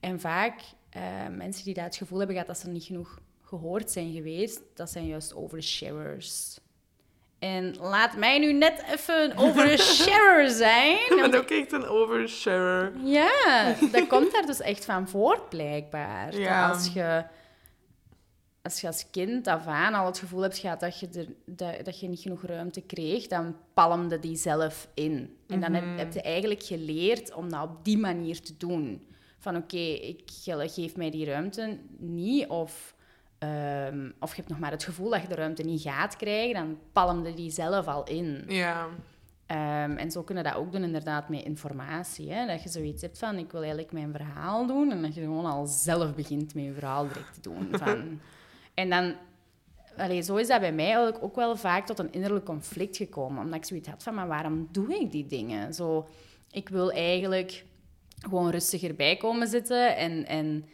En 0.00 0.20
vaak 0.20 0.60
eh, 0.90 1.02
mensen 1.36 1.64
die 1.64 1.74
dat 1.74 1.84
het 1.84 1.96
gevoel 1.96 2.18
hebben 2.18 2.36
gehad 2.36 2.54
dat 2.54 2.62
ze 2.62 2.68
niet 2.68 2.84
genoeg 2.84 3.20
gehoord 3.42 3.90
zijn 3.90 4.12
geweest, 4.12 4.60
dat 4.74 4.90
zijn 4.90 5.06
juist 5.06 5.34
oversharers. 5.34 6.58
En 7.38 7.76
laat 7.76 8.16
mij 8.16 8.38
nu 8.38 8.52
net 8.52 8.84
even 8.92 9.24
een 9.24 9.36
oversharer 9.36 10.50
zijn. 10.66 10.96
Ik 10.96 11.30
ben 11.30 11.40
ook 11.40 11.50
echt 11.50 11.72
een 11.72 11.86
oversharer. 11.86 12.92
ja, 13.04 13.74
dat 13.92 14.06
komt 14.06 14.32
daar 14.32 14.46
dus 14.46 14.60
echt 14.60 14.84
van 14.84 15.08
voort, 15.08 15.48
blijkbaar. 15.48 16.38
Ja. 16.38 16.68
Als 16.68 16.92
je, 16.92 17.24
als 18.62 18.80
je 18.80 18.86
als 18.86 19.10
kind 19.10 19.46
af 19.46 19.66
aan 19.66 19.94
al 19.94 20.06
het 20.06 20.18
gevoel 20.18 20.40
hebt 20.40 20.58
gehad 20.58 20.80
dat 20.80 21.00
je, 21.00 21.08
er, 21.14 21.26
dat, 21.46 21.84
dat 21.84 22.00
je 22.00 22.08
niet 22.08 22.20
genoeg 22.20 22.42
ruimte 22.42 22.80
kreeg, 22.80 23.26
dan 23.26 23.56
palmde 23.74 24.18
die 24.18 24.36
zelf 24.36 24.88
in. 24.94 25.36
En 25.48 25.60
dan 25.60 25.74
heb, 25.74 25.98
heb 25.98 26.12
je 26.12 26.22
eigenlijk 26.22 26.62
geleerd 26.62 27.34
om 27.34 27.50
dat 27.50 27.62
op 27.62 27.84
die 27.84 27.98
manier 27.98 28.40
te 28.40 28.56
doen. 28.56 29.06
Van 29.38 29.56
oké, 29.56 29.76
ik 29.76 30.20
ge- 30.42 30.68
geef 30.68 30.96
mij 30.96 31.10
die 31.10 31.24
ruimte 31.26 31.78
niet, 31.98 32.48
of, 32.48 32.94
ehm, 33.38 34.10
of 34.18 34.30
je 34.30 34.36
hebt 34.36 34.48
nog 34.48 34.58
maar 34.58 34.70
het 34.70 34.84
gevoel 34.84 35.10
dat 35.10 35.22
je 35.22 35.28
de 35.28 35.34
ruimte 35.34 35.62
niet 35.62 35.82
gaat 35.82 36.16
krijgen, 36.16 36.54
dan 36.54 36.78
palmde 36.92 37.34
die 37.34 37.50
zelf 37.50 37.86
al 37.86 38.04
in. 38.04 38.44
Ja. 38.48 38.86
Ehm, 39.46 39.96
en 39.96 40.10
zo 40.10 40.22
kunnen 40.22 40.44
dat 40.44 40.54
ook 40.54 40.72
doen 40.72 40.82
inderdaad 40.82 41.28
met 41.28 41.42
informatie. 41.44 42.32
Hè? 42.32 42.46
Dat 42.46 42.62
je 42.62 42.68
zoiets 42.68 43.02
hebt 43.02 43.18
van, 43.18 43.36
ik 43.38 43.50
wil 43.52 43.60
eigenlijk 43.60 43.92
mijn 43.92 44.12
verhaal 44.12 44.66
doen. 44.66 44.90
En 44.90 45.02
dat 45.02 45.14
je 45.14 45.20
gewoon 45.20 45.46
al 45.46 45.66
zelf 45.66 46.14
begint 46.14 46.54
met 46.54 46.64
je 46.64 46.72
verhaal 46.72 47.06
direct 47.08 47.34
te 47.34 47.40
doen. 47.40 47.68
Van... 47.84 48.20
en 48.74 48.90
dan... 48.90 49.14
Allee, 49.96 50.22
zo 50.22 50.36
is 50.36 50.48
dat 50.48 50.60
bij 50.60 50.72
mij 50.72 50.84
eigenlijk 50.84 51.24
ook 51.24 51.36
wel 51.36 51.56
vaak 51.56 51.86
tot 51.86 51.98
een 51.98 52.12
innerlijk 52.12 52.44
conflict 52.44 52.96
gekomen. 52.96 53.42
Omdat 53.42 53.58
ik 53.58 53.64
zoiets 53.64 53.88
had 53.88 54.02
van, 54.02 54.14
maar 54.14 54.28
waarom 54.28 54.68
doe 54.72 55.00
ik 55.00 55.12
die 55.12 55.26
dingen? 55.26 55.74
Zo, 55.74 56.08
ik 56.50 56.68
wil 56.68 56.92
eigenlijk 56.92 57.64
gewoon 58.28 58.50
rustiger 58.50 58.94
bij 58.94 59.16
komen 59.16 59.48
zitten 59.48 59.96
en... 59.96 60.26
en 60.26 60.64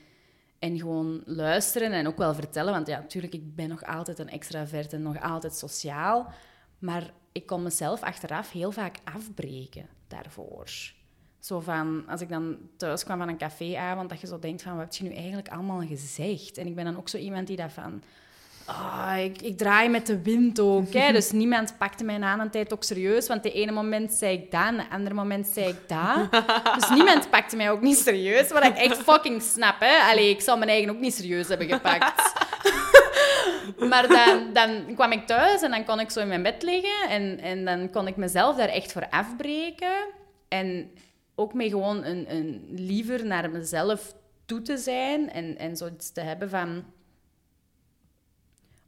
en 0.59 0.78
gewoon 0.78 1.22
luisteren 1.24 1.92
en 1.92 2.06
ook 2.06 2.16
wel 2.16 2.35
vertellen. 2.35 2.72
Want 2.72 2.87
ja, 2.87 2.98
natuurlijk, 2.98 3.35
ik 3.35 3.54
ben 3.54 3.68
nog 3.68 3.85
altijd 3.85 4.18
een 4.18 4.28
extravert 4.28 4.92
en 4.92 5.02
nog 5.02 5.20
altijd 5.20 5.54
sociaal. 5.54 6.32
Maar 6.78 7.11
ik 7.32 7.46
kon 7.46 7.62
mezelf 7.62 8.02
achteraf 8.02 8.52
heel 8.52 8.72
vaak 8.72 8.98
afbreken 9.04 9.88
daarvoor. 10.09 10.70
Zo 11.40 11.61
van, 11.61 12.05
als 12.09 12.20
ik 12.20 12.29
dan 12.29 12.57
thuis 12.77 13.05
kwam 13.05 13.18
van 13.18 13.29
een 13.29 13.38
caféavond, 13.38 14.09
dat 14.09 14.20
je 14.20 14.27
zo 14.27 14.38
denkt 14.38 14.62
van, 14.62 14.77
wat 14.77 14.83
heb 14.85 14.94
je 14.94 15.05
nu 15.05 15.14
eigenlijk 15.14 15.49
allemaal 15.49 15.81
gezegd? 15.81 16.59
En 16.59 16.66
ik 16.66 16.75
ben 16.75 16.85
dan 16.85 16.96
ook 16.96 17.09
zo 17.09 17.16
iemand 17.16 17.46
die 17.46 17.57
dat 17.57 17.72
van... 17.72 18.03
ah, 18.64 19.18
ik, 19.18 19.42
ik 19.42 19.59
draai 19.59 19.88
met 19.88 20.07
de 20.07 20.22
wind 20.22 20.61
ook. 20.61 20.92
Hè. 20.92 21.12
Dus 21.18 21.31
niemand 21.31 21.79
pakte 21.79 22.05
mij 22.05 22.18
na 22.18 22.38
een 22.38 22.51
tijd 22.51 22.72
ook 22.72 22.85
serieus. 22.85 23.29
Want 23.29 23.42
de 23.42 23.53
ene 23.53 23.72
moment 23.72 24.12
zei 24.12 24.37
ik 24.37 24.51
dat, 24.51 24.68
en 24.68 24.77
de 24.77 24.90
andere 24.90 25.14
moment 25.14 25.46
zei 25.46 25.68
ik 25.68 25.88
dat. 25.88 26.44
Dus 26.75 26.88
niemand 26.88 27.31
pakte 27.31 27.57
mij 27.57 27.70
ook 27.70 27.81
niet 27.81 27.99
serieus. 27.99 28.49
Wat 28.49 28.64
ik 28.64 28.77
echt 28.77 28.96
fucking 28.96 29.42
snap. 29.42 29.81
Hè. 29.81 30.11
Allee, 30.11 30.31
ik 30.31 30.40
zou 30.40 30.59
mijn 30.59 30.70
eigen 30.70 30.90
ook 30.90 31.01
niet 31.01 31.14
serieus 31.14 31.49
hebben 31.49 31.68
gepakt. 31.68 32.33
Maar 33.79 34.09
dan, 34.09 34.53
dan 34.53 34.94
kwam 34.94 35.12
ik 35.12 35.27
thuis 35.27 35.62
en 35.62 35.70
dan 35.70 35.85
kon 35.85 36.01
ik 36.01 36.11
zo 36.11 36.20
in 36.20 36.29
mijn 36.29 36.42
bed 36.42 36.62
liggen. 36.62 37.09
En, 37.09 37.40
en 37.40 37.64
dan 37.64 37.90
kon 37.90 38.07
ik 38.07 38.16
mezelf 38.16 38.57
daar 38.57 38.68
echt 38.68 38.92
voor 38.92 39.07
afbreken. 39.11 40.07
En 40.49 40.90
ook 41.37 41.55
mee 41.55 41.68
gewoon 41.68 42.05
een, 42.05 42.35
een 42.35 42.64
liever 42.68 43.27
naar 43.27 43.51
mezelf 43.51 44.14
toe 44.44 44.62
te 44.62 44.77
zijn. 44.77 45.31
En, 45.31 45.59
en 45.59 45.77
zoiets 45.77 46.11
te 46.11 46.20
hebben 46.20 46.51
van... 46.51 46.85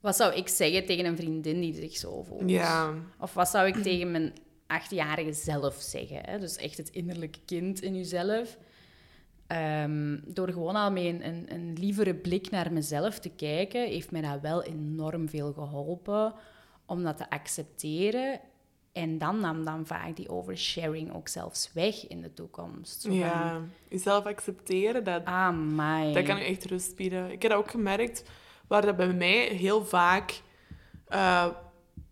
Wat 0.00 0.16
zou 0.16 0.34
ik 0.34 0.48
zeggen 0.48 0.86
tegen 0.86 1.04
een 1.04 1.16
vriendin 1.16 1.60
die 1.60 1.74
zich 1.74 1.96
zo 1.96 2.22
voelt? 2.22 2.50
Ja. 2.50 2.94
Of 3.18 3.34
wat 3.34 3.48
zou 3.48 3.66
ik 3.66 3.76
tegen 3.82 4.10
mijn 4.10 4.32
achtjarige 4.66 5.32
zelf 5.32 5.74
zeggen? 5.74 6.20
Hè? 6.22 6.38
Dus 6.38 6.56
echt 6.56 6.76
het 6.76 6.90
innerlijke 6.90 7.40
kind 7.44 7.82
in 7.82 7.96
jezelf. 7.96 8.58
Ehm, 9.46 10.18
door 10.24 10.48
gewoon 10.48 10.76
al 10.76 10.92
met 10.92 11.04
een, 11.04 11.26
een, 11.26 11.54
een 11.54 11.72
lievere 11.78 12.14
blik 12.14 12.50
naar 12.50 12.72
mezelf 12.72 13.18
te 13.18 13.30
kijken, 13.30 13.88
heeft 13.88 14.10
mij 14.10 14.20
dat 14.20 14.40
wel 14.40 14.62
enorm 14.62 15.28
veel 15.28 15.52
geholpen 15.52 16.34
om 16.86 17.02
dat 17.02 17.16
te 17.16 17.30
accepteren. 17.30 18.40
En 18.98 19.18
dan 19.18 19.40
nam 19.40 19.64
dan 19.64 19.86
vaak 19.86 20.16
die 20.16 20.28
oversharing 20.28 21.14
ook 21.14 21.28
zelfs 21.28 21.70
weg 21.72 22.06
in 22.08 22.20
de 22.20 22.32
toekomst. 22.32 23.02
Zo 23.02 23.12
Ja. 23.12 23.60
Jezelf 23.88 24.24
accepteren, 24.24 25.04
dat, 25.04 25.24
Ah, 25.24 25.56
my. 25.56 26.12
dat 26.12 26.24
kan 26.24 26.36
je 26.38 26.44
echt 26.44 26.64
rust 26.64 26.96
bieden. 26.96 27.30
Ik 27.30 27.42
heb 27.42 27.50
dat 27.50 27.60
ook 27.60 27.70
gemerkt, 27.70 28.22
waar 28.66 28.82
dat 28.82 28.96
bij 28.96 29.12
mij 29.12 29.46
heel 29.46 29.84
vaak 29.84 30.42
eh 31.08 31.46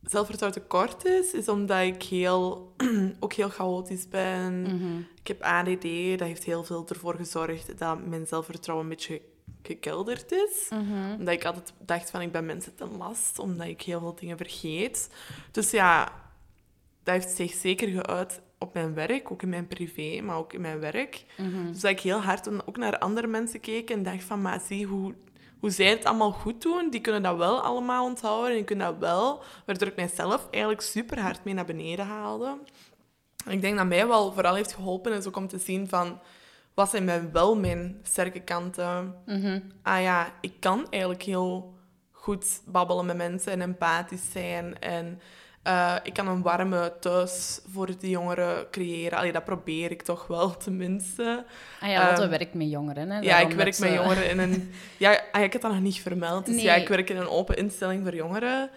zelfvertrouwen 0.03 0.61
tekort 0.63 1.05
is, 1.05 1.33
is 1.33 1.49
omdat 1.49 1.83
ik 1.83 2.03
heel, 2.03 2.73
ook 3.21 3.33
heel 3.33 3.49
chaotisch 3.49 4.09
ben. 4.09 4.63
Mhm. 4.63 4.99
Ik 5.21 5.27
heb 5.27 5.43
ADD, 5.43 6.19
dat 6.19 6.29
heeft 6.29 6.45
heel 6.45 6.65
veel 6.65 6.85
ervoor 6.89 7.15
gezorgd 7.15 7.79
dat 7.79 8.07
mijn 8.07 8.27
zelfvertrouwen 8.27 8.87
een 8.87 8.93
beetje 8.97 9.21
gekelderd 9.63 10.33
is. 10.33 10.69
Mhm. 10.71 11.13
Omdat 11.19 11.35
ik 11.35 11.45
altijd 11.45 11.73
dacht 11.79 12.11
van, 12.11 12.21
ik 12.21 12.33
ben 12.33 12.47
mensen 12.47 12.75
ten 12.75 12.97
last, 12.97 13.39
omdat 13.39 13.67
ik 13.67 13.83
heel 13.83 14.01
veel 14.01 14.15
dingen 14.15 14.37
vergeet. 14.37 15.11
Dus 15.51 15.71
ja, 15.71 16.13
dat 17.07 17.15
heeft 17.15 17.37
zich 17.37 17.53
zeker 17.53 17.89
geuit 17.89 18.41
op 18.59 18.75
mijn 18.75 18.95
werk, 18.95 19.31
ook 19.31 19.43
in 19.43 19.49
mijn 19.49 19.67
privé, 19.67 20.21
maar 20.23 20.37
ook 20.37 20.53
in 20.53 20.61
mijn 20.61 20.81
werk. 20.81 21.25
Mhm. 21.37 21.67
Dus 21.73 21.81
dat 21.81 21.91
ik 21.91 22.01
heel 22.01 22.21
hard 22.21 22.67
ook 22.67 22.77
naar 22.77 22.99
andere 22.99 23.27
mensen 23.27 23.61
keek 23.61 23.91
en 23.91 24.03
dacht 24.03 24.25
van, 24.25 24.43
maar 24.43 24.61
zie 24.61 24.87
hoe, 24.87 25.15
hoe 25.61 25.71
zij 25.71 25.87
het 25.87 26.05
allemaal 26.05 26.33
goed 26.33 26.63
doen. 26.63 26.91
Die 26.91 27.01
kunnen 27.01 27.23
dat 27.23 27.37
wel 27.37 27.61
allemaal 27.61 28.05
onthouden 28.05 28.51
en 28.51 28.57
die 28.57 28.65
kunnen 28.65 28.87
dat 28.87 28.99
wel. 28.99 29.43
Waardoor 29.67 29.89
ik 29.89 29.97
mijzelf 29.97 30.47
eigenlijk 30.51 30.83
super 30.83 31.21
hard 31.21 31.45
mee 31.45 31.55
naar 31.55 31.65
beneden 31.65 32.07
haalde. 32.07 32.59
En 33.45 33.53
ik 33.53 33.61
denk 33.61 33.77
dat 33.77 33.87
mij 33.87 34.07
wel 34.07 34.33
vooral 34.33 34.55
heeft 34.55 34.75
geholpen 34.75 35.13
is 35.13 35.27
ook 35.27 35.37
om 35.37 35.49
te 35.49 35.59
zien 35.59 35.89
van, 35.89 36.21
wat 36.75 36.91
zijn 36.91 37.05
mij 37.05 37.31
wel 37.33 37.57
mijn 37.57 38.01
sterke 38.03 38.41
kanten? 38.41 39.15
Mhm. 39.27 39.61
ah 39.83 40.03
ja, 40.03 40.33
ik 40.41 40.53
kan 40.61 40.87
eigenlijk 40.91 41.23
heel 41.23 41.75
goed 42.11 42.61
babbelen 42.65 43.07
met 43.07 43.17
mensen 43.17 43.53
en 43.53 43.61
empathisch 43.61 44.31
zijn. 44.31 44.79
En 44.79 45.21
eh, 45.67 45.95
ik 46.03 46.13
kan 46.13 46.29
een 46.29 46.43
warme 46.43 46.93
thuis 47.01 47.61
voor 47.73 47.99
de 47.99 48.09
jongeren 48.11 48.71
creëren. 48.71 49.19
Allee, 49.19 49.33
dat 49.33 49.45
probeer 49.45 49.91
ik 49.91 50.03
toch 50.03 50.27
wel, 50.27 50.57
tenminste. 50.57 51.45
Ah 51.81 51.89
ja, 51.89 52.07
Lotte 52.07 52.21
Ehm, 52.23 52.31
werkt 52.31 52.55
met 52.55 52.71
jongeren. 52.71 53.11
Hè? 53.11 53.19
Ja, 53.21 53.39
ik 53.39 53.53
werk 53.53 53.79
met 53.79 53.93
jongeren 53.93 54.29
in 54.31 54.39
een... 54.39 54.73
Ja, 54.97 55.21
ah, 55.33 55.43
ik 55.43 55.53
heb 55.53 55.63
dat 55.63 55.71
nog 55.73 55.81
niet 55.81 56.01
vermeld. 56.01 56.47
Dus 56.47 56.55
Nee. 56.55 56.65
ja, 56.65 56.75
ik 56.75 56.89
werk 56.89 57.11
in 57.11 57.17
een 57.17 57.29
open 57.29 57.57
instelling 57.57 58.03
voor 58.03 58.15
jongeren. 58.15 58.71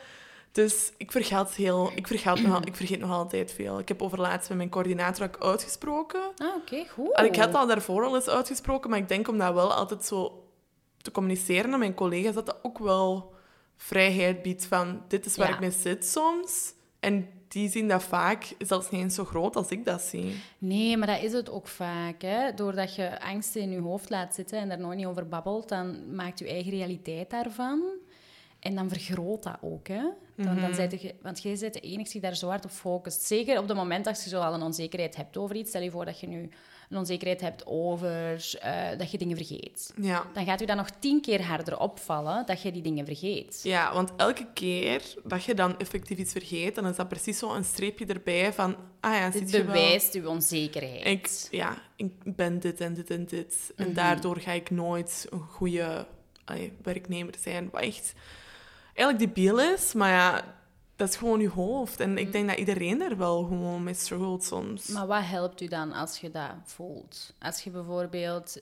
Dus 0.52 0.92
ik 0.98 1.12
vergeet, 1.12 1.50
heel, 1.56 1.92
ik, 1.96 2.08
vergeet 2.08 2.48
nog, 2.48 2.64
ik 2.64 2.76
vergeet 2.76 3.00
nog 3.00 3.12
altijd 3.12 3.52
veel. 3.54 3.80
Ik 3.80 3.88
heb 3.88 4.02
overlaatst 4.02 4.50
met 4.50 4.58
mijn 4.58 4.70
coördinator 4.70 5.26
ook 5.26 5.44
uitgesproken. 5.44 6.20
Ah, 6.38 6.56
oké, 6.56 6.86
goed. 6.94 7.14
Al, 7.14 7.26
ik 7.26 7.36
had 7.36 7.56
al 7.56 7.68
daarvoor 7.68 8.04
al 8.04 8.16
eens 8.16 8.28
uitgesproken, 8.30 8.90
maar 8.90 9.00
ik 9.00 9.08
denk 9.08 9.28
om 9.28 9.38
dat 9.38 9.54
wel 9.54 9.74
altijd 9.74 10.06
zo 10.06 10.44
te 11.02 11.12
communiceren 11.12 11.74
aan 11.74 11.80
mijn 11.80 11.94
collega's, 11.94 12.34
dat 12.34 12.46
dat 12.46 12.58
ook 12.62 12.78
wel 12.80 13.34
vrijheid 13.78 14.42
biedt 14.42 14.66
van 14.66 15.02
dit 15.08 15.26
is 15.26 15.36
waar 15.36 15.48
Ja. 15.48 15.54
ik 15.54 15.60
mee 15.60 15.72
zit 15.72 16.06
soms. 16.06 16.74
En 17.00 17.28
die 17.48 17.70
zien 17.70 17.88
dat 17.88 18.04
vaak 18.04 18.54
zelfs 18.60 18.90
niet 18.90 19.02
eens 19.02 19.16
zo 19.16 19.26
groot 19.26 19.56
als 19.56 19.70
ik 19.70 19.86
dat 19.86 20.02
zie. 20.02 20.36
Nee, 20.58 20.98
maar 20.98 21.08
dat 21.08 21.22
is 21.24 21.32
het 21.34 21.50
ook 21.50 21.68
vaak. 21.68 22.22
Hè? 22.22 22.54
Doordat 22.54 22.96
je 22.96 23.22
angsten 23.22 23.62
in 23.62 23.72
je 23.72 23.80
hoofd 23.80 24.10
laat 24.10 24.36
zitten 24.36 24.60
en 24.60 24.70
daar 24.70 24.80
nooit 24.80 24.98
niet 24.98 25.06
over 25.06 25.28
babbelt, 25.28 25.70
dan 25.70 26.16
maakt 26.16 26.40
je 26.40 26.48
eigen 26.48 26.72
realiteit 26.72 27.30
daarvan. 27.30 27.84
En 28.60 28.76
dan 28.76 28.90
vergroot 28.90 29.44
dat 29.44 29.58
ook. 29.62 29.88
Hè? 29.88 30.02
Dan, 30.36 30.54
Mhm. 30.54 30.62
dan 30.62 30.74
zet 30.76 31.02
je, 31.02 31.16
want 31.22 31.42
jij 31.42 31.58
bent 31.60 31.74
de 31.74 31.80
enige 31.80 32.12
die 32.12 32.22
daar 32.22 32.36
zo 32.36 32.48
hard 32.48 32.66
op 32.66 32.72
focust. 32.72 33.22
Zeker 33.22 33.60
op 33.60 33.68
het 33.68 33.78
moment 33.78 34.06
dat 34.06 34.24
je 34.24 34.30
zo 34.30 34.40
al 34.42 34.54
een 34.54 34.62
onzekerheid 34.62 35.16
hebt 35.16 35.38
over 35.38 35.56
iets. 35.56 35.70
Stel 35.70 35.82
je 35.82 35.92
voor 35.92 36.06
dat 36.06 36.20
je 36.20 36.28
nu 36.28 36.50
een 36.90 36.98
onzekerheid 36.98 37.42
hebt 37.42 37.66
over 37.66 38.58
eh, 38.62 38.98
dat 38.98 39.12
je 39.12 39.18
dingen 39.18 39.38
vergeet. 39.38 39.94
Ja. 40.02 40.26
Dan 40.34 40.46
gaat 40.46 40.62
u 40.62 40.66
dat 40.66 40.76
nog 40.76 40.90
tien 41.00 41.22
keer 41.22 41.44
harder 41.46 41.80
opvallen 41.80 42.46
dat 42.46 42.62
je 42.62 42.72
die 42.72 42.82
dingen 42.82 43.06
vergeet. 43.06 43.60
ja, 43.64 43.94
want 43.94 44.12
elke 44.18 44.48
keer 44.54 45.02
dat 45.24 45.44
je 45.44 45.54
dan 45.54 45.78
effectief 45.78 46.18
iets 46.18 46.32
vergeet, 46.32 46.76
dan 46.76 46.88
is 46.88 46.96
dat 46.96 47.08
precies 47.08 47.38
zo 47.38 47.54
een 47.54 47.64
streepje 47.64 48.06
erbij 48.06 48.54
van, 48.54 48.76
ah 49.00 49.14
ja, 49.14 49.30
Dit 49.30 49.52
wel... 49.52 49.66
bewijst 49.66 50.14
uw 50.14 50.28
onzekerheid. 50.28 51.06
Ik, 51.06 51.48
ja, 51.52 51.78
ik 51.96 52.36
ben 52.36 52.60
dit 52.60 52.82
en 52.82 52.94
dit 52.94 53.10
en 53.10 53.26
dit. 53.26 53.74
En 53.76 53.94
daardoor 53.94 54.40
ga 54.40 54.52
ik 54.52 54.70
nooit 54.70 55.28
een 55.30 55.40
goede 55.40 56.08
allee, 56.46 56.74
werknemer 56.84 57.34
zijn. 57.40 57.70
Wat 57.72 57.82
echt 57.82 58.14
eigenlijk 58.94 59.20
debiel 59.20 59.60
is, 59.60 59.94
maar 59.94 60.10
ja, 60.10 60.59
dat 61.00 61.10
is 61.10 61.16
gewoon 61.16 61.40
je 61.40 61.50
hoofd. 61.50 62.00
En 62.00 62.18
ik 62.18 62.32
denk 62.32 62.48
dat 62.48 62.58
iedereen 62.58 63.02
er 63.02 63.18
wel 63.18 63.44
gewoon 63.44 63.84
mee 63.84 63.94
struggelt 63.94 64.44
soms. 64.44 64.88
Maar 64.88 65.08
wat 65.08 65.24
helpt 65.24 65.62
u 65.62 65.68
dan 65.68 65.92
als 65.92 66.20
je 66.20 66.30
dat 66.30 66.56
voelt? 66.64 67.34
Als 67.40 67.62
je 67.62 67.70
bijvoorbeeld 67.70 68.62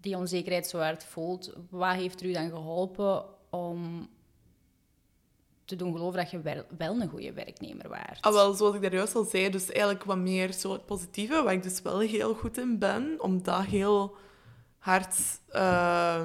die 0.00 0.16
onzekerheid 0.16 0.66
zo 0.66 0.78
hard 0.78 1.04
voelt, 1.04 1.52
wat 1.70 1.94
heeft 1.94 2.20
er 2.20 2.26
u 2.26 2.32
dan 2.32 2.48
geholpen 2.48 3.24
om 3.50 4.08
te 5.64 5.76
doen 5.76 5.92
geloven 5.92 6.18
dat 6.18 6.30
je 6.30 6.40
wel, 6.40 6.64
wel 6.78 7.00
een 7.00 7.08
goede 7.08 7.32
werknemer 7.32 7.88
waart? 7.88 8.20
Ah, 8.20 8.32
wel, 8.32 8.54
zoals 8.54 8.74
ik 8.74 8.82
daar 8.82 8.94
juist 8.94 9.14
al 9.14 9.24
zei, 9.24 9.50
dus 9.50 9.70
eigenlijk 9.70 10.04
wat 10.04 10.18
meer 10.18 10.52
zo 10.52 10.72
het 10.72 10.86
positieve, 10.86 11.42
waar 11.42 11.52
ik 11.52 11.62
dus 11.62 11.82
wel 11.82 11.98
heel 11.98 12.34
goed 12.34 12.58
in 12.58 12.78
ben, 12.78 13.14
om 13.18 13.42
dat 13.42 13.64
heel 13.64 14.16
hard 14.78 15.16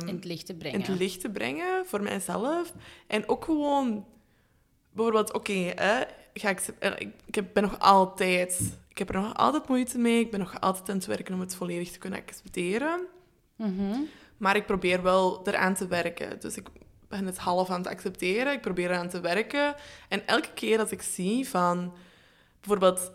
in 0.08 0.16
het 0.16 0.26
licht 0.26 0.46
te 0.46 0.56
brengen. 0.56 0.80
in 0.80 0.86
het 0.86 1.00
licht 1.00 1.22
te 1.22 1.30
brengen 1.30 1.86
voor 1.86 2.02
mijzelf. 2.02 2.74
En 3.08 3.30
ook 3.30 3.44
gewoon, 3.46 4.06
bijvoorbeeld, 4.96 5.34
oké, 5.34 5.52
ik, 6.34 6.44
eh, 6.80 6.92
ik, 6.98 7.10
ik 7.26 7.36
heb- 7.36 7.54
ben 7.54 7.64
nog 7.64 7.80
altijd, 7.80 8.78
ik 8.88 8.98
heb 8.98 9.10
er 9.10 9.22
nog 9.22 9.34
altijd 9.36 9.68
moeite 9.68 9.98
mee. 9.98 10.20
Ik 10.20 10.32
ben 10.32 10.40
nog 10.40 10.60
altijd 10.62 10.90
aan 10.90 10.96
het 10.96 11.06
werken 11.06 11.34
om 11.34 11.40
het 11.40 11.56
volledig 11.56 11.92
te 11.92 11.98
kunnen 12.00 12.20
accepteren. 12.20 13.06
Mhm. 13.56 14.00
Maar 14.38 14.56
ik 14.56 14.66
probeer 14.66 15.02
wel 15.02 15.42
eraan 15.48 15.74
te 15.74 15.88
werken. 15.88 16.40
Dus 16.40 16.58
ik 16.58 16.68
ben 17.08 17.26
het 17.26 17.38
half 17.38 17.70
aan 17.70 17.78
het 17.82 17.88
accepteren. 17.88 18.54
Ik 18.54 18.62
probeer 18.62 18.90
eraan 18.92 19.10
te 19.10 19.20
werken. 19.20 19.76
En 20.10 20.28
elke 20.28 20.54
keer 20.54 20.80
als 20.80 20.92
ik 20.92 21.02
zie 21.02 21.50
van, 21.50 21.94
bijvoorbeeld, 22.60 23.12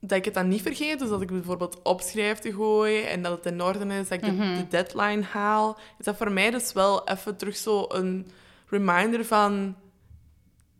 dat 0.00 0.18
ik 0.18 0.24
het 0.24 0.34
dan 0.34 0.48
niet 0.48 0.62
vergeet, 0.62 0.98
dus 0.98 1.08
dat 1.08 1.20
ik 1.22 1.28
bijvoorbeeld 1.30 1.82
opschrijf 1.82 2.38
te 2.38 2.52
gooien 2.52 3.08
en 3.08 3.22
dat 3.22 3.36
het 3.44 3.52
in 3.52 3.62
orde 3.62 3.84
is, 3.94 4.08
dat 4.08 4.22
ik 4.22 4.24
de, 4.24 4.36
de 4.36 4.68
deadline 4.68 5.22
haal, 5.22 5.78
is 5.98 6.04
dat 6.04 6.16
voor 6.16 6.32
mij 6.32 6.50
dus 6.50 6.72
wel 6.72 7.08
even 7.08 7.36
terug 7.36 7.56
zo 7.56 7.84
een 7.88 8.26
reminder 8.68 9.24
van, 9.24 9.76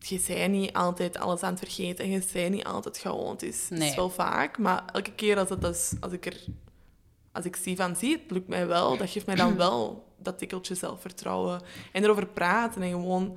je 0.09 0.21
bent 0.27 0.53
niet 0.53 0.73
altijd 0.73 1.19
alles 1.19 1.43
aan 1.43 1.51
het 1.51 1.59
vergeten 1.59 2.05
en 2.05 2.11
je 2.11 2.23
bent 2.33 2.55
niet 2.55 2.65
altijd 2.65 2.99
chaotisch. 2.99 3.69
Het 3.69 3.79
Nee. 3.79 3.89
is 3.89 3.95
wel 3.97 4.11
vaak, 4.11 4.59
maar 4.59 4.85
elke 4.93 5.13
keer 5.13 5.39
als, 5.39 5.49
het 5.49 5.65
als 6.01 6.13
ik 6.13 6.27
er 6.27 6.45
als 7.33 7.45
ik 7.45 7.57
zie 7.57 7.77
van, 7.77 7.97
zie, 7.97 8.13
het 8.13 8.31
lukt 8.31 8.49
mij 8.49 8.67
wel, 8.67 8.97
dat 8.97 9.11
geeft 9.11 9.27
mij 9.27 9.35
dan 9.35 9.57
wel 9.67 10.05
dat 10.19 10.39
tikkeltje 10.39 10.75
zelfvertrouwen. 10.75 11.61
En 11.93 12.05
erover 12.05 12.27
praten 12.27 12.83
en 12.83 12.91
gewoon... 12.91 13.37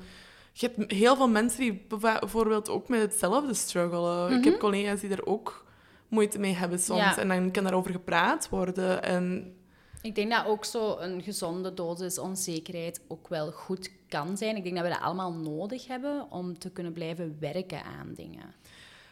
Je 0.54 0.72
hebt 0.76 0.92
heel 0.92 1.16
veel 1.16 1.30
mensen 1.30 1.60
die 1.60 1.86
bijvoorbeeld 1.88 2.70
ook 2.70 2.88
met 2.90 3.02
hetzelfde 3.02 3.54
struggelen. 3.54 4.32
Ik 4.38 4.44
heb 4.44 4.60
collega's 4.60 5.00
die 5.00 5.10
er 5.10 5.26
ook 5.26 5.66
moeite 6.08 6.40
mee 6.40 6.54
hebben 6.54 6.80
soms. 6.80 7.00
Ja. 7.00 7.18
En 7.18 7.28
dan 7.28 7.52
kan 7.52 7.64
daarover 7.64 7.92
gepraat 7.92 8.50
worden. 8.50 9.04
En 9.04 9.56
Ik 10.02 10.16
denk 10.16 10.32
dat 10.32 10.46
ook 10.46 10.66
zo 10.66 10.98
een 10.98 11.22
gezonde 11.22 11.74
dosis 11.74 12.18
onzekerheid 12.18 13.02
ook 13.08 13.28
wel 13.28 13.52
goed 13.52 13.90
kan 14.08 14.38
zijn. 14.38 14.56
Ik 14.56 14.64
denk 14.64 14.76
dat 14.76 14.84
we 14.84 14.92
dat 14.92 15.02
allemaal 15.02 15.34
nodig 15.34 15.88
hebben 15.88 16.32
om 16.32 16.60
te 16.60 16.72
kunnen 16.72 16.94
blijven 16.94 17.38
werken 17.40 17.84
aan 17.84 18.14
dingen. 18.14 18.54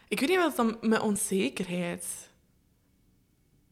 ik 0.08 0.20
weet 0.20 0.30
niet 0.30 0.38
wat 0.38 0.56
dan 0.56 0.78
met 0.82 1.02
onzekerheid... 1.02 2.30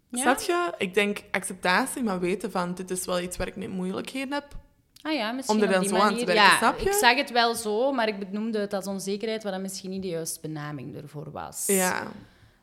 Ja? 0.10 0.21
Snap 0.21 0.39
je? 0.39 0.73
Ik 0.78 0.93
denk 0.93 1.23
acceptatie, 1.32 2.04
maar 2.04 2.19
weten 2.19 2.51
van, 2.51 2.73
dit 2.73 2.91
is 2.91 3.06
wel 3.06 3.19
iets 3.19 3.38
waar 3.38 3.47
ik 3.47 3.56
mee 3.56 3.69
moeilijkheden 3.69 4.34
heb. 4.34 4.58
Ah 5.01 5.13
ja, 5.13 5.32
misschien 5.32 5.58
Om 5.58 5.63
er 5.63 5.71
dan 5.71 5.82
die 5.82 5.89
zo 5.89 5.95
aan 5.95 6.17
te 6.17 6.25
werken, 6.25 6.43
ja, 6.43 6.58
snap 6.58 6.80
je? 6.80 6.86
Ik 6.86 6.93
zag 6.93 7.15
het 7.15 7.32
wel 7.32 7.56
zo, 7.56 7.91
maar 7.91 8.08
ik 8.08 8.19
benoemde 8.19 8.60
het 8.60 8.73
als 8.73 8.88
onzekerheid, 8.88 9.43
wat 9.43 9.51
dan 9.51 9.62
misschien 9.62 9.89
niet 9.89 10.01
de 10.01 10.08
juiste 10.08 10.39
benaming 10.41 10.95
ervoor 10.95 11.32
was. 11.32 11.65
Ja. 11.67 12.12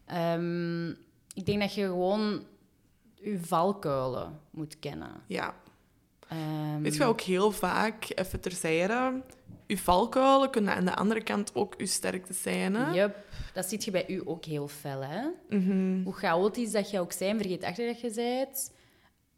Ehm, 0.06 0.88
ik 1.34 1.46
denk 1.46 1.60
dat 1.60 1.74
je 1.74 1.86
gewoon 1.86 2.42
je 3.22 3.38
valkuilen 3.42 4.40
moet 4.50 4.78
kennen. 4.78 5.22
Ja. 5.26 5.54
Ehm, 6.28 6.80
Weet 6.82 6.94
je 6.94 7.04
ook 7.04 7.20
heel 7.20 7.50
vaak, 7.50 8.06
even 8.14 8.40
terzijde, 8.40 9.22
uw 9.66 9.76
valkuilen 9.76 10.50
kunnen 10.50 10.74
aan 10.74 10.84
de 10.84 10.94
andere 10.94 11.22
kant 11.22 11.54
ook 11.54 11.74
uw 11.76 11.86
sterkte 11.86 12.32
zijn. 12.32 12.74
Hè? 12.74 12.92
Yep, 12.92 13.16
dat 13.54 13.66
ziet 13.68 13.84
je 13.84 13.90
bij 13.90 14.04
u 14.08 14.22
ook 14.24 14.44
heel 14.44 14.68
fel, 14.68 15.00
hè? 15.04 15.22
Mhm. 15.48 16.02
Hoe 16.02 16.12
chaotisch 16.14 16.70
dat 16.72 16.90
je 16.90 17.00
ook 17.00 17.12
zijn, 17.12 17.36
vergeet 17.36 17.64
achter 17.64 17.86
dat 17.86 18.00
je 18.00 18.12
bent. 18.14 18.72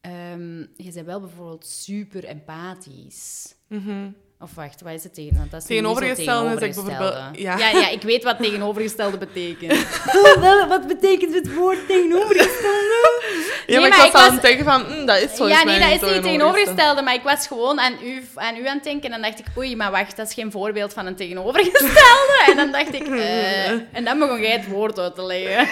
Ehm, 0.01 0.59
je 0.59 0.93
bent 0.93 1.07
wel 1.07 1.21
bijvoorbeeld 1.21 1.67
super 1.67 2.25
empathisch. 2.25 3.55
Mhm. 3.69 4.11
Of 4.45 4.55
wacht, 4.55 4.81
wat 4.83 4.93
is 4.93 5.03
het 5.03 5.15
tegen? 5.15 5.37
Want 5.37 5.51
dat 5.51 5.61
is 5.61 5.67
Tegenovergestelde 5.67 6.47
is 6.49 6.53
ik 6.55 6.59
tegenovergestelde. 6.59 7.13
bijvoorbeeld- 7.13 7.39
ja. 7.39 7.59
Ja. 7.59 7.79
ja, 7.81 7.89
ik 7.89 8.03
weet 8.03 8.25
wat 8.25 8.39
tegenovergestelde 8.39 9.19
betekent. 9.19 9.87
Wat 10.69 10.87
betekent 10.87 11.35
het 11.35 11.55
woord 11.55 11.87
tegenovergestelde? 11.89 13.23
Ja, 13.67 13.81
Nee, 13.81 13.89
maar 13.89 14.07
ik 14.07 14.13
was 14.13 14.23
aan 14.23 14.33
het 14.33 14.43
denken 14.43 14.65
van, 14.65 14.83
hm, 14.85 15.07
dat 15.07 15.17
is 15.21 15.31
volgens 15.31 15.59
Ja, 15.59 15.65
nee, 15.65 15.79
dat 15.79 15.89
is 15.89 15.91
niet 15.91 16.01
tegenovergestelde. 16.01 16.21
tegenovergestelde, 16.23 17.03
maar 17.03 17.15
ik 17.15 17.23
was 17.23 17.47
gewoon 17.47 17.81
aan 17.81 17.93
u, 18.03 18.23
aan 18.35 18.57
u 18.57 18.67
aan 18.67 18.75
het 18.75 18.85
denken 18.85 19.05
en 19.05 19.11
dan 19.21 19.31
dacht 19.31 19.39
ik, 19.39 19.47
oei, 19.59 19.77
maar 19.77 19.91
wacht, 19.91 20.17
dat 20.17 20.27
is 20.29 20.35
geen 20.35 20.51
voorbeeld 20.51 20.93
van 20.93 21.07
een 21.07 21.17
tegenovergestelde. 21.17 22.43
En 22.51 22.57
dan 22.57 22.73
dacht 22.73 22.95
ik, 22.95 23.07
eh, 23.07 23.71
en 23.71 24.05
dan 24.05 24.19
begon 24.19 24.41
jij 24.41 24.51
het 24.53 24.67
woord 24.69 24.99
uit 24.99 25.15
te 25.15 25.23
leggen. 25.25 25.69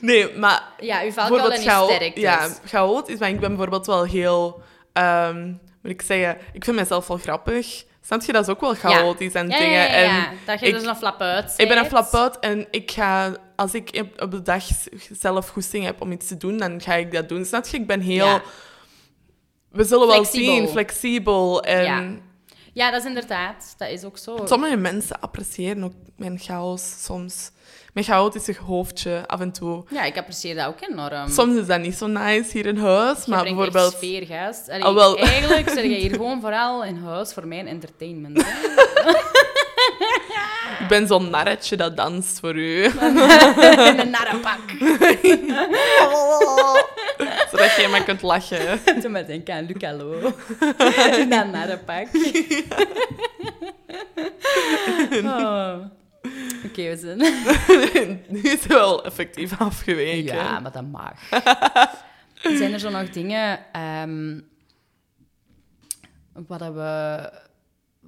Nee, 0.00 0.32
maar 0.36 0.62
Ja, 0.80 1.02
uw 1.04 1.12
valkuil 1.12 1.50
chao- 1.50 1.86
sterktes. 1.86 2.22
Ja, 2.22 2.48
chaotisch, 2.64 3.18
maar 3.18 3.28
ik 3.28 3.40
ben 3.40 3.48
bijvoorbeeld 3.48 3.86
wel 3.86 4.04
heel... 4.04 4.62
ehm 4.92 5.52
moet 5.88 6.00
ik 6.00 6.06
zeggen, 6.06 6.38
ik 6.52 6.64
vind 6.64 6.76
mezelf 6.76 7.06
wel 7.06 7.16
grappig. 7.16 7.84
Snap 8.00 8.22
je, 8.22 8.32
dat 8.32 8.42
is 8.42 8.48
ook 8.48 8.60
wel 8.60 8.74
chaotisch 8.74 9.32
en 9.32 9.48
ja, 9.48 9.58
dingen. 9.58 9.80
ja, 9.90 9.98
ja. 9.98 10.30
En 10.30 10.38
dat 10.46 10.60
je 10.60 10.66
ik- 10.66 10.72
dus 10.72 10.82
een 10.82 10.88
ik 11.56 11.68
ben 11.68 11.78
een 11.78 11.86
flap-out 11.86 12.38
en 12.38 12.66
ik 12.70 12.90
ga... 12.90 13.36
Als 13.56 13.74
ik 13.74 14.04
op- 14.18 14.30
de 14.30 14.42
dag 14.42 14.64
zelf 15.12 15.48
goesting 15.48 15.84
heb 15.84 16.00
om 16.00 16.12
iets 16.12 16.28
te 16.28 16.36
doen, 16.36 16.56
dan 16.58 16.80
ga 16.80 16.94
ik 16.94 17.12
dat 17.12 17.28
doen. 17.28 17.44
Snap 17.44 17.66
je? 17.66 17.76
Ik 17.76 17.86
ben 17.86 18.00
heel... 18.00 18.40
We 19.70 19.84
zullen 19.84 20.06
wel 20.06 20.24
zien, 20.24 20.68
flexibel. 20.68 21.62
En 21.62 22.22
Ja. 22.78 22.90
Dat 22.90 23.00
is 23.00 23.06
inderdaad. 23.08 23.74
Dat 23.78 23.88
is 23.88 24.04
ook 24.04 24.18
zo. 24.18 24.38
sommige 24.44 24.76
mensen 24.76 25.20
appreciëren 25.20 25.84
ook 25.84 25.92
mijn 26.16 26.38
chaos 26.38 27.04
soms. 27.04 27.50
Mijn 27.92 28.06
chaotische 28.06 28.54
hoofdje, 28.66 29.22
af 29.26 29.40
en 29.40 29.52
toe. 29.52 29.84
Ja, 29.90 30.04
ik 30.04 30.16
apprecieer 30.18 30.54
dat 30.54 30.66
ook 30.66 30.80
enorm. 30.90 31.28
Soms 31.30 31.56
is 31.56 31.66
dat 31.66 31.80
niet 31.80 31.94
zo 31.96 32.06
nice 32.06 32.50
hier 32.52 32.66
in 32.66 32.76
huis, 32.76 33.24
Je 33.24 33.30
maar 33.30 33.42
bijvoorbeeld... 33.42 33.92
echt 33.92 33.96
sfeer, 34.02 34.26
gast. 34.26 34.68
Allee, 34.68 34.82
Ah, 34.82 34.94
wel. 34.94 35.18
Eigenlijk 35.18 35.68
zit 35.68 35.82
je 35.82 35.88
hier 35.88 36.10
gewoon 36.20 36.40
vooral 36.40 36.84
in 36.84 36.96
huis 36.96 37.32
voor 37.32 37.46
mijn 37.46 37.66
entertainment. 37.66 38.38
Ik 40.80 40.88
ben 40.88 41.06
zo'n 41.06 41.30
narretje 41.30 41.76
dat 41.76 41.96
danst 41.96 42.40
voor 42.40 42.54
u. 42.54 42.84
in 43.90 43.98
een 43.98 44.10
narrenpak. 44.10 44.58
Zodat 47.50 47.76
je 47.76 47.88
maar 47.90 48.04
kunt 48.04 48.22
lachen. 48.22 48.80
Toen 49.02 49.12
me 49.12 49.24
denken 49.24 49.54
aan 49.54 49.66
Luc 49.66 49.82
Allo. 49.82 50.34
In 51.22 51.30
dat 51.30 51.50
narrenpak. 51.50 52.06
Oh. 55.24 55.84
Oké, 56.64 56.82
we 56.88 56.96
zijn... 56.96 57.18
nu 58.28 58.40
is 58.40 58.52
het 58.52 58.66
wel 58.66 59.04
effectief 59.04 59.60
afgeweken. 59.60 60.34
Ja, 60.34 60.60
maar 60.60 60.72
dat 60.72 60.84
mag. 60.90 61.12
Zijn 62.42 62.72
er 62.72 62.78
zo 62.78 62.90
nog 62.90 63.08
dingen 63.08 63.58
ehm, 63.72 64.40
wat, 66.32 66.60
we, 66.60 67.30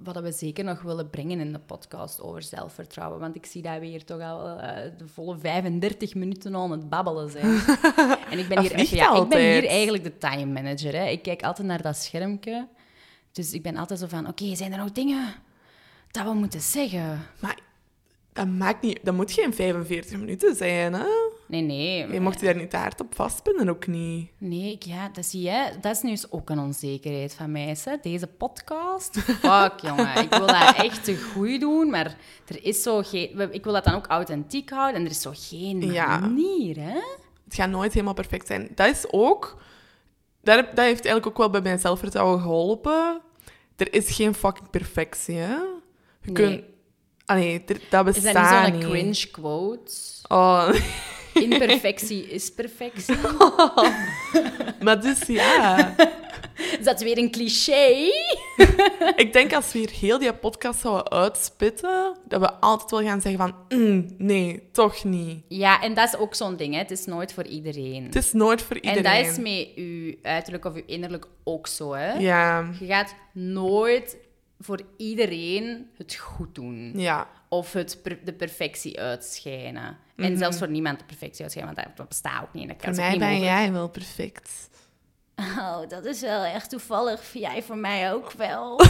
wat 0.03 0.21
we 0.21 0.33
zeker 0.33 0.65
nog 0.65 0.83
willen 0.83 1.11
brengen 1.11 1.41
in 1.41 1.53
de 1.53 1.59
podcast 1.59 2.21
over 2.21 2.43
zelfvertrouwen? 2.43 3.21
Want 3.21 3.37
ik 3.37 3.47
zie 3.47 3.63
dat 3.63 3.79
we 3.79 3.87
hier 3.87 4.05
toch 4.05 4.21
al 4.21 4.49
eh, 4.49 4.91
de 4.99 5.09
volle 5.09 5.39
35 5.39 6.15
minuten 6.15 6.57
aan 6.57 6.71
het 6.71 6.89
babbelen 6.89 7.31
zijn. 7.31 7.47
En 8.31 8.39
ik 8.39 8.49
ben, 8.49 8.61
hier, 8.61 8.73
echt, 8.73 8.89
ja, 8.89 9.15
ik 9.15 9.29
ben 9.29 9.41
hier 9.41 9.67
eigenlijk 9.67 10.05
de 10.05 10.19
time 10.19 10.53
manager. 10.53 10.95
Hè. 10.95 11.07
Ik 11.07 11.23
kijk 11.23 11.43
altijd 11.43 11.67
naar 11.67 11.83
dat 11.83 11.97
schermpje. 11.97 12.69
Dus 13.33 13.53
ik 13.53 13.63
ben 13.63 13.77
altijd 13.77 13.99
zo 14.01 14.07
van, 14.07 14.29
oké, 14.29 14.55
zijn 14.55 14.73
er 14.73 14.79
nog 14.79 14.93
dingen 14.93 15.35
dat 16.11 16.25
we 16.25 16.33
moeten 16.33 16.61
zeggen? 16.61 17.27
Maar 17.41 17.59
dat 18.33 18.47
maakt 18.49 18.83
niet... 18.83 18.99
Dat 19.03 19.15
moet 19.15 19.33
geen 19.33 19.55
45 19.55 20.19
minuten 20.19 20.55
zijn, 20.57 20.93
hè? 20.93 21.07
Nee, 21.47 21.61
nee. 21.63 22.13
Je 22.13 22.21
mocht 22.21 22.41
je 22.41 22.47
daar 22.47 22.57
niet 22.57 22.73
hard 22.73 23.01
op 23.01 23.15
vastpinnen, 23.15 23.69
ook 23.69 23.87
niet. 23.87 24.31
Nee, 24.39 24.77
ja, 24.79 25.09
dat 25.09 25.25
zie 25.25 25.43
je. 25.43 25.71
Dat 25.81 25.97
is 25.97 26.03
nu 26.03 26.11
eens 26.11 26.33
ook 26.33 26.51
een 26.51 26.59
onzekerheid 26.59 27.35
van 27.35 27.53
mij. 27.53 27.77
Hè? 27.85 27.97
Deze 28.03 28.27
podcast. 28.27 29.19
Fuck, 29.43 29.73
jongen. 29.83 30.17
Ik 30.17 30.31
wil 30.35 30.47
dat 30.47 30.75
echt 30.77 31.05
te 31.05 31.17
goed 31.19 31.61
doen, 31.61 31.91
maar 31.91 32.17
er 32.47 32.65
is 32.65 32.83
zo 32.83 33.03
geen... 33.03 33.53
Ik 33.53 33.65
wil 33.65 33.73
dat 33.73 33.85
dan 33.85 33.95
ook 33.95 34.07
authentiek 34.07 34.71
houden 34.71 34.95
en 35.01 35.05
er 35.05 35.11
is 35.11 35.21
zo 35.21 35.31
geen 35.35 35.93
Ja. 35.93 36.19
manier, 36.19 36.77
hè? 36.77 36.99
Het 37.45 37.55
gaat 37.55 37.71
nooit 37.71 37.93
helemaal 37.93 38.15
perfect 38.15 38.47
zijn. 38.47 38.69
Dat 38.75 38.89
is 38.89 39.05
ook... 39.11 39.63
Dat, 40.43 40.57
dat 40.57 40.85
heeft 40.85 41.05
eigenlijk 41.05 41.27
ook 41.27 41.37
wel 41.37 41.51
bij 41.51 41.61
mijn 41.61 41.79
zelfvertrouwen 41.79 42.41
geholpen. 42.41 43.21
Er 43.77 43.95
is 43.95 44.11
geen 44.11 44.35
fucking 44.35 44.71
perfectie, 44.71 45.37
hè? 45.37 45.55
Je 45.55 45.73
Nee. 46.23 46.33
kunt... 46.33 46.65
Allee, 47.31 47.65
dat 47.91 48.07
Is 48.07 48.15
bestaat 48.23 48.65
dat 48.65 48.73
niet 48.73 48.83
zo'n 48.83 48.91
cringe 48.91 49.27
quote? 49.31 49.93
Oh, 50.29 50.75
Imperfectie 51.35 52.31
is 52.31 52.53
perfectie. 52.53 53.17
maar 54.85 55.01
dus 55.01 55.27
ja... 55.27 55.95
Is 56.79 56.85
dat 56.85 57.01
weer 57.01 57.19
een 57.19 57.31
cliché? 57.31 58.11
Ik 59.17 59.33
denk 59.33 59.53
als 59.53 59.73
we 59.73 59.79
hier 59.79 59.91
heel 59.91 60.19
die 60.19 60.35
podcast 60.35 60.81
zouden 60.81 61.11
uitspitten, 61.13 62.17
dat 62.29 62.41
we 62.41 62.53
altijd 62.53 62.91
wel 62.91 63.03
gaan 63.03 63.21
zeggen 63.21 63.41
van... 63.41 63.79
"Mm, 63.79 64.15
nee, 64.19 64.69
toch 64.73 65.05
niet. 65.05 65.45
Ja, 65.49 65.83
en 65.83 65.95
dat 65.95 66.09
is 66.09 66.17
ook 66.19 66.35
zo'n 66.35 66.57
ding, 66.57 66.73
hè. 66.73 66.79
Het 66.79 66.91
is 66.91 67.05
nooit 67.05 67.33
voor 67.33 67.47
iedereen. 67.47 68.05
Het 68.05 68.17
is 68.17 68.33
nooit 68.33 68.63
voor 68.63 68.77
iedereen. 68.77 69.05
En 69.05 69.25
dat 69.25 69.33
is 69.33 69.39
met 69.39 69.75
je 69.75 70.19
uiterlijk 70.23 70.65
of 70.65 70.75
je 70.75 70.85
innerlijk 70.87 71.27
ook 71.45 71.67
zo, 71.67 71.93
hè. 71.93 72.13
Ja, 72.13 72.71
Je 72.81 72.87
gaat 72.87 73.15
nooit 73.33 74.17
voor 74.61 74.81
iedereen 74.97 75.91
het 75.97 76.15
goed 76.15 76.55
doen. 76.55 76.93
ja. 76.97 77.29
Of 77.49 77.73
het 77.73 77.99
per- 78.03 78.25
de 78.25 78.33
perfectie 78.33 79.01
uitschijnen. 79.01 79.99
En 80.17 80.39
zelfs 80.39 80.59
voor 80.59 80.69
niemand 80.69 80.99
de 80.99 81.05
perfectie 81.05 81.43
uitschijnen, 81.43 81.75
want 81.75 81.97
dat, 81.97 82.09
bestaat 82.09 82.43
ook 82.43 82.53
niet. 82.53 82.69
Dat 82.69 82.77
kan 82.77 82.95
Voor 82.95 83.03
mij 83.05 83.19
ben 83.19 83.29
mogelijk. 83.29 83.53
jij 83.53 83.73
wel 83.73 83.89
perfect. 83.89 84.69
Oh, 85.37 85.79
dat 85.89 86.05
is 86.05 86.21
wel 86.21 86.45
echt 86.45 86.71
toevallig. 86.71 87.33
Jij 87.33 87.63
voor 87.63 87.77
mij 87.77 88.13
ook 88.13 88.33
wel. 88.33 88.77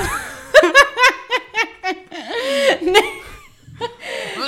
nee. 2.81 3.20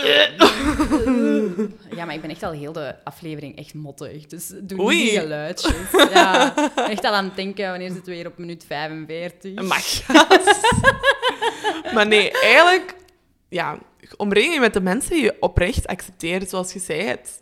Ja, 1.97 2.05
maar 2.05 2.15
ik 2.15 2.21
ben 2.21 2.31
echt 2.31 2.43
al 2.43 2.53
heel 2.53 2.73
de 2.73 2.95
aflevering 3.05 3.57
echt 3.57 3.75
mottig. 3.75 4.27
Dus 4.27 4.53
doe 4.63 4.81
Oei. 4.81 4.97
niet 4.97 5.11
die 5.11 5.21
geluidjes. 5.21 5.73
Ja, 6.13 6.55
echt 6.89 7.05
al 7.05 7.13
aan 7.13 7.25
het 7.25 7.37
denken, 7.37 7.71
wanneer 7.71 7.91
zitten 7.91 8.13
we 8.13 8.19
weer 8.19 8.27
op 8.27 8.39
minuut 8.39 8.65
45? 8.67 9.63
Mag. 9.63 10.07
maar 11.95 12.07
nee, 12.07 12.31
eigenlijk... 12.31 12.95
Ja, 13.49 13.79
omring 14.17 14.55
je 14.55 14.61
met 14.61 14.73
de 14.73 14.81
mensen 14.81 15.11
die 15.11 15.23
je 15.23 15.37
oprecht 15.41 15.87
accepteert, 15.87 16.51
zoals 16.51 16.73
je 16.73 16.79
zei 16.79 17.03
het. 17.03 17.41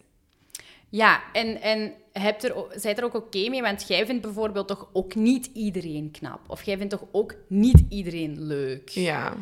Ja, 0.89 1.23
en, 1.33 1.61
en 1.61 1.95
hebt 2.13 2.45
er, 2.45 2.55
zijt 2.75 2.99
er 2.99 3.05
ook 3.05 3.15
oké 3.15 3.49
mee? 3.49 3.63
Want 3.63 3.89
jij 3.89 4.07
vindt 4.07 4.23
bijvoorbeeld 4.23 4.69
toch 4.69 4.89
ook 4.93 5.15
niet 5.15 5.51
iedereen 5.55 6.11
knap. 6.11 6.41
Of 6.47 6.63
jij 6.63 6.77
vindt 6.77 6.91
toch 6.93 7.05
ook 7.13 7.35
niet 7.49 7.83
iedereen 7.89 8.47
leuk. 8.47 8.89
Ja. 8.89 9.35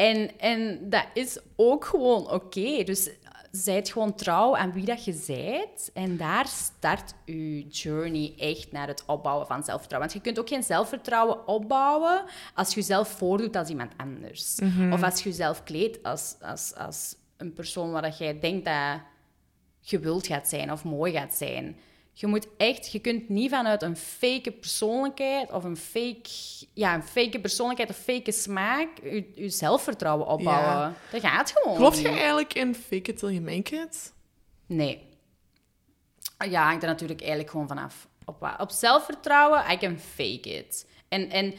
En, 0.00 0.38
en 0.38 0.90
dat 0.90 1.06
is 1.14 1.38
ook 1.56 1.84
gewoon 1.84 2.30
oké. 2.30 2.82
Dus 2.84 3.10
zijt 3.50 3.90
gewoon 3.90 4.14
trouw 4.14 4.56
aan 4.56 4.72
wie 4.72 4.84
dat 4.84 5.04
je 5.04 5.12
zijt. 5.12 5.90
En 5.94 6.16
daar 6.16 6.46
start 6.46 7.14
je 7.24 7.66
journey 7.68 8.34
echt 8.38 8.72
naar 8.72 8.86
het 8.86 9.04
opbouwen 9.06 9.46
van 9.46 9.64
zelfvertrouwen. 9.64 10.10
Want 10.10 10.24
je 10.24 10.30
kunt 10.32 10.40
ook 10.40 10.54
geen 10.54 10.62
zelfvertrouwen 10.62 11.48
opbouwen 11.48 12.24
als 12.54 12.68
je 12.68 12.74
jezelf 12.74 13.08
voordoet 13.08 13.56
als 13.56 13.68
iemand 13.68 13.92
anders. 13.96 14.58
Of 14.92 15.02
als 15.02 15.22
je 15.22 15.28
jezelf 15.28 15.62
kleedt 15.62 16.02
als, 16.02 16.36
als, 16.40 16.74
als 16.74 17.16
een 17.36 17.52
persoon 17.52 17.90
waar 17.90 18.02
dat 18.02 18.18
jij 18.18 18.40
denkt 18.40 18.64
dat 18.64 19.00
gewild 19.80 20.26
gaat 20.26 20.48
zijn 20.48 20.72
of 20.72 20.84
mooi 20.84 21.12
gaat 21.12 21.34
zijn. 21.34 21.76
Je 22.12 22.26
moet 22.26 22.46
echt, 22.56 22.92
je 22.92 22.98
kunt 22.98 23.28
niet 23.28 23.50
vanuit 23.50 23.82
een 23.82 23.96
fake 23.96 24.50
persoonlijkheid 24.52 25.52
of 25.52 25.64
een 25.64 25.76
fake, 25.76 26.30
ja, 26.74 26.94
een 26.94 27.02
fake 27.02 27.40
persoonlijkheid 27.40 27.90
of 27.90 27.96
fake 27.96 28.32
smaak 28.32 28.88
je, 29.02 29.30
je 29.34 29.48
zelfvertrouwen 29.48 30.26
opbouwen. 30.26 30.72
Ja. 30.72 30.94
Dat 31.10 31.20
gaat 31.20 31.52
gewoon. 31.56 31.76
Geloof 31.76 32.00
je 32.00 32.08
eigenlijk 32.08 32.54
in 32.54 32.74
fake 32.74 33.10
it 33.10 33.18
till 33.18 33.28
you 33.28 33.40
make 33.40 33.76
it? 33.76 34.12
Nee. 34.66 35.08
Ja, 36.48 36.64
hangt 36.64 36.82
er 36.82 36.88
natuurlijk 36.88 37.20
eigenlijk 37.20 37.50
gewoon 37.50 37.68
vanaf. 37.68 38.08
Op, 38.24 38.56
op 38.58 38.70
zelfvertrouwen, 38.70 39.70
I 39.70 39.76
can 39.76 39.98
fake 39.98 40.48
it. 40.58 40.86
En, 41.08 41.30
en 41.30 41.54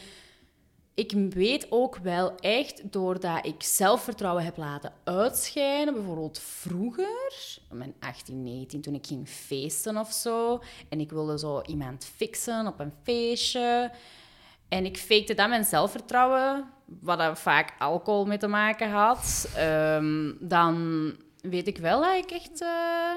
ik 0.93 1.11
weet 1.11 1.67
ook 1.69 1.97
wel 1.97 2.35
echt, 2.35 2.91
doordat 2.91 3.45
ik 3.45 3.63
zelfvertrouwen 3.63 4.43
heb 4.43 4.57
laten 4.57 4.93
uitschijnen, 5.03 5.93
bijvoorbeeld 5.93 6.39
vroeger, 6.39 7.57
mijn 7.71 7.93
18, 7.99 8.43
19, 8.43 8.81
toen 8.81 8.93
ik 8.93 9.07
ging 9.07 9.27
feesten 9.29 9.97
of 9.97 10.11
zo, 10.11 10.61
en 10.89 10.99
ik 10.99 11.11
wilde 11.11 11.39
zo 11.39 11.61
iemand 11.61 12.05
fixen 12.15 12.67
op 12.67 12.79
een 12.79 12.93
feestje, 13.03 13.91
en 14.69 14.85
ik 14.85 14.97
fakte 14.97 15.33
dan 15.33 15.49
mijn 15.49 15.63
zelfvertrouwen, 15.65 16.69
wat 16.85 17.19
er 17.19 17.37
vaak 17.37 17.73
alcohol 17.79 18.25
mee 18.25 18.37
te 18.37 18.47
maken 18.47 18.89
had, 18.89 19.49
ehm, 19.55 20.31
dan 20.39 21.15
weet 21.41 21.67
ik 21.67 21.77
wel 21.77 22.01
dat 22.01 22.15
ik 22.15 22.31
echt... 22.31 22.61
eh, 22.61 23.15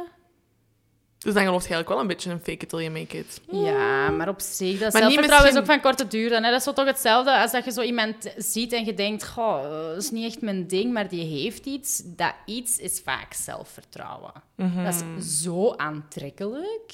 Dus 1.24 1.34
dan 1.34 1.44
geloof 1.44 1.62
je 1.68 1.74
eigenlijk 1.74 1.88
wel 1.88 2.00
een 2.00 2.06
beetje 2.06 2.30
in 2.30 2.38
fake 2.38 2.52
it 2.64 2.68
till 2.68 2.78
you 2.78 2.90
make 2.90 3.18
it. 3.18 3.40
Ja, 3.50 4.10
maar 4.10 4.28
op 4.28 4.40
zich, 4.40 4.70
dat 4.78 4.92
Maar 4.92 5.02
zelfvertrouwen 5.02 5.20
misschien- 5.28 5.46
is 5.52 5.56
ook 5.56 5.64
van 5.66 5.80
korte 5.80 6.06
duur. 6.06 6.28
Dan, 6.30 6.42
hè? 6.42 6.50
Dat 6.50 6.66
is 6.66 6.74
toch 6.74 6.84
hetzelfde 6.86 7.38
als 7.38 7.52
dat 7.52 7.64
je 7.64 7.72
zo 7.72 7.80
iemand 7.82 8.14
ziet 8.36 8.72
en 8.72 8.84
je 8.84 8.94
denkt, 8.94 9.26
goh, 9.26 9.62
dat 9.92 10.02
is 10.02 10.10
niet 10.10 10.24
echt 10.32 10.40
mijn 10.40 10.66
ding, 10.66 10.92
maar 10.92 11.08
die 11.08 11.24
heeft 11.42 11.66
iets. 11.66 12.02
Dat 12.04 12.34
iets 12.46 12.78
is 12.78 13.00
vaak 13.04 13.32
zelfvertrouwen. 13.32 14.32
Mhm. 14.56 14.84
Dat 14.84 15.04
is 15.18 15.42
zo 15.42 15.74
aantrekkelijk. 15.76 16.92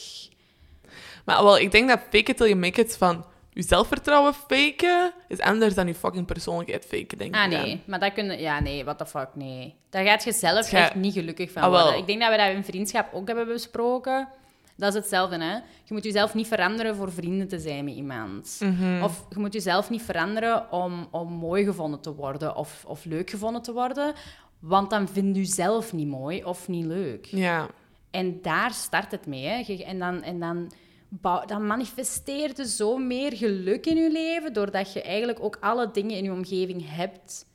Maar 1.24 1.44
wel, 1.44 1.58
ik 1.58 1.70
denk 1.72 1.88
dat 1.88 1.98
fake 2.00 2.30
it 2.30 2.36
till 2.36 2.46
you 2.46 2.58
make 2.58 2.80
it 2.80 2.96
van... 2.96 3.24
je 3.52 3.62
zelfvertrouwen 3.62 4.34
faken 4.34 5.12
is 5.28 5.40
anders 5.40 5.74
dan 5.74 5.86
je 5.86 5.94
fucking 5.94 6.26
persoonlijkheid 6.26 6.84
faken, 6.84 7.18
denk 7.18 7.34
Ah, 7.36 7.44
ik. 7.44 7.50
dan. 7.50 7.60
nee. 7.60 7.80
Maar 7.86 8.00
dat 8.00 8.12
kunnen... 8.12 8.40
Ja, 8.40 8.60
nee, 8.60 8.84
what 8.84 8.98
the 8.98 9.06
fuck, 9.06 9.28
nee. 9.34 9.74
Daar 9.90 10.04
gaat 10.04 10.24
je 10.24 10.32
zelf 10.32 10.72
echt 10.72 10.94
niet 10.94 11.12
gelukkig 11.12 11.50
van 11.52 11.62
Ah, 11.62 11.68
worden. 11.68 11.98
Ik 11.98 12.06
denk 12.06 12.20
dat 12.20 12.30
we 12.30 12.36
dat 12.36 12.48
in 12.50 12.64
vriendschap 12.64 13.14
ook 13.14 13.26
hebben 13.26 13.46
besproken. 13.46 14.28
Dat 14.76 14.88
is 14.88 14.94
hetzelfde, 15.00 15.38
hè. 15.44 15.52
Je 15.54 15.94
moet 15.94 16.04
jezelf 16.04 16.34
niet 16.34 16.46
veranderen 16.46 16.96
voor 16.96 17.12
vrienden 17.12 17.48
te 17.48 17.58
zijn 17.58 17.84
met 17.84 17.94
iemand. 17.94 18.56
Mhm. 18.60 19.02
Of 19.02 19.24
je 19.30 19.38
moet 19.38 19.52
jezelf 19.52 19.90
niet 19.90 20.02
veranderen 20.02 20.72
om, 20.72 21.08
om 21.10 21.32
mooi 21.32 21.64
gevonden 21.64 22.00
te 22.00 22.14
worden 22.14 22.56
of, 22.56 22.84
of 22.86 23.04
leuk 23.04 23.30
gevonden 23.30 23.62
te 23.62 23.72
worden. 23.72 24.12
Want 24.58 24.90
dan 24.90 25.08
vind 25.08 25.36
je 25.36 25.44
zelf 25.44 25.92
niet 25.92 26.06
mooi 26.08 26.44
of 26.44 26.68
niet 26.68 26.84
leuk. 26.84 27.24
Ja. 27.26 27.66
En 28.10 28.38
daar 28.42 28.72
start 28.72 29.10
het 29.10 29.26
mee. 29.26 29.46
Hè. 29.46 29.74
En, 29.84 29.98
dan, 29.98 30.22
en 30.22 30.40
dan, 30.40 30.72
bouw, 31.10 31.44
dan 31.44 31.66
manifesteert 31.66 32.56
je 32.56 32.68
zo 32.68 32.96
meer 32.96 33.36
geluk 33.36 33.86
in 33.86 33.96
je 33.96 34.10
leven, 34.10 34.52
doordat 34.52 34.92
je 34.92 35.02
eigenlijk 35.02 35.40
ook 35.40 35.56
alle 35.60 35.90
dingen 35.90 36.16
in 36.16 36.24
je 36.24 36.32
omgeving 36.32 36.88
hebt, 36.88 37.46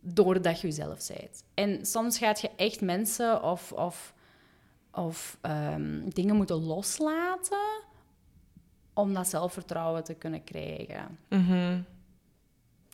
doordat 0.00 0.60
je 0.60 0.66
jezelf 0.66 1.06
bent. 1.08 1.44
En 1.54 1.86
soms 1.86 2.18
gaat 2.18 2.40
je 2.40 2.50
echt 2.56 2.80
mensen 2.80 3.42
of, 3.42 3.72
of, 3.72 4.14
of 4.92 5.38
ehm, 5.40 6.08
dingen 6.08 6.36
moeten 6.36 6.64
loslaten 6.64 7.82
om 8.94 9.14
dat 9.14 9.28
zelfvertrouwen 9.28 10.04
te 10.04 10.14
kunnen 10.14 10.44
krijgen. 10.44 11.18
Mhm. 11.28 11.80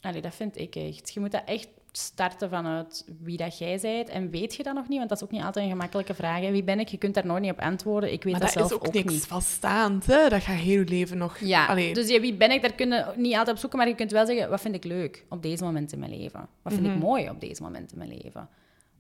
Allee, 0.01 0.21
dat 0.21 0.35
vind 0.35 0.57
ik 0.57 0.77
echt. 0.77 1.13
Je 1.13 1.21
moet 1.21 1.33
dat 1.33 1.43
echt 1.45 1.69
starten 1.99 2.49
vanuit 2.51 3.05
wie 3.23 3.37
dat 3.37 3.59
jij 3.59 3.79
bent. 3.83 4.09
En 4.09 4.31
weet 4.31 4.55
je 4.55 4.63
dat 4.63 4.75
nog 4.75 4.89
niet? 4.89 4.99
Want 4.99 5.09
dat 5.09 5.19
is 5.19 5.25
ook 5.25 5.31
niet 5.31 5.43
altijd 5.43 5.65
een 5.65 5.71
gemakkelijke 5.71 6.15
vraag. 6.15 6.41
hè. 6.41 6.51
Wie 6.51 6.65
ben 6.65 6.81
ik? 6.81 6.89
Je 6.89 6.97
kunt 6.97 7.15
daar 7.15 7.27
nooit 7.27 7.43
niet 7.43 7.51
op 7.53 7.61
antwoorden. 7.61 8.13
Ik 8.13 8.23
weet 8.25 8.33
Maar 8.33 8.43
dat, 8.43 8.53
dat 8.53 8.69
zelf 8.69 8.83
is 8.83 8.89
ook, 8.89 8.95
niks 8.95 9.13
niet. 9.13 9.27
vaststaand, 9.27 10.07
hè. 10.07 10.29
Dat 10.29 10.43
gaat 10.43 10.57
heel 10.57 10.79
je 10.79 10.85
leven 10.89 11.19
nog... 11.19 11.39
Ja, 11.39 11.67
Allee, 11.67 11.95
dus 11.95 12.09
ja, 12.09 12.21
wie 12.21 12.35
ben 12.35 12.51
ik? 12.51 12.63
Daar 12.63 12.73
kun 12.73 12.89
je 12.89 13.05
niet 13.17 13.33
altijd 13.35 13.51
op 13.51 13.59
zoeken. 13.59 13.79
Maar 13.79 13.89
je 13.89 13.95
kunt 13.95 14.11
wel 14.11 14.27
zeggen, 14.27 14.51
wat 14.51 14.61
vind 14.61 14.75
ik 14.75 14.85
leuk 14.85 15.25
op 15.29 15.43
deze 15.43 15.65
moment 15.65 15.93
in 15.93 15.99
mijn 15.99 16.17
leven? 16.19 16.49
Wat 16.63 16.73
vind 16.73 16.87
Mhm. 16.87 16.95
ik 16.97 17.03
mooi 17.03 17.31
op 17.31 17.41
deze 17.41 17.63
moment 17.63 17.93
in 17.93 17.99
mijn 17.99 18.19
leven? 18.23 18.49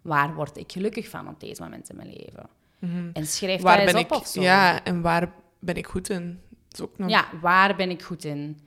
Waar 0.02 0.34
word 0.34 0.56
ik 0.56 0.72
gelukkig 0.72 1.08
van 1.08 1.28
op 1.28 1.40
deze 1.40 1.62
moment 1.62 1.88
in 1.90 1.96
mijn 1.96 2.08
leven? 2.16 2.48
En 3.12 3.26
schrijf 3.26 3.54
Mhm. 3.56 3.62
waar 3.66 3.76
dat 3.76 3.86
ben 3.86 3.94
eens 3.94 4.04
ik... 4.04 4.12
op 4.14 4.20
of 4.20 4.26
zo. 4.26 4.40
Ja, 4.40 4.84
en 4.84 5.00
waar 5.02 5.32
ben 5.58 5.74
ik 5.76 5.86
goed 5.86 6.10
in? 6.10 6.40
Dat 6.68 6.78
is 6.78 6.80
ook 6.80 6.98
nog... 6.98 7.08
Ja, 7.10 7.24
waar 7.40 7.76
ben 7.76 7.90
ik 7.90 8.02
goed 8.02 8.24
in? 8.24 8.58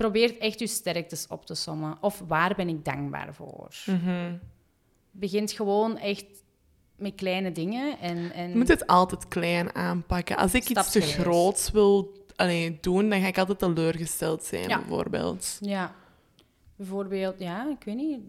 Probeer 0.00 0.38
echt 0.38 0.58
je 0.58 0.66
sterktes 0.66 1.26
op 1.26 1.46
te 1.46 1.54
sommen. 1.54 1.98
Of 2.00 2.22
waar 2.26 2.54
ben 2.54 2.68
ik 2.68 2.84
dankbaar 2.84 3.34
voor? 3.34 3.68
Mhm. 3.86 4.36
Begint 5.10 5.52
gewoon 5.52 5.98
echt 5.98 6.24
met 6.96 7.14
kleine 7.14 7.52
dingen. 7.52 7.98
En, 7.98 8.32
en 8.32 8.50
Je 8.50 8.56
moet 8.56 8.68
het 8.68 8.86
altijd 8.86 9.28
klein 9.28 9.74
aanpakken. 9.74 10.36
Als 10.36 10.54
ik 10.54 10.68
iets 10.68 10.90
te 10.90 11.00
groots 11.00 11.70
wil 11.70 12.12
allee, 12.36 12.78
doen, 12.80 13.08
dan 13.08 13.20
ga 13.20 13.26
ik 13.26 13.38
altijd 13.38 13.58
teleurgesteld 13.58 14.44
zijn, 14.44 14.68
Ja. 14.68 14.78
bijvoorbeeld. 14.78 15.58
Ja. 15.60 15.94
Bijvoorbeeld, 16.76 17.38
ja, 17.38 17.70
ik 17.70 17.84
weet 17.84 17.96
niet, 17.96 18.20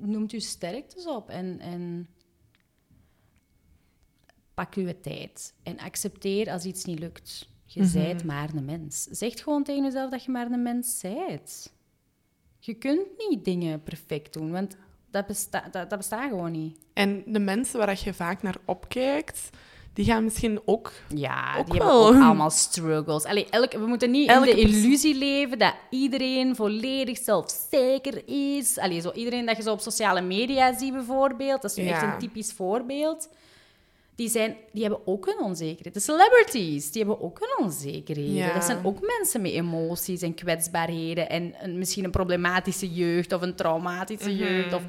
noemt 0.00 0.32
u 0.32 0.40
sterktes 0.40 1.06
op 1.06 1.28
en, 1.30 1.60
en 1.60 2.08
pak 4.54 4.74
uw 4.74 4.92
tijd. 5.00 5.54
En 5.62 5.78
accepteer 5.78 6.50
als 6.50 6.64
iets 6.64 6.84
niet 6.84 6.98
lukt. 6.98 7.48
Je 7.66 7.80
Mhm. 7.80 7.90
zijt 7.90 8.24
maar 8.24 8.48
een 8.54 8.64
mens. 8.64 9.02
Zeg 9.02 9.42
gewoon 9.42 9.62
tegen 9.64 9.84
jezelf 9.84 10.10
dat 10.10 10.24
je 10.24 10.30
maar 10.30 10.50
een 10.50 10.62
mens 10.62 10.98
zijt. 10.98 11.72
Je 12.58 12.74
kunt 12.74 13.00
niet 13.28 13.44
dingen 13.44 13.82
perfect 13.82 14.32
doen, 14.32 14.50
want 14.50 14.76
dat, 15.10 15.26
besta 15.26 15.68
dat, 15.70 15.90
dat 15.90 15.98
bestaat 15.98 16.28
gewoon 16.28 16.52
niet. 16.52 16.78
En 16.92 17.22
de 17.26 17.38
mensen 17.38 17.78
waar 17.78 18.00
je 18.04 18.14
vaak 18.14 18.42
naar 18.42 18.56
opkijkt, 18.64 19.50
die 19.92 20.04
gaan 20.04 20.24
misschien 20.24 20.60
ook... 20.64 20.92
Ja, 21.14 21.56
Ook 21.58 21.70
die 21.70 21.78
wel. 21.78 22.04
hebben 22.04 22.16
ook 22.18 22.24
allemaal 22.28 22.50
struggles. 22.50 23.24
Allee, 23.24 23.46
elke, 23.50 23.78
we 23.78 23.86
moeten 23.86 24.10
niet 24.10 24.28
Elke 24.28 24.50
in 24.50 24.56
de 24.56 24.62
illusie 24.62 25.14
leven 25.14 25.58
dat 25.58 25.74
iedereen 25.90 26.56
volledig 26.56 27.18
zelfzeker 27.18 28.22
is. 28.56 28.78
Allee, 28.78 29.00
zo 29.00 29.12
iedereen 29.12 29.46
dat 29.46 29.56
je 29.56 29.62
zo 29.62 29.72
op 29.72 29.80
sociale 29.80 30.20
media 30.20 30.78
ziet 30.78 30.92
bijvoorbeeld, 30.92 31.62
dat 31.62 31.70
is 31.70 31.76
nu 31.76 31.86
echt 31.86 32.02
een 32.02 32.18
typisch 32.18 32.52
voorbeeld. 32.52 33.28
Die, 34.16 34.28
zijn, 34.28 34.56
die 34.72 34.82
hebben 34.82 35.06
ook 35.06 35.26
een 35.26 35.44
onzekerheid. 35.44 35.94
De 35.94 36.00
celebrities, 36.00 36.90
die 36.90 37.04
hebben 37.04 37.22
ook 37.24 37.38
een 37.40 37.64
onzekerheden. 37.64 38.34
Ja. 38.34 38.52
Dat 38.54 38.64
zijn 38.64 38.84
ook 38.84 38.98
mensen 39.18 39.40
met 39.42 39.52
emoties 39.52 40.22
en 40.22 40.34
kwetsbaarheden. 40.34 41.28
En 41.28 41.54
een, 41.60 41.78
misschien 41.78 42.04
een 42.04 42.10
problematische 42.10 42.92
jeugd 42.92 43.32
of 43.32 43.42
een 43.42 43.54
traumatische 43.54 44.30
Mhm. 44.30 44.38
jeugd. 44.38 44.72
Of 44.74 44.82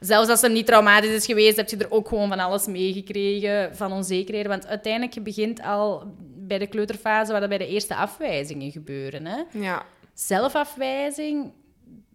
zelfs 0.00 0.28
als 0.28 0.40
het 0.40 0.52
niet 0.52 0.66
traumatisch 0.66 1.10
is 1.10 1.26
geweest, 1.26 1.56
heb 1.56 1.68
je 1.68 1.76
er 1.76 1.90
ook 1.90 2.08
gewoon 2.08 2.28
van 2.28 2.38
alles 2.38 2.66
meegekregen 2.66 3.76
van 3.76 3.92
onzekerheden. 3.92 4.50
Want 4.50 4.66
uiteindelijk 4.66 5.22
begint 5.22 5.62
al 5.62 6.14
bij 6.36 6.58
de 6.58 6.66
kleuterfase 6.66 7.30
waar 7.32 7.40
dat 7.40 7.48
bij 7.48 7.58
de 7.58 7.66
eerste 7.68 7.94
afwijzingen 7.94 8.70
gebeuren. 8.70 9.26
Hè? 9.26 9.42
Ja. 9.52 9.82
Zelfafwijzing, 10.14 11.52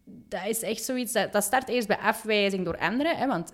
dat 0.05 0.41
is 0.47 0.61
echt 0.61 0.83
zoiets... 0.83 1.11
Dat, 1.11 1.33
dat 1.33 1.43
start 1.43 1.67
eerst 1.69 1.87
bij 1.87 1.97
afwijzing 1.97 2.65
door 2.65 2.77
anderen. 2.77 3.17
Hè? 3.17 3.27
Want 3.27 3.51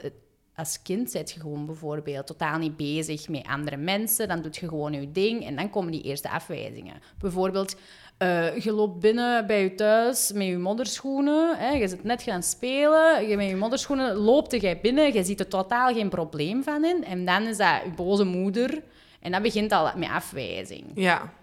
als 0.55 0.81
kind 0.81 1.11
zit 1.11 1.31
je 1.31 1.39
gewoon 1.39 1.65
bijvoorbeeld 1.65 2.27
totaal 2.27 2.57
niet 2.57 2.77
bezig 2.77 3.29
met 3.29 3.47
andere 3.47 3.77
mensen. 3.77 4.27
Dan 4.27 4.41
doe 4.41 4.51
je 4.59 4.67
gewoon 4.67 4.93
je 4.93 5.11
ding 5.11 5.45
en 5.45 5.55
dan 5.55 5.69
komen 5.69 5.91
die 5.91 6.01
eerste 6.01 6.29
afwijzingen. 6.29 7.01
Bijvoorbeeld, 7.19 7.75
eh, 8.17 8.57
je 8.57 8.71
loopt 8.71 8.99
binnen 8.99 9.47
bij 9.47 9.63
je 9.63 9.75
thuis 9.75 10.31
met 10.31 10.47
je 10.47 10.57
modderschoenen. 10.57 11.57
Hè? 11.57 11.69
Je 11.69 11.87
zit 11.87 12.03
net 12.03 12.21
gaan 12.21 12.43
spelen. 12.43 13.27
Je 13.27 13.37
met 13.37 13.49
je 13.49 13.55
modderschoenen 13.55 14.15
loopt 14.15 14.61
jij 14.61 14.79
binnen. 14.81 15.13
Je 15.13 15.23
ziet 15.23 15.39
er 15.39 15.47
totaal 15.47 15.93
geen 15.93 16.09
probleem 16.09 16.63
van 16.63 16.85
in. 16.85 17.05
En 17.05 17.25
dan 17.25 17.43
is 17.43 17.57
dat 17.57 17.81
je 17.83 17.91
boze 17.95 18.23
moeder. 18.23 18.83
En 19.19 19.31
dat 19.31 19.41
begint 19.41 19.71
al 19.71 19.91
met 19.95 20.09
afwijzing. 20.09 20.85
Ja. 20.95 21.33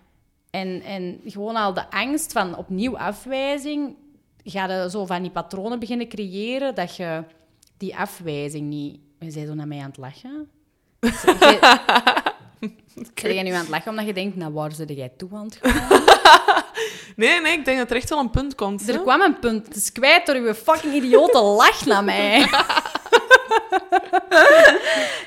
En, 0.51 0.83
en 0.83 1.21
gewoon 1.25 1.57
al 1.57 1.75
de 1.75 1.91
angst 1.91 2.33
van 2.33 2.57
opnieuw 2.57 2.99
afwijzing, 2.99 3.97
ga 4.45 4.83
je 4.83 4.91
zo 4.91 5.07
van 5.07 5.23
die 5.23 5.31
patronen 5.31 5.79
beginnen 5.79 6.09
creëren 6.09 6.75
dat 6.75 6.97
je 6.97 7.25
die 7.79 7.97
afwijzing 7.97 8.69
niet... 8.69 9.01
Je 9.19 9.27
bent 9.33 9.49
zo 9.49 9.55
naar 9.55 9.69
mij 9.69 9.79
aan 9.79 9.89
het 9.89 9.97
lachen. 9.97 10.49
Ben 13.23 13.35
jij 13.35 13.43
nu 13.43 13.51
aan 13.51 13.61
het 13.61 13.69
lachen 13.69 13.91
omdat 13.91 14.07
je 14.07 14.13
denkt, 14.13 14.37
nou, 14.37 14.53
waar 14.53 14.73
zit 14.73 14.89
jij 14.89 15.13
toe 15.17 15.29
aan 15.33 15.45
het 15.45 15.59
gaan? 15.63 16.03
Nee, 17.17 17.41
nee, 17.41 17.53
ik 17.53 17.65
denk 17.65 17.79
dat 17.79 17.91
er 17.91 17.97
echt 17.97 18.09
wel 18.09 18.19
een 18.19 18.31
punt 18.31 18.55
komt. 18.55 18.87
hè. 18.87 18.93
Er 18.93 19.01
kwam 19.01 19.21
een 19.21 19.39
punt. 19.39 19.67
Het 19.67 19.77
is 19.77 19.93
kwijt 19.93 20.27
door 20.27 20.35
uw 20.35 20.55
fucking 20.55 20.95
idiote 20.95 21.41
lach 21.41 21.87
naar 21.87 22.05
mij. 22.05 22.49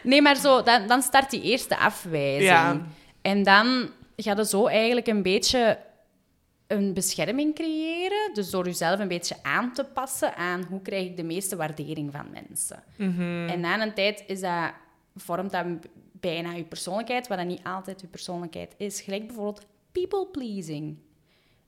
nee, 0.04 0.22
maar 0.22 0.36
zo, 0.36 0.64
dan, 0.64 0.88
dan 0.88 1.02
start 1.02 1.30
die 1.30 1.41
eerste 1.41 1.78
afwijzing. 1.78 2.43
Ja. 2.43 2.82
En 3.22 3.43
dan 3.43 3.89
ga 4.16 4.36
je 4.36 4.45
zo 4.45 4.68
eigenlijk 4.68 5.08
een 5.08 5.22
beetje 5.22 5.78
een 6.72 6.93
bescherming 6.93 7.55
creëren. 7.55 8.34
Dus 8.34 8.49
door 8.49 8.65
jezelf 8.65 8.99
een 8.99 9.07
beetje 9.07 9.43
aan 9.43 9.74
te 9.74 9.84
passen 9.84 10.36
aan 10.36 10.63
hoe 10.63 10.82
krijg 10.82 11.05
ik 11.05 11.17
de 11.17 11.24
meeste 11.24 11.55
waardering 11.55 12.11
van 12.11 12.30
mensen. 12.32 12.84
Mhm. 12.97 13.47
En 13.47 13.59
na 13.59 13.82
een 13.82 13.93
tijd 13.93 14.24
is 14.28 14.39
dat, 14.39 14.72
vormt 15.15 15.51
dat 15.51 15.65
bijna 16.11 16.51
je 16.51 16.63
persoonlijkheid, 16.63 17.28
wat 17.28 17.38
dan 17.38 17.47
niet 17.47 17.63
altijd 17.63 18.01
je 18.01 18.07
persoonlijkheid 18.07 18.74
is. 18.78 19.01
Gelijk 19.01 19.28
bijvoorbeeld 19.28 19.65
people 19.91 20.28
pleasing. 20.28 20.97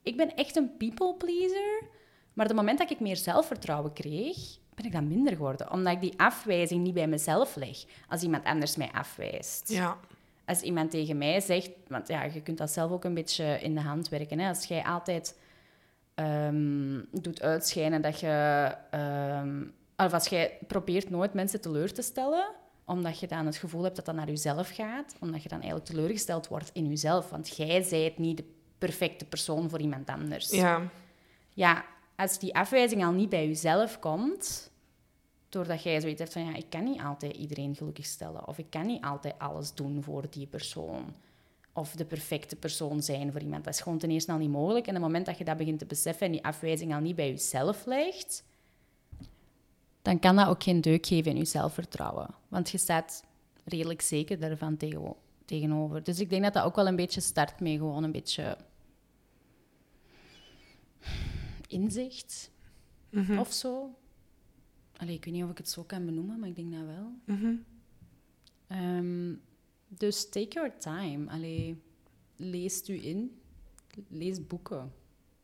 Ik 0.04 0.18
ben 0.18 0.36
echt 0.36 0.56
een 0.56 0.78
people 0.78 1.14
pleaser, 1.14 1.82
maar 2.34 2.46
op 2.46 2.52
het 2.52 2.56
moment 2.56 2.80
dat 2.80 2.92
ik 2.92 3.00
meer 3.00 3.18
zelfvertrouwen 3.18 3.94
kreeg, 3.94 4.38
ben 4.76 4.86
ik 4.86 4.92
dat 4.92 5.04
minder 5.04 5.34
geworden. 5.34 5.72
Omdat 5.72 5.94
ik 5.94 6.02
die 6.02 6.20
afwijzing 6.20 6.84
niet 6.84 6.94
bij 6.94 7.08
mezelf 7.08 7.56
leg 7.56 7.78
als 8.08 8.22
iemand 8.22 8.44
anders 8.44 8.76
mij 8.76 8.92
afwijst. 8.92 9.70
Ja. 9.70 9.98
Als 10.46 10.62
iemand 10.62 10.92
tegen 10.92 11.18
mij 11.18 11.40
zegt, 11.40 11.72
want 11.88 12.08
ja, 12.08 12.24
je 12.24 12.42
kunt 12.42 12.58
dat 12.58 12.72
zelf 12.72 12.92
ook 12.92 13.04
een 13.04 13.14
beetje 13.14 13.60
in 13.62 13.74
de 13.76 13.82
hand 13.82 14.10
werken. 14.10 14.40
Hè? 14.40 14.48
Als 14.48 14.66
jij 14.66 14.84
altijd 14.84 15.40
ehm, 16.16 17.02
doet 17.12 17.42
uitschijnen 17.42 18.02
dat 18.02 18.20
je. 18.20 18.72
ehm, 18.90 19.64
of 19.98 20.14
als 20.14 20.28
jij 20.28 20.58
probeert 20.68 21.10
nooit 21.10 21.34
mensen 21.34 21.62
teleur 21.62 21.94
te 21.94 22.02
stellen, 22.02 22.52
omdat 22.86 23.20
je 23.20 23.28
dan 23.28 23.46
het 23.46 23.56
gevoel 23.56 23.84
hebt 23.84 23.96
dat 23.96 24.06
dat 24.06 24.16
naar 24.16 24.28
jezelf 24.28 24.70
gaat, 24.70 25.16
omdat 25.20 25.44
je 25.44 25.50
dan 25.50 25.62
eigenlijk 25.62 25.90
teleurgesteld 25.90 26.48
wordt 26.48 26.70
in 26.74 26.88
jezelf. 26.88 27.30
Want 27.30 27.56
jij 27.58 27.82
zijt 27.84 28.18
niet 28.18 28.38
de 28.38 28.46
perfecte 28.78 29.26
persoon 29.26 29.70
voor 29.70 29.80
iemand 29.80 30.10
anders. 30.10 30.50
Ja. 30.52 30.82
Ja, 31.50 31.86
als 32.16 32.40
die 32.40 32.56
afwijzing 32.56 33.06
al 33.06 33.12
niet 33.12 33.30
bij 33.30 33.48
jezelf 33.48 34.00
komt, 34.00 34.72
doordat 35.54 35.84
jij 35.84 36.02
zoiets 36.02 36.20
hebt 36.20 36.34
van 36.34 36.46
ja, 36.46 36.56
ik 36.56 36.70
kan 36.70 36.84
niet 36.84 37.02
altijd 37.02 37.36
iedereen 37.36 37.76
gelukkig 37.76 38.06
stellen, 38.06 38.48
of 38.48 38.58
ik 38.58 38.70
kan 38.70 38.86
niet 38.86 39.04
altijd 39.04 39.40
alles 39.40 39.74
doen 39.74 40.04
voor 40.04 40.30
die 40.30 40.48
persoon, 40.48 41.14
of 41.74 41.92
de 41.92 42.06
perfecte 42.06 42.56
persoon 42.56 43.04
zijn 43.04 43.32
voor 43.32 43.42
iemand. 43.42 43.64
Dat 43.64 43.74
is 43.74 43.82
gewoon 43.82 43.98
ten 43.98 44.12
eerste 44.12 44.32
al 44.32 44.38
niet 44.38 44.50
mogelijk. 44.50 44.88
En 44.88 44.96
op 44.96 45.02
het 45.02 45.06
moment 45.06 45.26
dat 45.26 45.38
je 45.38 45.44
dat 45.44 45.58
begint 45.58 45.80
te 45.80 45.86
beseffen 45.86 46.26
en 46.26 46.32
die 46.32 46.44
afwijzing 46.44 46.94
al 46.94 47.00
niet 47.00 47.16
bij 47.16 47.30
jezelf 47.30 47.86
legt, 47.86 48.44
dan 50.02 50.20
kan 50.20 50.36
dat 50.36 50.48
ook 50.48 50.64
geen 50.64 50.82
deuk 50.82 51.06
geven 51.06 51.32
in 51.32 51.38
je 51.38 51.46
zelfvertrouwen. 51.46 52.28
Want 52.48 52.70
je 52.70 52.78
staat 52.78 53.24
redelijk 53.64 54.02
zeker 54.02 54.40
daarvan 54.40 54.78
tegen- 54.78 55.16
tegenover. 55.46 56.04
Dus 56.04 56.20
ik 56.20 56.30
denk 56.30 56.44
dat 56.44 56.54
dat 56.54 56.64
ook 56.64 56.76
wel 56.76 56.88
een 56.88 56.96
beetje 56.96 57.22
start 57.22 57.60
met 57.60 57.72
gewoon 57.78 58.04
een 58.04 58.12
beetje 58.12 58.58
inzicht 61.68 62.52
of 63.40 63.54
zo. 63.54 63.96
Allee, 64.98 65.16
ik 65.16 65.26
weet 65.26 65.34
niet 65.34 65.44
of 65.44 65.50
ik 65.50 65.58
het 65.58 65.70
zo 65.70 65.84
kan 65.84 66.06
benoemen, 66.06 66.40
maar 66.40 66.50
ik 66.50 66.56
denk 66.56 66.72
dat 66.74 66.86
wel. 66.86 67.14
Mhm. 67.26 67.54
Ehm, 68.68 69.34
dus 69.88 70.30
take 70.30 70.48
your 70.54 70.78
time. 70.78 71.32
Allee, 71.32 71.82
lees 72.36 72.90
u 72.90 73.06
in. 73.06 73.42
Lees 74.08 74.48
boeken. 74.48 74.94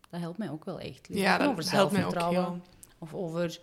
Dat 0.10 0.20
helpt 0.20 0.38
mij 0.38 0.50
ook 0.50 0.66
wel 0.66 0.80
echt. 0.80 1.08
Ja, 1.12 1.38
dat 1.38 1.48
over 1.48 1.72
helpt 1.72 1.92
mij 1.92 2.06
ook 2.06 2.12
zelfvertrouwen. 2.12 2.44
heel. 2.54 2.62
Of 3.00 3.14
over... 3.14 3.62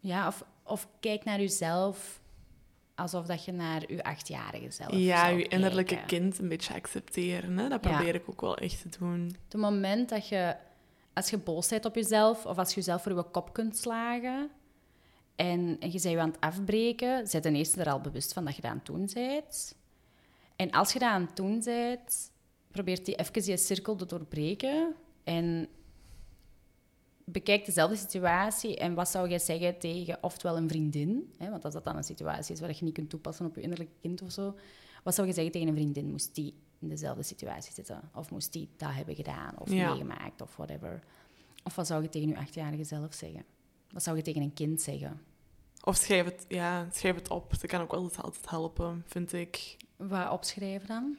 Ja, 0.00 0.26
of, 0.26 0.44
of 0.62 0.88
kijk 1.00 1.24
naar 1.24 1.40
jezelf 1.40 2.20
alsof 2.94 3.26
dat 3.26 3.44
je 3.44 3.52
naar 3.52 3.92
je 3.92 4.02
achtjarige 4.02 4.70
zelf 4.70 4.94
Ja, 4.94 5.26
je 5.28 5.48
innerlijke 5.48 6.04
kind 6.06 6.38
een 6.38 6.48
beetje 6.48 6.74
accepteren. 6.74 7.58
Hè? 7.58 7.68
Dat 7.68 7.84
Ja. 7.84 7.90
probeer 7.90 8.14
ik 8.14 8.22
ook 8.28 8.40
wel 8.40 8.56
echt 8.56 8.82
te 8.92 8.98
doen. 8.98 9.36
Het 9.48 9.60
moment 9.60 10.08
dat 10.08 10.28
je, 10.28 10.56
als 11.12 11.30
je 11.30 11.38
boos 11.38 11.68
bent 11.68 11.84
op 11.84 11.94
jezelf, 11.94 12.46
of 12.46 12.58
als 12.58 12.68
je 12.68 12.74
jezelf 12.74 13.02
voor 13.02 13.14
je 13.14 13.22
kop 13.22 13.52
kunt 13.52 13.76
slagen, 13.76 14.50
en, 15.36 15.76
en 15.80 15.92
je 15.92 16.00
bent 16.00 16.02
je 16.02 16.18
aan 16.18 16.30
het 16.30 16.40
afbreken, 16.40 17.26
zet 17.26 17.42
ten 17.42 17.54
eerste 17.54 17.80
er 17.80 17.90
al 17.90 18.00
bewust 18.00 18.32
van 18.32 18.44
dat 18.44 18.56
je 18.56 18.62
dat 18.62 18.70
aan 18.70 18.76
het 18.76 18.86
doen 18.86 19.08
bent. 19.14 19.74
En 20.56 20.70
als 20.70 20.92
je 20.92 20.98
dat 20.98 21.08
aan 21.08 21.26
het 21.26 21.36
doen 21.36 21.60
bent, 21.64 22.30
probeert 22.70 23.04
die 23.04 23.14
even 23.14 23.42
die 23.42 23.56
cirkel 23.56 23.96
te 23.96 24.06
doorbreken 24.06 24.94
en 25.24 25.68
bekijk 27.24 27.64
dezelfde 27.64 27.96
situatie 27.96 28.76
en 28.76 28.94
wat 28.94 29.08
zou 29.08 29.28
jij 29.28 29.38
zeggen 29.38 29.78
tegen 29.78 30.18
oftewel 30.20 30.56
een 30.56 30.68
vriendin, 30.68 31.32
hè, 31.38 31.50
want 31.50 31.64
als 31.64 31.74
dat 31.74 31.84
dan 31.84 31.96
een 31.96 32.04
situatie 32.04 32.54
is 32.54 32.60
waar 32.60 32.70
je 32.70 32.84
niet 32.84 32.94
kunt 32.94 33.10
toepassen 33.10 33.46
op 33.46 33.54
je 33.54 33.60
innerlijke 33.60 33.94
kind 34.00 34.22
of 34.22 34.32
zo, 34.32 34.54
wat 35.04 35.14
zou 35.14 35.26
je 35.26 35.32
zeggen 35.32 35.52
tegen 35.52 35.68
een 35.68 35.74
vriendin? 35.74 36.10
Moest 36.10 36.34
die 36.34 36.54
in 36.80 36.88
dezelfde 36.88 37.22
situatie 37.22 37.72
zitten? 37.72 38.10
Of 38.14 38.30
moest 38.30 38.52
die 38.52 38.68
dat 38.76 38.92
hebben 38.92 39.14
gedaan 39.14 39.58
of 39.58 39.70
Ja. 39.72 39.88
meegemaakt 39.88 40.40
of 40.40 40.56
whatever? 40.56 41.02
Of 41.64 41.74
wat 41.74 41.86
zou 41.86 42.02
je 42.02 42.08
tegen 42.08 42.28
je 42.28 42.36
achtjarige 42.36 42.84
zelf 42.84 43.14
zeggen? 43.14 43.44
Wat 43.90 44.02
zou 44.02 44.16
je 44.16 44.22
tegen 44.22 44.42
een 44.42 44.54
kind 44.54 44.80
zeggen? 44.80 45.20
Of 45.84 45.96
schrijf 45.96 46.24
het, 46.24 46.44
ja, 46.48 46.86
schrijf 46.92 47.14
het 47.14 47.28
op. 47.30 47.50
Dat 47.50 47.66
kan 47.66 47.80
ook 47.80 47.92
eens 47.92 48.16
altijd 48.16 48.50
helpen, 48.50 49.04
vind 49.06 49.32
ik. 49.32 49.76
Wat 49.96 50.30
opschrijven 50.30 50.88
dan? 50.88 51.16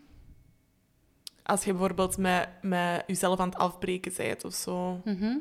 Als 1.44 1.64
je 1.64 1.72
bijvoorbeeld 1.72 2.18
met, 2.18 2.50
met 2.62 3.04
jezelf 3.08 3.40
aan 3.40 3.50
het 3.50 3.58
afbreken 3.58 4.14
bent 4.18 4.44
of 4.46 4.54
zo. 4.54 5.02
Mhm. 5.06 5.38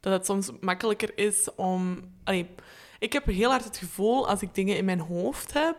Dat 0.00 0.12
het 0.12 0.26
soms 0.26 0.50
makkelijker 0.60 1.18
is 1.18 1.54
om... 1.54 1.98
Allee, 2.24 2.48
ik 2.98 3.12
heb 3.12 3.24
heel 3.24 3.50
hard 3.50 3.64
het 3.64 3.76
gevoel, 3.76 4.28
als 4.28 4.42
ik 4.42 4.54
dingen 4.54 4.76
in 4.76 4.84
mijn 4.84 5.00
hoofd 5.00 5.52
heb, 5.52 5.76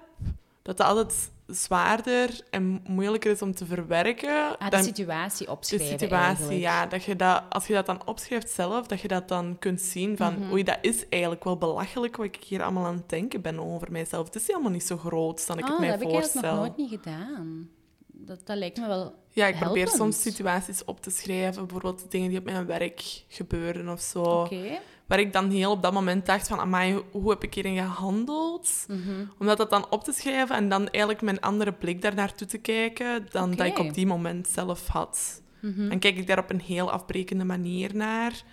dat 0.62 0.78
dat 0.78 0.88
altijd 0.88 1.32
zwaarder 1.48 2.40
en 2.50 2.82
moeilijker 2.88 3.32
is 3.32 3.42
om 3.42 3.54
te 3.54 3.66
verwerken. 3.66 4.58
Ah, 4.58 4.70
de 4.70 4.84
situatie 4.84 5.46
de 5.46 5.52
opschrijven 5.52 6.00
situatie, 6.00 6.20
eigenlijk. 6.48 6.60
ja. 6.60 6.86
Dat 6.86 7.04
je 7.04 7.16
dat, 7.16 7.44
als 7.50 7.68
je 7.68 7.74
dat 7.74 7.86
dan 7.86 8.02
opschrijft 8.08 8.50
zelf, 8.50 8.88
dat 8.88 9.00
je 9.02 9.08
dat 9.08 9.28
dan 9.28 9.56
kunt 9.60 9.82
zien 9.82 10.18
van... 10.18 10.40
Mhm. 10.40 10.52
Oei, 10.52 10.64
dat 10.64 10.78
is 10.82 11.10
eigenlijk 11.10 11.44
wel 11.44 11.58
belachelijk 11.58 12.16
wat 12.18 12.26
ik 12.26 12.36
hier 12.36 12.64
allemaal 12.64 12.86
aan 12.86 12.96
het 12.96 13.10
denken 13.10 13.42
ben 13.42 13.60
over 13.60 13.92
mijzelf. 13.92 14.26
Het 14.26 14.36
is 14.36 14.48
helemaal 14.48 14.72
niet 14.72 14.84
zo 14.86 14.98
groot 14.98 15.48
dan 15.48 15.58
ik 15.58 15.64
Ah, 15.64 15.70
het 15.70 15.80
dat 15.80 15.88
mij 15.88 15.98
heb 15.98 16.02
ik 16.02 16.12
eigenlijk 16.12 16.32
voorstel. 16.34 16.52
nog 16.56 16.66
nooit 16.66 16.78
niet 16.78 16.90
gedaan. 17.04 17.70
Dat, 18.08 18.40
dat 18.46 18.58
lijkt 18.58 18.78
me 18.78 18.88
wel 18.88 19.14
Ja, 19.30 19.48
ik 19.48 19.60
probeer 19.60 19.88
soms 19.88 20.22
situaties 20.22 20.86
op 20.86 21.02
te 21.02 21.10
schrijven. 21.10 21.62
Bijvoorbeeld 21.68 22.12
dingen 22.12 22.30
die 22.30 22.38
op 22.40 22.46
mijn 22.46 22.66
werk 22.66 23.24
gebeuren 23.28 23.90
of 23.90 24.00
zo. 24.02 24.24
Oké. 24.24 24.80
Waar 25.08 25.20
ik 25.20 25.34
dan 25.34 25.50
heel 25.50 25.72
op 25.72 25.82
dat 25.82 25.94
moment 25.94 26.26
dacht 26.26 26.48
van... 26.48 26.60
Amai, 26.60 27.04
hoe 27.12 27.30
heb 27.30 27.44
ik 27.44 27.54
hierin 27.54 27.78
gehandeld? 27.78 28.86
Mhm. 28.88 29.26
Om 29.40 29.46
dat 29.46 29.70
dan 29.70 29.90
op 29.90 30.04
te 30.04 30.12
schrijven 30.12 30.56
en 30.56 30.70
dan 30.70 30.88
eigenlijk 30.90 31.24
mijn 31.24 31.42
andere 31.42 31.72
blik 31.74 32.02
daar 32.02 32.16
naartoe 32.16 32.48
te 32.48 32.58
kijken... 32.58 33.28
dan 33.32 33.52
dat 33.52 33.66
ik 33.68 33.80
op 33.80 33.94
die 33.94 34.06
moment 34.06 34.48
zelf 34.48 34.88
had. 34.88 35.42
Mhm. 35.62 35.90
Dan 35.90 36.00
kijk 36.00 36.18
ik 36.18 36.28
daar 36.28 36.40
op 36.40 36.50
een 36.50 36.62
heel 36.62 36.92
afbrekende 36.92 37.44
manier 37.46 37.96
naar. 37.96 38.44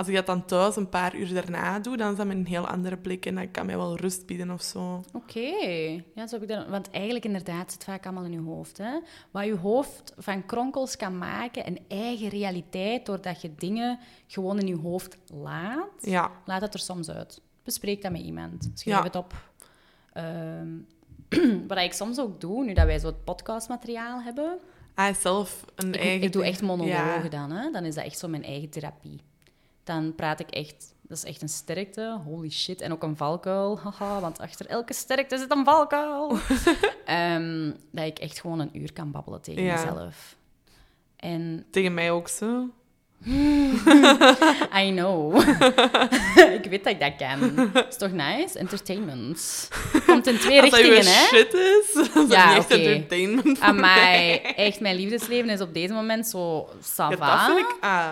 Als 0.00 0.08
ik 0.08 0.14
dat 0.14 0.26
dan 0.26 0.44
thuis 0.44 0.76
een 0.76 0.88
paar 0.88 1.14
uur 1.16 1.34
daarna 1.34 1.78
doe, 1.78 1.96
dan 1.96 2.10
is 2.10 2.16
dat 2.16 2.26
met 2.26 2.36
een 2.36 2.46
heel 2.46 2.66
andere 2.66 2.96
blik 2.96 3.26
en 3.26 3.34
dat 3.34 3.50
kan 3.50 3.66
mij 3.66 3.76
wel 3.76 3.96
rust 3.96 4.26
bieden 4.26 4.50
of 4.50 4.62
zo. 4.62 5.02
Oké, 5.12 5.40
ja, 6.14 6.26
zo 6.26 6.34
heb 6.38 6.42
ik 6.42 6.48
dat. 6.48 6.68
Want 6.68 6.90
eigenlijk 6.90 7.24
inderdaad 7.24 7.72
zit 7.72 7.84
vaak 7.84 8.04
allemaal 8.04 8.24
in 8.24 8.32
je 8.32 8.40
hoofd. 8.40 8.78
Hè? 8.78 8.98
Wat 9.30 9.44
je 9.44 9.56
hoofd 9.56 10.12
van 10.18 10.46
kronkels 10.46 10.96
kan 10.96 11.18
maken, 11.18 11.66
een 11.66 11.78
eigen 11.88 12.28
realiteit, 12.28 13.06
doordat 13.06 13.40
je 13.40 13.54
dingen 13.54 13.98
gewoon 14.26 14.58
in 14.58 14.66
je 14.66 14.76
hoofd 14.76 15.16
laat, 15.34 15.88
Ja, 16.00 16.30
laat 16.44 16.60
het 16.60 16.74
er 16.74 16.80
soms 16.80 17.10
uit. 17.10 17.40
Bespreek 17.64 18.02
dat 18.02 18.12
met 18.12 18.20
iemand. 18.20 18.70
Schrijf 18.74 18.98
Ja. 18.98 19.04
het 19.04 19.16
op. 19.16 19.34
Ehm, 20.12 20.68
wat 21.68 21.78
ik 21.78 21.92
soms 21.92 22.18
ook 22.18 22.40
doe, 22.40 22.64
nu 22.64 22.72
dat 22.72 22.86
wij 22.86 22.98
zo 22.98 23.06
het 23.06 23.24
podcastmateriaal 23.24 24.22
hebben, 24.22 24.58
is 24.96 25.20
zelf 25.20 25.64
een 25.76 25.94
ik, 25.94 26.00
eigen... 26.00 26.22
ik 26.26 26.32
doe 26.32 26.44
echt 26.44 26.62
monologen 26.62 27.22
Ja. 27.22 27.28
dan. 27.28 27.50
Hè? 27.50 27.70
Dan 27.70 27.84
is 27.84 27.94
dat 27.94 28.04
echt 28.04 28.18
zo 28.18 28.28
mijn 28.28 28.44
eigen 28.44 28.70
therapie. 28.70 29.20
Dan 29.84 30.14
praat 30.14 30.40
ik 30.40 30.50
echt... 30.50 30.94
Dat 31.02 31.16
is 31.18 31.24
echt 31.24 31.42
een 31.42 31.48
sterkte. 31.48 32.18
Holy 32.24 32.50
shit. 32.50 32.80
En 32.80 32.92
ook 32.92 33.02
een 33.02 33.16
valkuil. 33.16 33.78
Haha, 33.80 34.20
want 34.20 34.38
achter 34.38 34.66
elke 34.66 34.92
sterkte 34.94 35.38
zit 35.38 35.50
een 35.50 35.64
valkuil. 35.64 36.38
Ehm, 37.04 37.70
dat 37.90 38.04
ik 38.06 38.18
echt 38.18 38.40
gewoon 38.40 38.58
een 38.58 38.70
uur 38.78 38.92
kan 38.92 39.10
babbelen 39.10 39.40
tegen 39.42 39.62
Ja. 39.62 39.74
mezelf. 39.84 40.36
En 41.16 41.66
Tegen 41.70 41.94
mij 41.94 42.10
ook 42.10 42.28
zo. 42.28 42.68
I 44.82 44.90
know. 44.90 45.36
ik 46.58 46.64
weet 46.70 46.84
dat 46.84 46.92
ik 46.92 47.00
dat 47.00 47.16
kan. 47.16 47.70
is 47.88 47.96
toch 47.96 48.12
nice? 48.12 48.58
Entertainment. 48.58 49.68
Komt 50.06 50.26
in 50.26 50.38
twee 50.38 50.60
Als 50.60 50.70
dat 50.70 50.80
richtingen, 50.80 51.12
hè? 51.14 51.26
shit 51.26 51.54
is, 51.54 51.92
dat 51.94 52.16
is 52.24 52.30
Ja, 52.30 52.48
niet 52.48 52.56
echt 52.58 52.70
entertainment 52.70 53.58
voor 53.58 53.66
Amai, 53.66 54.36
echt, 54.56 54.80
mijn 54.80 54.96
liefdesleven 54.96 55.50
is 55.50 55.60
op 55.60 55.74
deze 55.74 55.92
moment 55.94 56.26
zo 56.26 56.56
Ja, 56.68 56.74
sava. 56.82 57.46
dat 57.46 57.56
vind 57.56 57.58
ik... 57.58 57.76
Ah, 57.80 58.10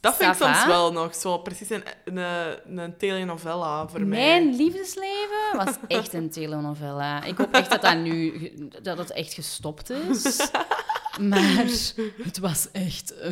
dat 0.00 0.16
vind 0.16 0.30
ik 0.30 0.36
soms 0.42 0.66
wel 0.66 0.92
nog 0.92 1.14
zo 1.14 1.38
precies 1.38 1.70
een, 1.70 1.82
een, 2.04 2.78
een 2.78 2.96
telenovela 2.96 3.88
voor 3.88 4.00
mij. 4.00 4.08
Mijn 4.18 4.56
liefdesleven 4.56 5.56
was 5.56 5.74
echt 5.88 6.12
een 6.12 6.30
telenovela. 6.30 7.24
Ik 7.24 7.36
hoop 7.38 7.52
echt 7.54 7.70
dat 7.70 7.82
dat 7.82 7.96
nu 7.96 8.50
dat 8.82 8.98
het 8.98 9.12
echt 9.12 9.34
gestopt 9.34 9.90
is. 9.90 10.24
Maar 11.20 11.64
het 12.22 12.38
was 12.40 12.68
echt. 12.72 13.14
eh. 13.18 13.30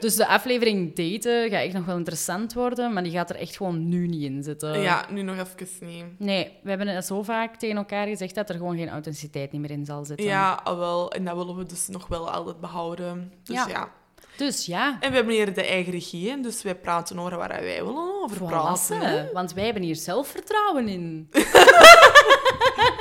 Dus 0.00 0.16
de 0.16 0.26
aflevering 0.26 0.94
daten 0.96 1.50
gaat 1.50 1.62
echt 1.62 1.72
nog 1.72 1.84
wel 1.84 1.96
interessant 1.96 2.52
worden, 2.52 2.92
maar 2.92 3.02
die 3.02 3.12
gaat 3.12 3.30
er 3.30 3.36
echt 3.36 3.56
gewoon 3.56 3.88
nu 3.88 4.06
niet 4.06 4.22
in 4.22 4.42
zitten. 4.42 4.80
Ja, 4.80 5.06
nu 5.10 5.22
nog 5.22 5.36
even 5.38 5.86
niet. 5.86 6.04
Nee, 6.18 6.52
we 6.62 6.68
hebben 6.68 6.88
het 6.88 7.06
zo 7.06 7.22
vaak 7.22 7.56
tegen 7.56 7.76
elkaar 7.76 8.06
gezegd 8.06 8.34
dat 8.34 8.48
er 8.48 8.54
gewoon 8.56 8.76
geen 8.76 8.88
authenticiteit 8.88 9.52
meer 9.52 9.70
in 9.70 9.84
zal 9.84 10.04
zitten. 10.04 10.26
Ja, 10.26 10.60
ah, 10.64 10.78
wel. 10.78 11.12
En 11.12 11.24
dat 11.24 11.36
willen 11.36 11.56
we 11.56 11.64
dus 11.64 11.88
nog 11.88 12.06
wel 12.06 12.30
altijd 12.30 12.60
behouden. 12.60 13.32
Dus 13.44 13.56
Ja. 13.56 13.68
ja. 13.68 13.88
Dus 14.36 14.66
ja, 14.66 14.96
En 15.00 15.10
we 15.10 15.16
hebben 15.16 15.34
hier 15.34 15.54
de 15.54 15.66
eigen 15.66 15.92
regie, 15.92 16.40
dus 16.40 16.62
wij 16.62 16.74
praten 16.74 17.18
over 17.18 17.36
waar 17.36 17.48
wij 17.48 17.84
willen 17.84 18.22
over 18.22 18.36
praten. 18.46 19.00
hè. 19.00 19.32
Want 19.32 19.52
wij 19.52 19.64
hebben 19.64 19.82
hier 19.82 19.96
zelfvertrouwen 19.96 20.88
in. 20.88 21.28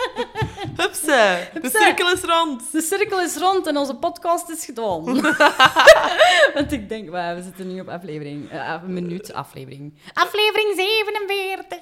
De 1.02 1.70
cirkel 1.74 2.12
is 2.12 2.22
rond. 2.22 2.72
De 2.72 2.82
cirkel 2.82 3.22
is 3.22 3.36
rond 3.38 3.68
en 3.68 3.78
onze 3.78 3.96
podcast 3.96 4.50
is 4.50 4.66
gedaan. 4.66 5.04
Want 6.54 6.72
ik 6.72 6.90
denk, 6.90 7.10
we 7.10 7.40
zitten 7.44 7.74
nu 7.74 7.80
op 7.80 7.88
aflevering. 7.90 8.52
een 8.52 8.94
minuut 8.94 9.34
aflevering. 9.34 9.94
Aflevering 10.14 10.74
47. 10.76 11.78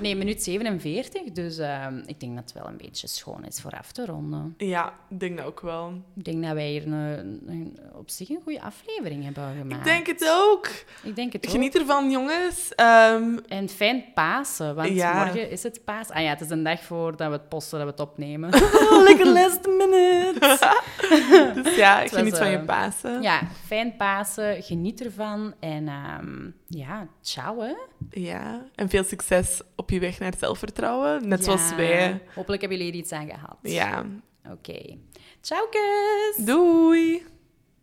Nee, 0.00 0.16
minuut 0.16 0.42
47. 0.42 1.22
Dus 1.22 1.58
ehm, 1.58 2.02
ik 2.06 2.20
denk 2.20 2.34
dat 2.34 2.44
het 2.44 2.52
wel 2.52 2.66
een 2.66 2.76
beetje 2.76 3.06
schoon 3.06 3.44
is 3.44 3.60
voor 3.60 3.70
af 3.72 3.92
te 3.92 4.06
ronden. 4.06 4.54
Ja, 4.58 4.92
ik 5.10 5.20
denk 5.20 5.36
dat 5.36 5.46
ook 5.46 5.60
wel. 5.60 5.92
Ik 6.16 6.24
denk 6.24 6.42
dat 6.44 6.52
wij 6.52 6.68
hier 6.70 6.86
een, 6.86 7.40
een- 7.46 7.78
op 7.94 8.10
zich 8.10 8.28
een 8.28 8.40
goede 8.42 8.60
aflevering 8.62 9.24
hebben 9.24 9.44
gemaakt. 9.58 9.86
Ik 9.86 9.92
denk 9.92 10.06
het 10.06 10.30
ook. 10.30 10.68
Ik 11.02 11.16
denk 11.16 11.32
het 11.32 11.44
ook. 11.46 11.50
Geniet 11.52 11.74
ervan, 11.78 12.10
jongens. 12.10 12.74
Ehm, 12.74 13.38
En 13.48 13.68
fijn 13.68 14.04
Pasen, 14.14 14.74
want 14.74 14.88
Ja. 14.88 15.24
morgen 15.24 15.50
is 15.50 15.62
het 15.62 15.84
Paas. 15.84 16.08
Ah 16.10 16.22
ja, 16.22 16.28
het 16.28 16.40
is 16.40 16.50
een 16.50 16.62
dag 16.62 16.82
voordat 16.82 17.26
we 17.26 17.32
het 17.32 17.48
posten, 17.48 17.78
dat 17.78 17.86
we 17.86 17.92
het 17.92 18.10
opnemen. 18.10 18.19
Lekker 19.08 19.26
last 19.26 19.66
minute. 19.66 20.34
dus 21.62 21.76
ja, 21.76 22.00
was, 22.00 22.12
geniet 22.12 22.38
van 22.38 22.50
je 22.50 22.56
eh, 22.56 22.64
Pasen. 22.64 23.22
Ja, 23.22 23.40
fijn 23.66 23.96
Pasen, 23.96 24.62
geniet 24.62 25.04
ervan. 25.04 25.54
En 25.60 25.88
ehm, 25.88 26.50
ja, 26.66 27.08
ciao 27.22 27.60
hè. 27.60 27.74
Ja, 28.10 28.66
en 28.74 28.88
veel 28.88 29.04
succes 29.04 29.60
op 29.76 29.90
je 29.90 30.00
weg 30.00 30.18
naar 30.18 30.32
zelfvertrouwen. 30.38 31.28
Net 31.28 31.44
zoals 31.44 31.74
wij. 31.74 32.22
Hopelijk 32.34 32.60
hebben 32.60 32.78
jullie 32.78 32.92
er 32.92 32.98
iets 32.98 33.12
aan 33.12 33.28
gehad. 33.28 33.58
Ja. 33.62 34.04
Oké. 34.50 34.96
Ciao, 35.40 35.66
kus. 35.70 36.44
Doei! 36.44 37.26